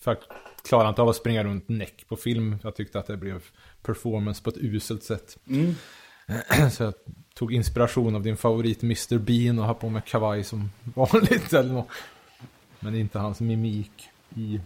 för 0.02 0.12
att 0.12 0.22
klara 0.70 0.90
inte 0.90 1.02
av 1.02 1.10
att 1.10 1.16
springa 1.16 1.44
runt 1.44 1.70
näck 1.70 2.06
på 2.10 2.16
film. 2.16 2.58
Jag 2.64 2.76
tyckte 2.76 3.00
att 3.00 3.08
det 3.08 3.18
blev 3.18 3.44
performance 3.84 4.44
på 4.44 4.50
ett 4.50 4.58
uselt 4.58 5.04
sätt. 5.04 5.38
Mm. 5.50 5.76
Så 6.72 6.84
jag 6.84 6.94
tog 7.36 7.54
inspiration 7.54 8.16
av 8.16 8.24
din 8.24 8.38
favorit 8.38 8.84
Mr. 8.84 9.18
Bean 9.18 9.60
och 9.60 9.66
har 9.66 9.74
på 9.74 9.90
mig 9.90 10.02
kavaj 10.06 10.44
som 10.44 10.72
vanligt 10.84 11.54
eller 11.54 11.74
något. 11.74 11.88
Men 12.84 12.96
inte 12.96 13.20
hans 13.20 13.42
mimik 13.42 14.10
i... 14.36 14.60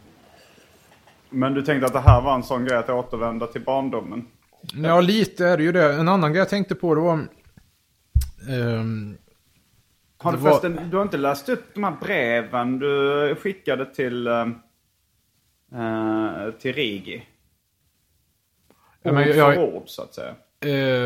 Men 1.29 1.53
du 1.53 1.61
tänkte 1.61 1.85
att 1.85 1.93
det 1.93 1.99
här 1.99 2.21
var 2.21 2.35
en 2.35 2.43
sån 2.43 2.65
grej 2.65 2.77
att 2.77 2.89
återvända 2.89 3.47
till 3.47 3.61
barndomen? 3.63 4.25
Ja, 4.73 5.01
lite 5.01 5.47
är 5.47 5.57
det 5.57 5.63
ju 5.63 5.71
det. 5.71 5.93
En 5.93 6.07
annan 6.07 6.31
grej 6.31 6.39
jag 6.39 6.49
tänkte 6.49 6.75
på 6.75 6.95
det 6.95 7.01
var... 7.01 7.19
ehm, 8.49 9.17
Har 10.17 10.31
du 10.31 10.37
var- 10.37 10.49
förresten, 10.49 10.89
du 10.89 10.95
har 10.97 11.03
inte 11.03 11.17
läst 11.17 11.49
upp 11.49 11.73
de 11.73 11.83
här 11.83 11.95
breven 12.01 12.79
du 12.79 13.35
skickade 13.41 13.93
till, 13.93 14.27
eh, 14.27 14.47
till 16.59 16.73
Rigi? 16.73 17.23
Ja, 19.01 19.11
men 19.11 19.23
för 19.23 19.33
jag- 19.33 19.75
ord 19.75 19.83
så 19.85 20.01
att 20.01 20.13
säga. 20.13 20.35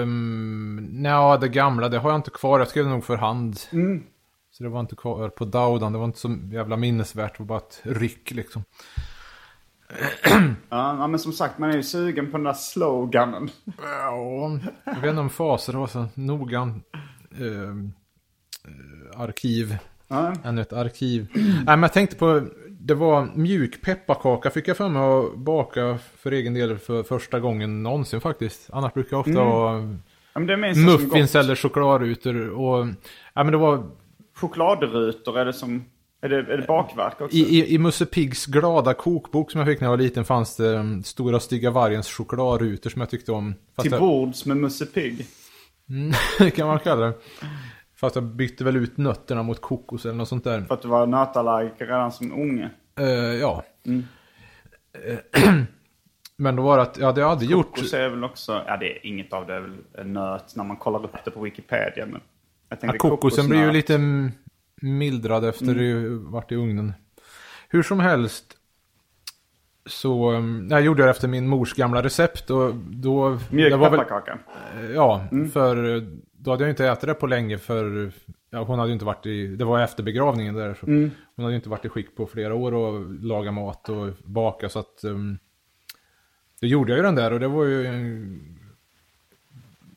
Um, 0.01 0.76
Nja, 0.91 1.38
det 1.38 1.47
gamla, 1.49 1.89
det 1.89 1.97
har 1.97 2.09
jag 2.09 2.20
inte 2.20 2.30
kvar. 2.32 2.59
Jag 2.59 2.68
skrev 2.68 2.88
nog 2.88 3.03
för 3.03 3.18
hand. 3.18 3.57
Mm. 3.72 4.03
Så 4.51 4.63
det 4.63 4.69
var 4.69 4.79
inte 4.79 4.95
kvar 4.95 5.29
på 5.29 5.45
Daudan. 5.45 5.93
Det 5.93 5.97
var 5.97 6.05
inte 6.05 6.19
så 6.19 6.37
jävla 6.51 6.77
minnesvärt. 6.77 7.37
Det 7.37 7.43
var 7.43 7.47
bara 7.47 7.57
ett 7.59 7.79
ryck 7.83 8.31
liksom. 8.31 8.63
Ja, 10.69 11.07
men 11.07 11.19
som 11.19 11.33
sagt, 11.33 11.57
man 11.57 11.69
är 11.71 11.75
ju 11.75 11.83
sugen 11.83 12.31
på 12.31 12.37
den 12.37 12.43
där 12.43 12.53
sloganen. 12.53 13.49
Ja, 13.81 14.59
jag 14.85 14.95
vet 15.01 15.09
inte 15.09 15.21
om 15.21 15.29
faser 15.29 15.73
var 15.73 15.87
så 15.87 16.05
noga. 16.13 16.59
ehm, 17.39 17.93
eh, 18.65 19.21
arkiv. 19.21 19.77
Ja. 20.07 20.33
Ännu 20.43 20.61
ett 20.61 20.73
arkiv. 20.73 21.27
Nej, 21.35 21.63
men 21.65 21.81
jag 21.81 21.93
tänkte 21.93 22.15
på 22.15 22.47
det 22.69 22.93
var 22.93 23.29
mjuk 23.35 23.81
pepparkaka 23.81 24.49
fick 24.49 24.67
jag 24.67 24.77
för 24.77 24.89
mig 24.89 25.01
att 25.01 25.37
baka 25.37 25.97
för 26.17 26.31
egen 26.31 26.53
del 26.53 26.77
för 26.77 27.03
första 27.03 27.39
gången 27.39 27.83
någonsin 27.83 28.21
faktiskt. 28.21 28.69
Annars 28.73 28.93
brukar 28.93 29.17
jag 29.17 29.19
ofta 29.19 29.39
ha 29.41 29.81
Ja, 30.33 30.39
muffins 30.75 31.35
eller 31.35 31.55
chokladrutor. 31.55 32.49
Och, 32.49 32.87
ja, 33.33 33.43
men 33.43 33.51
det 33.51 33.57
var 33.57 33.83
Chokladrutor, 34.41 35.39
är 35.39 35.45
det 35.45 35.53
som... 35.53 35.85
Är 36.21 36.29
det, 36.29 36.37
är 36.37 36.57
det 36.57 36.67
bakverk 36.67 37.21
också? 37.21 37.37
i, 37.37 37.39
i, 37.39 37.73
i 37.73 37.77
Musse 37.77 38.05
Piggs 38.05 38.45
glada 38.45 38.93
kokbok 38.93 39.51
som 39.51 39.59
jag 39.59 39.67
fick 39.67 39.79
när 39.79 39.85
jag 39.85 39.91
var 39.91 40.03
liten 40.03 40.25
fanns 40.25 40.55
det 40.55 40.75
um, 40.75 41.03
Stora 41.03 41.39
Stygga 41.39 41.71
Vargens 41.71 42.07
chokladrutor 42.07 42.89
som 42.89 43.01
jag 43.01 43.09
tyckte 43.09 43.31
om. 43.31 43.53
Fast 43.75 43.83
Till 43.83 43.91
jag, 43.91 44.01
bords 44.01 44.45
med 44.45 44.57
Musse 44.57 44.85
Pigg. 44.85 45.25
det 46.39 46.51
kan 46.51 46.67
man 46.67 46.79
kalla 46.79 47.05
det. 47.05 47.13
Fast 47.95 48.15
jag 48.15 48.23
bytte 48.23 48.63
väl 48.63 48.75
ut 48.75 48.97
nötterna 48.97 49.43
mot 49.43 49.61
kokos 49.61 50.05
eller 50.05 50.15
något 50.15 50.27
sånt 50.27 50.43
där. 50.43 50.61
För 50.61 50.73
att 50.73 50.81
du 50.81 50.87
var 50.87 51.07
nötallergiker 51.07 51.85
redan 51.85 52.11
som 52.11 52.31
unge. 52.31 52.69
Eh, 52.99 53.05
ja. 53.15 53.63
Eh, 53.83 55.53
Men 56.41 56.55
då 56.55 56.63
var 56.63 56.77
det 56.77 56.83
att 56.83 56.97
jag 56.97 57.05
hade 57.05 57.25
aldrig 57.25 57.49
gjort... 57.49 57.75
Kokos 57.75 57.93
är 57.93 58.09
väl 58.09 58.23
också... 58.23 58.63
Ja, 58.67 58.77
det 58.77 58.97
är 58.97 59.05
inget 59.05 59.33
av 59.33 59.47
det 59.47 59.53
är 59.53 59.59
väl 59.59 60.07
nöt 60.07 60.55
när 60.55 60.63
man 60.63 60.77
kollar 60.77 61.03
upp 61.03 61.25
det 61.25 61.31
på 61.31 61.41
Wikipedia. 61.41 62.05
Men 62.05 62.21
Ja, 62.82 62.93
kokosen 62.97 63.47
blir 63.49 63.59
ju 63.65 63.72
lite 63.72 63.95
mm, 63.95 64.32
mildrad 64.82 65.45
efter 65.45 65.76
det 65.76 66.09
varit 66.09 66.51
i 66.51 66.55
ugnen. 66.55 66.93
Hur 67.69 67.84
som 67.84 67.99
helst. 67.99 68.57
Så 69.86 70.32
um, 70.32 70.67
jag 70.72 70.82
gjorde 70.82 71.03
det 71.03 71.09
efter 71.09 71.28
min 71.28 71.47
mors 71.47 71.74
gamla 71.74 72.03
recept 72.03 72.49
och 72.49 72.76
då... 72.76 73.39
Mjuk 73.51 73.72
det 73.72 73.78
var 73.78 73.89
väl- 73.89 73.99
pepparkaka. 73.99 74.39
Eh, 74.80 74.91
Ja, 74.91 75.28
för 75.53 75.95
eh, 75.95 76.01
då 76.32 76.51
hade 76.51 76.63
jag 76.63 76.72
inte 76.72 76.86
ätit 76.88 77.05
det 77.07 77.13
på 77.13 77.28
länge 77.28 77.57
för 77.57 78.11
ja, 78.49 78.63
hon 78.63 78.80
hade 78.80 78.89
ju 78.89 78.93
inte 78.93 79.05
varit 79.05 79.26
i, 79.26 79.47
det 79.47 79.65
var 79.65 79.80
efter 79.80 80.03
begravningen 80.03 80.55
där. 80.55 80.74
Så 80.74 80.86
Hon 80.86 81.11
hade 81.38 81.49
ju 81.49 81.55
inte 81.55 81.69
varit 81.69 81.86
i 81.86 81.89
skick 81.89 82.15
på 82.15 82.28
flera 82.28 82.55
år 82.55 82.74
och 82.74 83.11
laga 83.24 83.51
mat 83.51 83.89
och 83.89 84.07
baka 84.26 84.69
så 84.69 84.80
att 84.80 85.03
um, 85.03 85.38
då 86.61 86.67
gjorde 86.67 86.91
jag 86.91 86.97
ju 86.97 87.03
den 87.03 87.15
där 87.15 87.34
och 87.34 87.39
det 87.39 87.47
var 87.47 87.65
ju 87.65 87.86
en, 87.88 88.39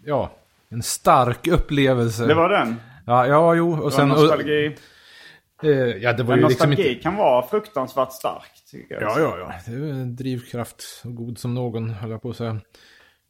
ja, 0.04 0.30
en 0.74 0.82
stark 0.82 1.46
upplevelse. 1.46 2.26
Det 2.26 2.34
var 2.34 2.48
den. 2.48 2.76
Ja, 3.06 3.26
ja, 3.26 3.54
jo. 3.54 3.82
Och 3.82 3.92
sen... 3.92 4.08
nostalgi. 4.08 4.76
Och, 5.58 5.64
eh, 5.64 5.96
ja, 5.96 6.12
det 6.12 6.22
var 6.22 6.34
Men 6.36 6.42
ju 6.42 6.48
liksom 6.48 6.70
nostalgi 6.70 6.88
inte... 6.90 7.02
kan 7.02 7.16
vara 7.16 7.46
fruktansvärt 7.46 8.12
starkt. 8.12 8.70
Tycker 8.70 8.94
jag. 8.94 9.02
Ja, 9.02 9.20
ja, 9.20 9.36
ja. 9.38 9.52
Det 9.66 9.72
är 9.72 9.92
en 9.92 10.16
drivkraft. 10.16 10.84
God 11.04 11.38
som 11.38 11.54
någon, 11.54 11.90
höll 11.90 12.10
jag 12.10 12.22
på 12.22 12.30
att 12.30 12.36
säga. 12.36 12.60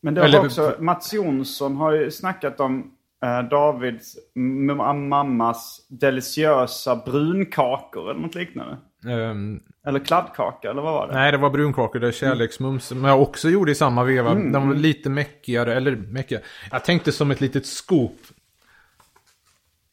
Men 0.01 0.15
det 0.15 0.21
har 0.21 0.29
Eller- 0.29 0.45
också, 0.45 0.75
Mats 0.79 1.13
Jonsson 1.13 1.77
har 1.77 1.93
ju 1.93 2.11
snackat 2.11 2.61
om 2.61 2.91
eh, 3.25 3.43
Davids 3.43 4.17
mammas 4.35 5.87
deliciösa 5.89 6.97
brunkakor 6.97 8.11
eller 8.11 8.21
något 8.21 8.35
liknande. 8.35 8.77
Ehm, 9.09 9.61
Eller 9.87 9.99
kladdkaka, 10.01 10.71
eller 10.71 10.83
vad 10.83 10.93
var 10.93 11.09
det? 11.09 11.15
Nej, 11.15 11.33
det 11.33 11.39
var 11.39 11.51
brunkakor, 11.51 12.01
det 12.01 12.09
är 12.09 12.13
kärleksmums. 12.13 12.93
Men 12.93 13.05
jag 13.05 13.23
också 13.23 13.51
gjorde 13.51 13.73
i 13.73 13.75
samma 13.75 14.05
veva. 14.05 14.31
Mm. 14.31 14.53
De 14.53 14.69
var 14.69 14.75
lite 14.75 15.11
mäckigare, 15.11 15.75
eller 15.75 15.97
mäckigare. 15.97 16.43
Jag 16.71 16.85
tänkte 16.85 17.13
som 17.13 17.31
ett 17.31 17.41
litet 17.41 17.67
scoop. 17.67 18.17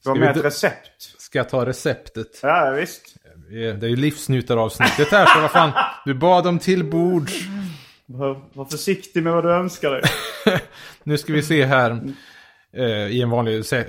det 0.04 0.10
var 0.10 0.16
ska 0.16 0.26
med 0.26 0.38
ett 0.38 0.46
recept. 0.46 1.22
Ska 1.22 1.40
jag 1.40 1.50
ta 1.50 1.66
receptet? 1.66 2.40
Ja, 2.44 2.72
visst. 2.72 3.16
Det 3.50 3.84
är 3.84 3.90
ju 3.90 3.96
livsnjutaravsnittet 3.96 5.12
här, 5.12 5.26
så 5.26 5.42
vad 5.42 5.52
fan. 5.52 5.72
Du 6.06 6.14
bad 6.14 6.48
om 6.48 6.60
tillbords. 6.60 7.34
Var, 8.06 8.42
var 8.54 8.66
försiktig 8.66 9.24
med 9.24 9.34
vad 9.34 9.44
du 9.44 9.52
önskar 9.52 9.92
dig. 9.92 10.02
Nu 11.04 11.18
ska 11.18 11.34
vi 11.34 11.44
se 11.44 11.66
här. 11.66 12.00
Eh, 12.74 12.86
I 12.86 13.22
en 13.22 13.30
vanlig 13.30 13.74
eh, 13.74 13.86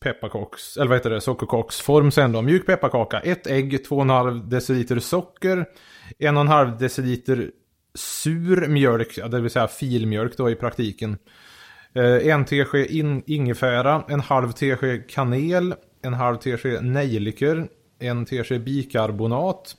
pepparkaks, 0.00 0.76
eller 0.76 0.86
vad 0.86 0.98
heter 0.98 1.10
det, 1.10 1.20
sockerkaksform 1.20 2.10
sen 2.10 2.32
då. 2.32 2.42
Mjuk 2.42 2.66
pepparkaka, 2.66 3.20
ett 3.20 3.46
ägg, 3.46 3.86
2,5 3.86 4.48
deciliter 4.48 4.98
socker, 4.98 5.66
1,5 6.18 6.78
deciliter 6.78 7.50
sur 7.94 8.68
mjölk, 8.68 9.18
det 9.30 9.40
vill 9.40 9.50
säga 9.50 9.68
filmjölk 9.68 10.36
då 10.36 10.50
i 10.50 10.54
praktiken. 10.54 11.18
Eh, 11.92 12.26
en 12.26 12.44
tesked 12.44 12.86
in, 12.90 13.22
ingefära, 13.26 14.04
en 14.08 14.20
halv 14.20 14.52
tesked 14.52 15.10
kanel, 15.10 15.74
en 16.02 16.14
halv 16.14 16.36
tesked 16.36 16.84
nejlikor, 16.84 17.68
en 17.98 18.24
tesked 18.24 18.64
bikarbonat, 18.64 19.76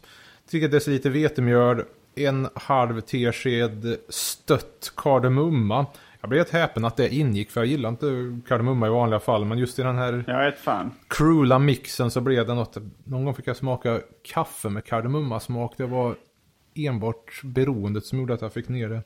3 0.51 0.67
deciliter 0.67 1.09
vetemjöl, 1.09 1.83
en 2.15 2.47
halv 2.55 3.01
tesked 3.01 3.97
stött 4.09 4.93
kardemumma. 4.97 5.85
Jag 6.21 6.29
blev 6.29 6.39
helt 6.39 6.49
häpen 6.49 6.85
att 6.85 6.97
det 6.97 7.13
ingick 7.15 7.51
för 7.51 7.61
jag 7.61 7.67
gillar 7.67 7.89
inte 7.89 8.39
kardemumma 8.47 8.87
i 8.87 8.89
vanliga 8.89 9.19
fall 9.19 9.45
men 9.45 9.57
just 9.57 9.79
i 9.79 9.81
den 9.81 9.97
här 9.97 10.23
Jag 10.27 10.45
är 10.45 10.49
ett 10.49 10.59
fan. 10.59 10.91
crula 11.07 11.59
mixen 11.59 12.11
så 12.11 12.21
blev 12.21 12.47
det 12.47 12.53
något. 12.53 12.77
Någon 13.03 13.25
gång 13.25 13.33
fick 13.33 13.47
jag 13.47 13.57
smaka 13.57 14.01
kaffe 14.33 14.69
med 14.69 14.85
kardemummasmak. 14.85 15.73
Det 15.77 15.85
var 15.85 16.15
enbart 16.75 17.41
beroendet 17.43 18.05
som 18.05 18.19
gjorde 18.19 18.33
att 18.33 18.41
jag 18.41 18.53
fick 18.53 18.69
ner 18.69 18.89
det. 18.89 19.01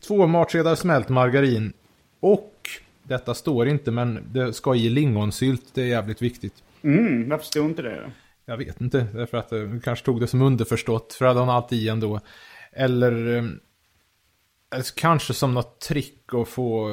Två 0.00 0.26
matskedar 0.26 0.74
smält 0.74 1.08
margarin. 1.08 1.72
Och, 2.20 2.52
detta 3.02 3.34
står 3.34 3.68
inte 3.68 3.90
men 3.90 4.18
det 4.32 4.52
ska 4.52 4.74
i 4.74 4.88
lingonsylt. 4.88 5.74
Det 5.74 5.82
är 5.82 5.86
jävligt 5.86 6.22
viktigt. 6.22 6.54
Mm, 6.82 7.28
varför 7.28 7.44
stod 7.44 7.66
inte 7.66 7.82
det? 7.82 8.10
Jag 8.46 8.56
vet 8.56 8.80
inte, 8.80 9.06
därför 9.14 9.38
att 9.38 9.48
det 9.48 9.80
kanske 9.84 10.04
tog 10.04 10.20
det 10.20 10.26
som 10.26 10.42
underförstått. 10.42 11.12
För 11.12 11.24
hade 11.24 11.40
hon 11.40 11.50
alltid 11.50 11.78
i 11.78 11.88
ändå. 11.88 12.20
Eller, 12.72 13.44
alltså, 14.74 14.94
kanske 14.96 15.34
som 15.34 15.54
något 15.54 15.80
trick 15.80 16.34
att 16.34 16.48
få 16.48 16.90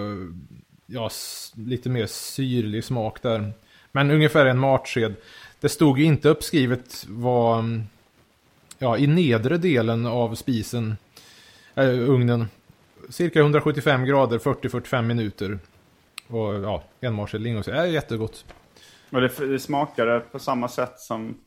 ja, 0.86 1.10
lite 1.56 1.90
mer 1.90 2.06
syrlig 2.06 2.84
smak 2.84 3.22
där. 3.22 3.54
Men 3.92 4.12
ungefär 4.12 4.46
en 4.46 4.60
matsked. 4.60 5.16
Det 5.60 5.70
stod 5.70 6.00
ju 6.00 6.06
inte 6.06 6.30
uppskrivet 6.30 7.06
vad, 7.10 7.82
ja, 8.78 8.98
i 8.98 9.08
nedre 9.08 9.58
delen 9.58 10.06
av 10.06 10.36
spisen, 10.36 10.98
äh, 11.76 12.10
ugnen. 12.10 12.48
Cirka 13.10 13.40
175 13.40 14.06
grader, 14.06 14.38
40-45 14.38 15.02
minuter. 15.02 15.60
Och 16.28 16.54
ja, 16.54 16.84
en 17.00 17.14
matsked 17.14 17.42
lingonsylt. 17.42 17.78
Det 17.78 17.82
är 17.82 17.86
jättegott. 17.86 18.46
Och 19.10 19.22
det, 19.22 19.48
det 19.48 19.60
smakade 19.60 20.20
på 20.20 20.40
samma 20.40 20.68
sätt 20.68 21.00
som. 21.00 21.38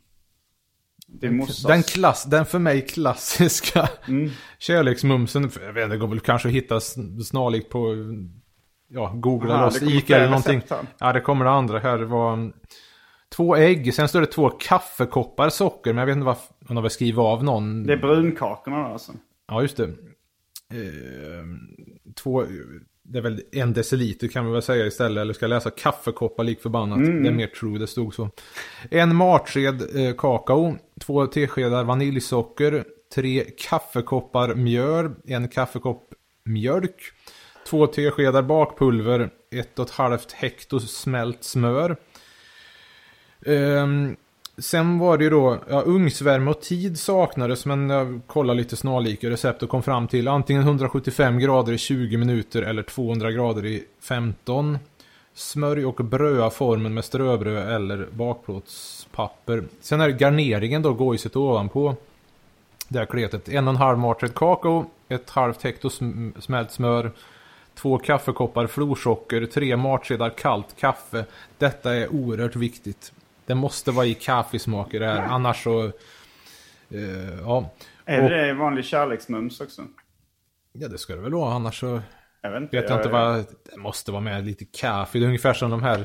Den, 1.20 1.82
klass, 1.82 2.24
den 2.24 2.46
för 2.46 2.58
mig 2.58 2.86
klassiska 2.86 3.88
kärleksmumsen. 4.58 5.42
Jag 5.42 5.72
vet 5.72 5.82
inte, 5.84 5.94
det 5.94 5.98
går 5.98 6.08
väl 6.08 6.20
kanske 6.20 6.48
att 6.48 6.54
hitta 6.54 6.78
sn- 6.78 7.20
snarlikt 7.20 7.70
på 7.70 7.94
ja, 8.88 9.12
Google 9.14 9.54
Aha, 9.54 9.70
kommer 9.70 9.96
Ica 9.96 10.16
eller 10.16 10.28
någonting. 10.28 10.62
Ja, 10.98 11.12
det 11.12 11.20
kommer 11.20 11.44
det 11.44 11.50
andra 11.50 11.78
här. 11.78 11.98
Det 11.98 12.06
var 12.06 12.32
mm, 12.32 12.52
två 13.28 13.56
ägg, 13.56 13.94
sen 13.94 14.08
står 14.08 14.20
det 14.20 14.26
två 14.26 14.50
kaffekoppar 14.50 15.48
socker. 15.48 15.92
Men 15.92 15.98
jag 15.98 16.06
vet 16.06 16.12
inte 16.16 16.26
vad 16.26 16.36
hon 16.68 16.76
har 16.76 16.82
väl 16.82 16.90
skrivit 16.90 17.18
av 17.18 17.44
någon. 17.44 17.86
Det 17.86 17.92
är 17.92 17.96
brunkakorna 17.96 18.76
alltså. 18.76 19.12
Ja, 19.48 19.62
just 19.62 19.76
det. 19.76 19.84
Eh, 19.84 21.44
två, 22.14 22.44
det 23.06 23.18
är 23.18 23.22
väl 23.22 23.42
en 23.52 23.72
deciliter 23.72 24.28
kan 24.28 24.46
vi 24.46 24.52
väl 24.52 24.62
säga 24.62 24.86
istället. 24.86 25.20
Eller 25.20 25.34
ska 25.34 25.44
jag 25.44 25.50
läsa 25.50 25.70
kaffekoppar 25.70 26.44
lik 26.44 26.60
förbannat. 26.60 26.98
Det 26.98 27.28
är 27.28 27.32
mer 27.32 27.46
true, 27.46 27.78
det 27.78 27.86
stod 27.86 28.14
så. 28.14 28.30
En 28.90 29.16
matsked 29.16 29.96
eh, 29.96 30.14
kakao. 30.16 30.76
Två 31.00 31.26
teskedar 31.26 31.84
vaniljsocker. 31.84 32.84
Tre 33.14 33.44
kaffekoppar 33.58 34.54
mjöl. 34.54 35.10
En 35.24 35.48
kaffekopp 35.48 36.14
mjölk. 36.44 36.96
Två 37.66 37.86
teskedar 37.86 38.42
bakpulver. 38.42 39.30
Ett 39.50 39.78
och 39.78 39.86
ett 39.86 39.94
halvt 39.94 40.32
hekto 40.32 40.80
smält 40.80 41.44
smör. 41.44 41.96
Ehm, 43.46 44.16
sen 44.58 44.98
var 44.98 45.18
det 45.18 45.24
ju 45.24 45.30
då, 45.30 45.58
ja, 45.68 45.82
ugnsvärme 45.86 46.50
och 46.50 46.60
tid 46.60 46.98
saknades 46.98 47.66
men 47.66 47.90
jag 47.90 48.20
kollade 48.26 48.56
lite 48.56 48.76
snarlika 48.76 49.30
recept 49.30 49.62
och 49.62 49.68
kom 49.68 49.82
fram 49.82 50.08
till 50.08 50.28
antingen 50.28 50.62
175 50.62 51.38
grader 51.38 51.72
i 51.72 51.78
20 51.78 52.16
minuter 52.16 52.62
eller 52.62 52.82
200 52.82 53.32
grader 53.32 53.66
i 53.66 53.84
15. 54.00 54.78
Smörj 55.34 55.84
och 55.84 56.04
bröa 56.04 56.50
formen 56.50 56.94
med 56.94 57.04
ströbröd 57.04 57.68
eller 57.68 58.08
bakplåtspapper. 58.12 59.64
Sen 59.80 60.00
är 60.00 60.08
det 60.08 60.18
garneringen 60.18 60.82
då, 60.82 60.92
gojset 60.92 61.36
ovanpå. 61.36 61.96
Det 62.88 62.98
här 62.98 63.06
kletet. 63.06 63.48
En 63.48 63.68
och 63.68 63.74
en 63.74 63.80
halv 63.80 63.98
matsked 63.98 64.34
kakao, 64.34 64.86
ett 65.08 65.30
halvt 65.30 65.62
hekto 65.62 65.88
sm- 65.88 66.40
smält 66.40 66.70
smör, 66.70 67.10
två 67.74 67.98
kaffekoppar 67.98 68.66
florsocker, 68.66 69.46
tre 69.46 69.76
matskedar 69.76 70.30
kallt 70.30 70.76
kaffe. 70.76 71.24
Detta 71.58 71.94
är 71.94 72.14
oerhört 72.14 72.56
viktigt. 72.56 73.12
Det 73.46 73.54
måste 73.54 73.90
vara 73.90 74.06
i 74.06 74.14
kaffesmak 74.14 74.94
i 74.94 74.98
det 74.98 75.06
här, 75.06 75.22
annars 75.22 75.62
så... 75.64 75.84
Eh, 76.90 77.34
ja. 77.42 77.70
Är 78.04 78.22
Och- 78.24 78.30
det 78.30 78.54
vanlig 78.54 78.84
kärleksmums 78.84 79.60
också? 79.60 79.82
ja, 80.72 80.88
det 80.88 80.98
ska 80.98 81.14
det 81.14 81.20
väl 81.22 81.32
vara, 81.34 81.54
annars 81.54 81.80
så 81.80 82.00
Jag 82.40 82.50
vet 82.50 82.62
inte. 82.62 82.80
vet 82.80 82.90
jag 82.90 82.98
inte 82.98 83.08
vad... 83.08 83.44
Det 83.72 83.76
måste 83.76 84.12
vara 84.12 84.20
med 84.22 84.46
lite 84.46 84.64
kaffe. 84.64 85.18
Det 85.18 85.24
är 85.24 85.26
ungefär 85.26 85.54
som 85.54 85.70
de 85.70 85.82
här... 85.82 86.04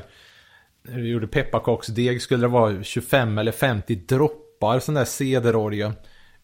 När 0.82 0.96
du 0.98 1.08
gjorde 1.08 1.26
pepparkaksdeg 1.26 2.22
skulle 2.22 2.40
det 2.44 2.48
vara 2.48 2.82
25 2.82 3.38
eller 3.38 3.52
50 3.52 3.94
droppar 3.94 4.78
sån 4.78 4.94
där 4.94 5.04
cederolja. 5.04 5.94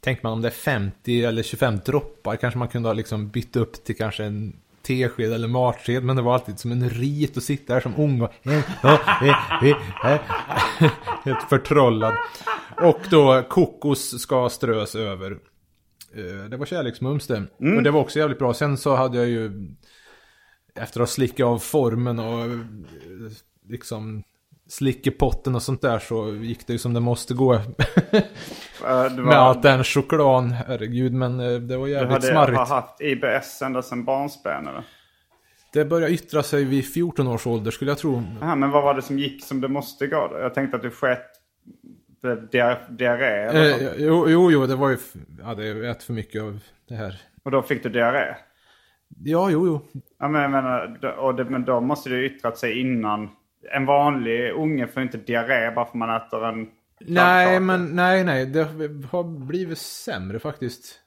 Tänker 0.01 0.23
man 0.23 0.33
om 0.33 0.43
det 0.43 0.49
är 0.49 0.53
50 0.53 1.25
eller 1.25 1.43
25 1.43 1.79
droppar 1.87 2.37
kanske 2.37 2.59
man 2.59 2.69
kunde 2.69 2.89
ha 2.89 2.95
liksom 2.95 3.29
bytt 3.29 3.57
upp 3.57 3.85
till 3.85 3.97
kanske 3.97 4.25
en 4.25 4.57
tesked 4.87 5.33
eller 5.33 5.49
matsked. 5.49 6.05
Men 6.05 6.17
det 6.17 6.23
var 6.23 6.35
alltid 6.35 6.59
som 6.59 6.73
en 6.73 6.91
rit 6.91 7.37
att 7.37 7.43
sitta 7.43 7.75
där 7.75 7.81
som 7.81 7.95
ung 7.97 8.21
och... 8.21 8.33
Helt 11.25 11.43
förtrollad. 11.49 12.15
Och 12.83 13.01
då 13.11 13.43
kokos 13.49 14.21
ska 14.21 14.49
strös 14.49 14.95
över. 14.95 15.31
Eh, 16.15 16.49
Det 16.51 16.57
var 16.57 16.67
kärleksmums 16.67 17.27
det. 17.27 17.43
Och 17.77 17.83
det 17.83 17.91
var 17.91 18.01
också 18.01 18.19
jävligt 18.19 18.39
bra. 18.39 18.55
Sen 18.55 18.77
så 18.77 18.97
hade 18.97 19.19
jag 19.19 19.29
ju 19.29 19.69
efter 20.75 21.01
att 21.01 21.09
ha 21.09 21.15
slickat 21.15 21.45
av 21.47 21.59
formen 21.59 22.19
och 22.19 22.47
slickepotten 24.69 25.55
och 25.55 25.63
sånt 25.63 25.83
där 25.83 25.99
så 25.99 26.35
gick 26.35 26.67
det 26.67 26.73
ju 26.73 26.79
som 26.79 26.95
det 26.95 27.01
måste 27.01 27.35
gå. 27.35 27.55
Eh, 28.87 29.05
Du, 29.17 29.23
Med 29.23 29.35
allt 29.37 29.57
var, 29.57 29.63
den 29.63 29.85
chokladen, 29.85 30.51
herregud. 30.51 31.13
Men 31.13 31.41
eh, 31.41 31.53
det 31.61 31.77
var 31.77 31.87
du 31.87 31.93
jävligt 31.93 32.13
hade, 32.13 32.27
smarrigt. 32.27 32.59
haft 32.69 33.01
IBS 33.01 33.63
ända 33.63 33.83
sedan 33.83 34.05
barnsben 34.05 34.67
eller? 34.69 34.83
Det 35.73 35.85
började 35.85 36.13
yttra 36.15 36.43
sig 36.43 36.65
vid 36.65 36.93
14 36.95 37.27
års 37.27 37.47
ålder 37.47 37.71
skulle 37.71 37.91
jag 37.91 37.99
tro. 37.99 38.23
Aha, 38.43 38.55
men 38.55 38.71
vad 38.71 38.83
var 38.85 38.95
det 38.95 39.03
som 39.03 39.19
gick 39.19 39.45
som 39.45 39.61
det 39.61 39.69
måste 39.69 40.07
gå 40.07 40.29
då? 40.33 40.39
Jag 40.39 40.55
tänkte 40.55 40.77
att 40.77 40.83
du 40.83 40.91
skett 40.91 41.27
det- 42.23 42.49
diar- 42.53 42.91
diarré 42.91 43.47
Eh, 43.47 43.83
något. 43.83 43.95
jo, 43.99 44.25
jo, 44.29 44.51
jo, 44.51 44.67
det 44.67 44.77
var 44.77 44.91
ju... 44.91 44.97
Ja, 45.43 45.55
det 45.55 45.89
ätit 45.91 46.03
för 46.03 46.13
mycket 46.13 46.43
av 46.43 46.59
det 46.89 46.95
här. 46.95 47.21
Och 47.45 47.51
då 47.51 47.63
fick 47.63 47.83
du 47.83 47.89
diarré? 47.89 48.35
Ja, 49.25 49.51
jo, 49.51 49.67
jo. 49.67 50.01
Ja, 50.19 50.29
men, 50.29 50.43
jag 50.43 50.51
menar, 50.51 50.99
och 51.19 51.35
det, 51.35 51.45
men 51.45 51.65
då 51.65 51.81
måste 51.81 52.11
det 52.11 52.17
ju 52.17 52.27
yttrat 52.27 52.59
sig 52.59 52.81
innan. 52.81 53.29
En 53.73 53.87
vanlig 53.87 54.53
unge 54.53 54.87
får 54.87 55.03
inte 55.03 55.19
diarré 55.19 55.71
bara 55.75 55.87
för 55.87 55.99
man 55.99 56.17
äter 56.17 56.45
en 56.49 56.69
Nej, 57.01 57.61
men 57.61 57.85
nej, 57.97 58.25
nej. 58.25 58.47
Det 58.47 58.63
har 59.11 59.47
blivit 59.47 59.79
sämre 59.79 60.39
faktiskt. 60.39 61.01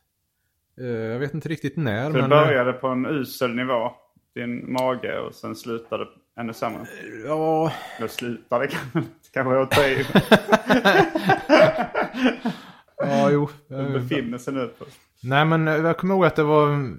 Eh, 0.82 0.86
Jag 0.88 1.20
vet 1.20 1.34
inte 1.34 1.50
riktigt 1.50 1.78
när, 1.78 2.06
Så 2.12 2.18
det 2.18 2.22
men... 2.22 2.32
eh, 2.32 2.46
började 2.46 2.74
på 2.74 2.88
en 2.88 3.06
usel 3.06 3.56
nivå, 3.56 3.92
din 4.36 4.74
mage, 4.74 5.20
och 5.20 5.34
sen 5.36 5.56
slutade 5.56 6.06
ännu 6.40 6.54
sämre. 6.54 6.80
Ja, 7.26 7.72
Då 8.00 8.08
slutade 8.08 8.68
kanske 9.34 9.54
jag 9.56 9.72
ta 9.72 9.82
i. 9.88 10.06
ja, 12.98 13.30
jo. 13.32 13.50
Du 13.68 13.90
befinner 14.00 14.38
sig 14.38 14.54
nu 14.54 14.68
på. 14.68 14.86
Nej, 15.24 15.46
men 15.46 15.68
jag 15.68 15.98
kommer 15.98 16.14
ihåg 16.16 16.26
att 16.26 16.36
det 16.36 16.44
var 16.44 16.98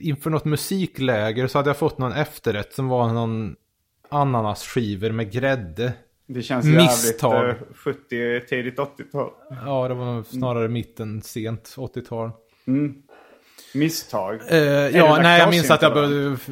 inför 0.00 0.30
något 0.30 0.44
musikläger 0.44 1.46
så 1.46 1.58
hade 1.58 1.68
jag 1.70 1.76
fått 1.76 1.98
någon 1.98 2.12
efterrätt 2.12 2.72
som 2.72 2.88
var 2.88 3.12
någon 3.12 3.56
ananasskivor 4.08 5.10
med 5.10 5.32
grädde. 5.32 5.92
Det 6.26 6.42
känns 6.42 6.66
Misstag. 6.66 7.34
jävligt 7.46 7.60
eh, 7.70 7.74
70, 7.74 8.40
tidigt 8.48 8.78
80-tal. 8.78 9.30
Ja, 9.66 9.88
det 9.88 9.94
var 9.94 10.22
snarare 10.22 10.68
mitten, 10.68 11.22
sent 11.22 11.74
80-tal. 11.76 12.30
Misstag. 13.74 14.40
Eh, 14.50 14.58
ja, 14.96 15.18
nej, 15.22 15.40
jag 15.40 15.50
minns 15.50 15.70
att 15.70 15.82
jag 15.82 16.32
f- 16.34 16.48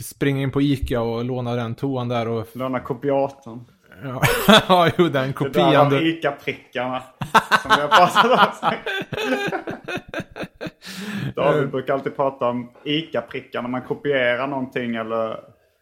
springa 0.00 0.42
in 0.42 0.50
på 0.50 0.62
Ica 0.62 1.00
och 1.00 1.24
låna 1.24 1.54
den 1.54 1.74
toan 1.74 2.08
där 2.08 2.28
och... 2.28 2.46
Låna 2.52 2.80
kopiatorn. 2.80 3.64
Ja, 4.04 4.22
ja 4.68 4.90
jo, 4.98 5.04
den 5.04 5.12
Det 5.12 5.20
där 5.26 5.32
kopian. 5.32 5.90
du- 5.90 6.08
ICA-prickarna. 6.08 7.02
som 7.62 7.70
vi 7.76 7.82
har 7.82 7.88
pratat 7.88 8.62
om. 8.62 8.70
David 11.36 11.70
brukar 11.70 11.94
alltid 11.94 12.16
prata 12.16 12.48
om 12.48 12.70
ICA-prickar 12.84 13.62
när 13.62 13.68
man 13.68 13.82
kopierar 13.82 14.46
någonting 14.46 14.94
eller 14.96 15.40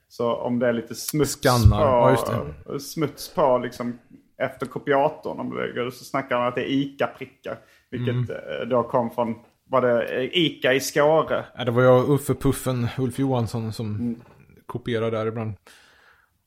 så 0.09 0.35
om 0.35 0.59
det 0.59 0.69
är 0.69 0.73
lite 0.73 0.95
smuts 0.95 1.31
Skannar, 1.43 2.17
på, 2.17 2.45
ja, 2.67 2.79
smuts 2.79 3.35
på 3.35 3.59
liksom 3.59 3.99
efter 4.39 4.67
kopiatorn. 4.67 5.41
Om 5.41 5.51
det 5.75 5.91
så 5.93 6.05
snackar 6.05 6.39
han 6.39 6.49
att 6.49 6.55
det 6.55 6.63
är 6.63 6.73
ICA-prickar. 6.73 7.59
Vilket 7.91 8.15
Mm. 8.15 8.31
eh, 8.31 8.67
då 8.69 8.83
kom 8.83 9.11
från, 9.11 9.35
var 9.69 9.81
det 9.83 10.03
eh, 10.03 10.29
ICA 10.33 10.73
i 10.73 10.81
Skåre? 10.81 11.45
Ja, 11.57 11.65
det 11.65 11.71
var 11.71 11.83
jag 11.83 12.05
och 12.05 12.15
Uffe 12.15 12.35
Puffen, 12.35 12.89
Ulf 12.99 13.19
Johansson, 13.19 13.73
som 13.73 13.87
Mm. 13.95 14.21
kopierade 14.67 15.17
där 15.19 15.27
ibland. 15.27 15.53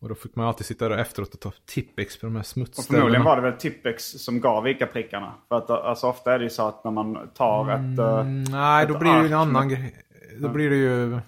Och 0.02 0.10
då 0.10 0.16
fick 0.16 0.36
man 0.36 0.48
alltid 0.48 0.66
sitta 0.66 0.90
där 0.90 0.98
efteråt 0.98 1.34
och 1.34 1.40
ta 1.40 1.52
Tippex 1.66 2.20
på 2.20 2.26
de 2.26 2.34
här 2.36 2.40
Och 2.42 2.46
smutsställena. 2.46 2.98
förmodligen 3.02 3.26
var 3.26 3.36
det 3.36 3.42
väl 3.42 3.54
Tippex 3.54 4.04
som 4.04 4.42
gav 4.42 4.68
ICA-prickarna. 4.68 5.32
För 5.50 5.56
att 5.58 5.70
alltså, 5.70 6.08
ofta 6.08 6.34
är 6.34 6.38
det 6.40 6.44
ju 6.44 6.50
så 6.50 6.68
att 6.68 6.84
när 6.84 6.92
man 6.92 7.30
tar 7.36 7.64
ett... 7.70 8.00
eh, 8.00 8.20
Mm, 8.20 8.44
Nej, 8.44 8.88
då 8.88 8.94
ett 8.94 9.00
blir 9.00 9.12
det 9.14 9.20
ju 9.22 9.28
en 9.28 9.34
annan 9.34 9.70
grej. 9.70 9.96
Då 10.40 10.50
blir 10.50 10.70
det 10.70 10.76
ju... 10.76 11.20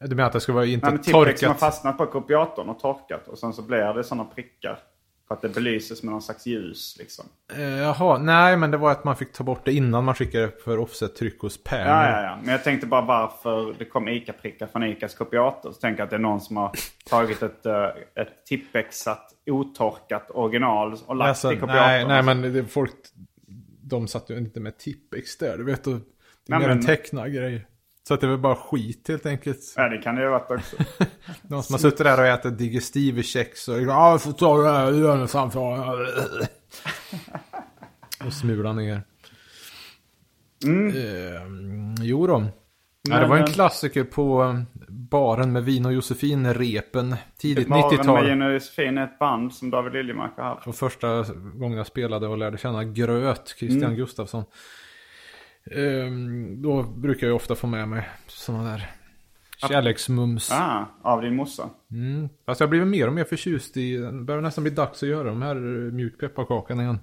Du 0.00 0.16
menar 0.16 0.26
att 0.26 0.32
det 0.32 0.40
ska 0.40 0.52
vara 0.52 0.66
inte 0.66 0.86
Nej, 0.86 0.92
men 0.94 1.02
Tippex 1.02 1.40
som 1.40 1.46
har 1.48 1.54
torkat? 1.54 1.60
fastnat 1.60 1.98
på 1.98 2.06
kopiatorn 2.06 2.68
och 2.68 2.78
torkat. 2.78 3.28
Och 3.28 3.38
sen 3.38 3.52
så 3.52 3.62
blir 3.62 3.94
det 3.94 4.04
sådana 4.04 4.24
prickar. 4.24 4.78
För 5.28 5.34
att 5.34 5.42
det 5.42 5.48
belyses 5.48 6.02
med 6.02 6.12
någon 6.12 6.22
slags 6.22 6.46
ljus 6.46 6.96
liksom. 6.98 7.24
Eh, 7.52 7.62
Jaha, 7.62 8.18
nej 8.18 8.56
men 8.56 8.70
det 8.70 8.76
var 8.76 8.90
att 8.92 9.04
man 9.04 9.16
fick 9.16 9.32
ta 9.32 9.44
bort 9.44 9.64
det 9.64 9.72
innan 9.72 10.04
man 10.04 10.14
skickade 10.14 10.50
för 10.64 10.78
offset-tryck 10.78 11.40
hos 11.40 11.64
Pärn. 11.64 11.88
Ja, 11.88 12.10
ja, 12.10 12.22
ja. 12.22 12.38
Men 12.42 12.52
jag 12.52 12.64
tänkte 12.64 12.86
bara 12.86 13.00
varför 13.02 13.74
det 13.78 13.84
kom 13.84 14.08
ICA-prickar 14.08 14.66
från 14.66 14.82
ICAs 14.84 15.14
kopiator. 15.14 15.72
Så 15.72 15.80
tänker 15.80 16.00
jag 16.00 16.04
att 16.04 16.10
det 16.10 16.16
är 16.16 16.20
någon 16.20 16.40
som 16.40 16.56
har 16.56 16.70
tagit 17.10 17.42
ett, 17.42 17.66
eh, 17.66 17.84
ett 18.14 18.46
Tippexat 18.46 19.34
otorkat 19.46 20.30
original 20.30 20.96
och 21.06 21.16
lagt 21.16 21.28
Alltså, 21.28 21.52
i 21.52 21.56
kopiatorn. 21.56 21.76
nej, 21.86 22.06
nej 22.06 22.22
men 22.22 22.52
det, 22.52 22.64
folk... 22.64 22.92
De 23.82 24.08
satt 24.08 24.30
ju 24.30 24.38
inte 24.38 24.60
med 24.60 24.78
Tippex 24.78 25.36
där, 25.36 25.58
du 25.58 25.64
vet. 25.64 25.84
Det 25.84 25.90
är 25.90 26.00
Nej, 26.48 26.58
mer 26.60 26.68
men- 26.68 26.78
en 26.78 26.86
tecknad 26.86 27.32
grej. 27.34 27.66
Så 28.08 28.14
att 28.14 28.20
det 28.20 28.26
var 28.26 28.36
bara 28.36 28.56
skit 28.56 29.08
helt 29.08 29.26
enkelt. 29.26 29.60
Ja, 29.76 29.88
det 29.88 29.98
kan 29.98 30.14
det 30.14 30.22
ju 30.22 30.28
ha 30.28 30.38
varit 30.38 30.50
också. 30.50 30.76
Någon 31.42 31.62
som 31.62 31.74
har 31.74 31.78
suttit 31.78 31.98
där 31.98 32.20
och 32.20 32.26
ätit 32.26 32.58
digestivekex 32.58 33.68
och 33.68 33.82
ja, 33.82 34.10
jag 34.10 34.22
får 34.22 34.32
ta 34.32 34.62
det 34.62 34.70
här 34.70 34.86
ölen 34.86 35.28
framför. 35.28 36.08
och 38.26 38.32
smula 38.32 38.72
ner. 38.72 39.02
Eh, 40.64 41.42
jo 42.00 42.26
då. 42.26 42.44
Ja, 43.08 43.20
det 43.20 43.26
var 43.26 43.36
en 43.36 43.46
klassiker 43.46 44.04
på 44.04 44.42
eh, 44.42 44.62
baren 44.88 45.52
med 45.52 45.64
Vin 45.64 45.86
och 45.86 45.92
Josefin, 45.92 46.54
Repen, 46.54 47.16
tidigt 47.38 47.68
Maren 47.68 47.82
med 47.90 47.98
90-tal. 47.98 48.28
Jenny 48.28 48.44
och 48.44 48.52
Josefin 48.52 48.98
är 48.98 49.04
ett 49.04 49.18
band 49.18 49.54
som 49.54 49.70
David 49.70 49.92
Liljemark 49.92 50.36
har 50.36 50.44
haft. 50.44 50.66
Och 50.66 50.74
första 50.74 51.24
gången 51.54 51.78
jag 51.78 51.86
spelade 51.86 52.26
och 52.26 52.38
lärde 52.38 52.58
känna 52.58 52.84
Gröt, 52.84 53.54
Christian 53.58 53.82
Mm. 53.84 53.96
Gustafsson. 53.96 54.44
Ehm, 55.70 56.62
då 56.62 56.82
brukar 56.82 57.26
jag 57.26 57.36
ofta 57.36 57.54
få 57.54 57.66
med 57.66 57.88
mig 57.88 58.08
sådana 58.26 58.70
där 58.70 58.90
kärleksmums. 59.68 60.50
Ah, 60.52 60.84
av 61.02 61.22
din 61.22 61.36
morsa. 61.36 61.70
Mm. 61.90 62.28
Fast 62.46 62.60
jag 62.60 62.70
blivit 62.70 62.88
mer 62.88 63.06
och 63.06 63.12
mer 63.12 63.24
förtjust 63.24 63.76
i, 63.76 63.96
det 63.96 64.12
börjar 64.12 64.40
nästan 64.42 64.64
bli 64.64 64.70
dags 64.70 65.02
att 65.02 65.08
göra 65.08 65.28
de 65.28 65.42
här 65.42 65.56
eh, 65.56 65.92
mjukpepparkakorna 65.92 66.82
igen. 66.82 66.98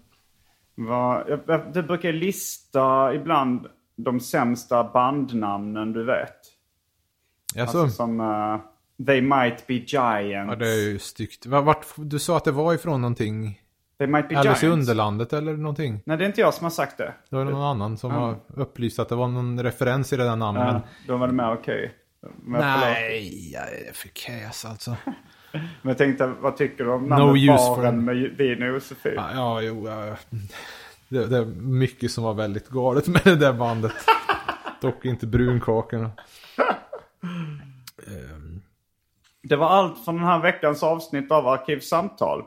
Vad- 0.75 1.23
jag- 1.29 1.39
jag- 1.47 1.73
Du 1.73 1.83
brukar 1.83 2.13
lista 2.13 3.13
ibland 3.13 3.67
de 3.95 4.19
sämsta 4.19 4.83
bandnamnen 4.93 5.93
du 5.93 6.03
vet. 6.05 6.29
Alltså, 7.59 7.77
Alltså 7.81 7.95
som 7.95 8.19
eh, 8.19 9.05
They 9.05 9.21
Might 9.21 9.67
Be 9.67 9.73
Giants. 9.73 10.49
ja, 10.49 10.55
det 10.55 10.67
är 10.69 10.89
ju 10.89 10.99
styggt. 10.99 11.45
Va- 11.45 11.61
Vart, 11.61 11.85
du 11.95 12.19
sa 12.19 12.37
att 12.37 12.43
det 12.45 12.51
var 12.51 12.73
ifrån 12.73 13.01
någonting, 13.01 13.61
They 13.97 14.07
Might 14.07 14.29
Be 14.29 14.37
Alice 14.37 14.65
i 14.65 14.69
Giants. 14.69 14.89
Underlandet 14.89 15.33
eller 15.33 15.57
någonting. 15.57 16.01
Nej, 16.05 16.17
det 16.17 16.23
är 16.23 16.27
inte 16.27 16.41
jag 16.41 16.53
som 16.53 16.63
har 16.63 16.71
sagt 16.71 16.97
det. 16.97 17.13
Det 17.29 17.43
någon 17.43 17.63
annan 17.63 17.97
som 17.97 18.11
har 18.11 18.35
upplyst 18.47 18.99
att 18.99 19.09
det 19.09 19.15
var 19.15 19.27
någon 19.27 19.63
referens 19.63 20.13
i 20.13 20.17
det 20.17 20.23
där 20.23 20.35
namnet. 20.35 20.65
Ja, 20.67 20.81
då 21.07 21.17
var 21.17 21.27
mer 21.27 21.53
okej. 21.53 21.93
Förlåt. 22.21 22.59
Nej, 22.59 23.51
jag 23.53 23.63
är 23.63 23.93
för 23.93 24.09
käs 24.09 24.65
alltså. 24.65 24.95
Men 25.51 25.61
jag 25.81 25.97
tänkte, 25.97 26.27
vad 26.27 26.57
tycker 26.57 26.83
du 26.83 26.91
om 26.91 27.03
No 27.03 27.09
namnet 27.09 27.59
for 27.59 27.75
baren 27.75 28.05
med 28.05 28.15
Vin 28.15 28.63
och 28.63 28.67
Josefin? 28.67 29.13
Ja, 29.15 29.29
ja 29.33 29.61
jo. 29.61 29.87
Ja. 29.87 30.15
Det, 31.09 31.25
det 31.25 31.37
är 31.37 31.45
mycket 31.61 32.11
som 32.11 32.23
var 32.23 32.33
väldigt 32.33 32.69
galet 32.69 33.07
med 33.07 33.21
det 33.23 33.35
där 33.35 33.53
bandet. 33.53 33.93
Dock 34.81 35.05
inte 35.05 35.27
brunkakorna. 35.27 36.11
Det 39.43 39.55
var 39.55 39.67
allt 39.67 40.05
från 40.05 40.15
den 40.15 40.25
här 40.25 40.39
veckans 40.39 40.83
avsnitt 40.83 41.31
av 41.31 41.47
Arkivsamtal. 41.47 42.43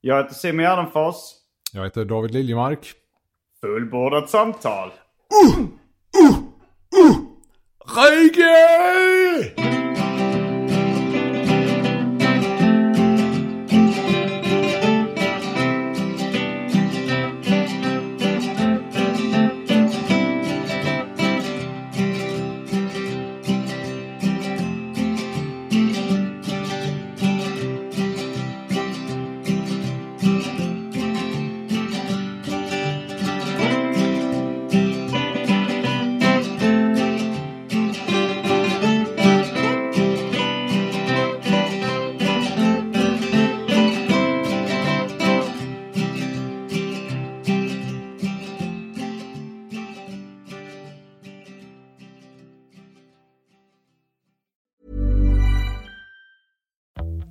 Jag 0.00 0.22
heter 0.22 0.34
Simon 0.34 0.64
Gärdenfors. 0.64 1.14
Jag 1.72 1.84
heter 1.84 2.04
David 2.04 2.30
Liljemark. 2.34 2.92
Fullbordat 3.60 4.30
samtal. 4.30 4.90
Reike! 7.96 9.75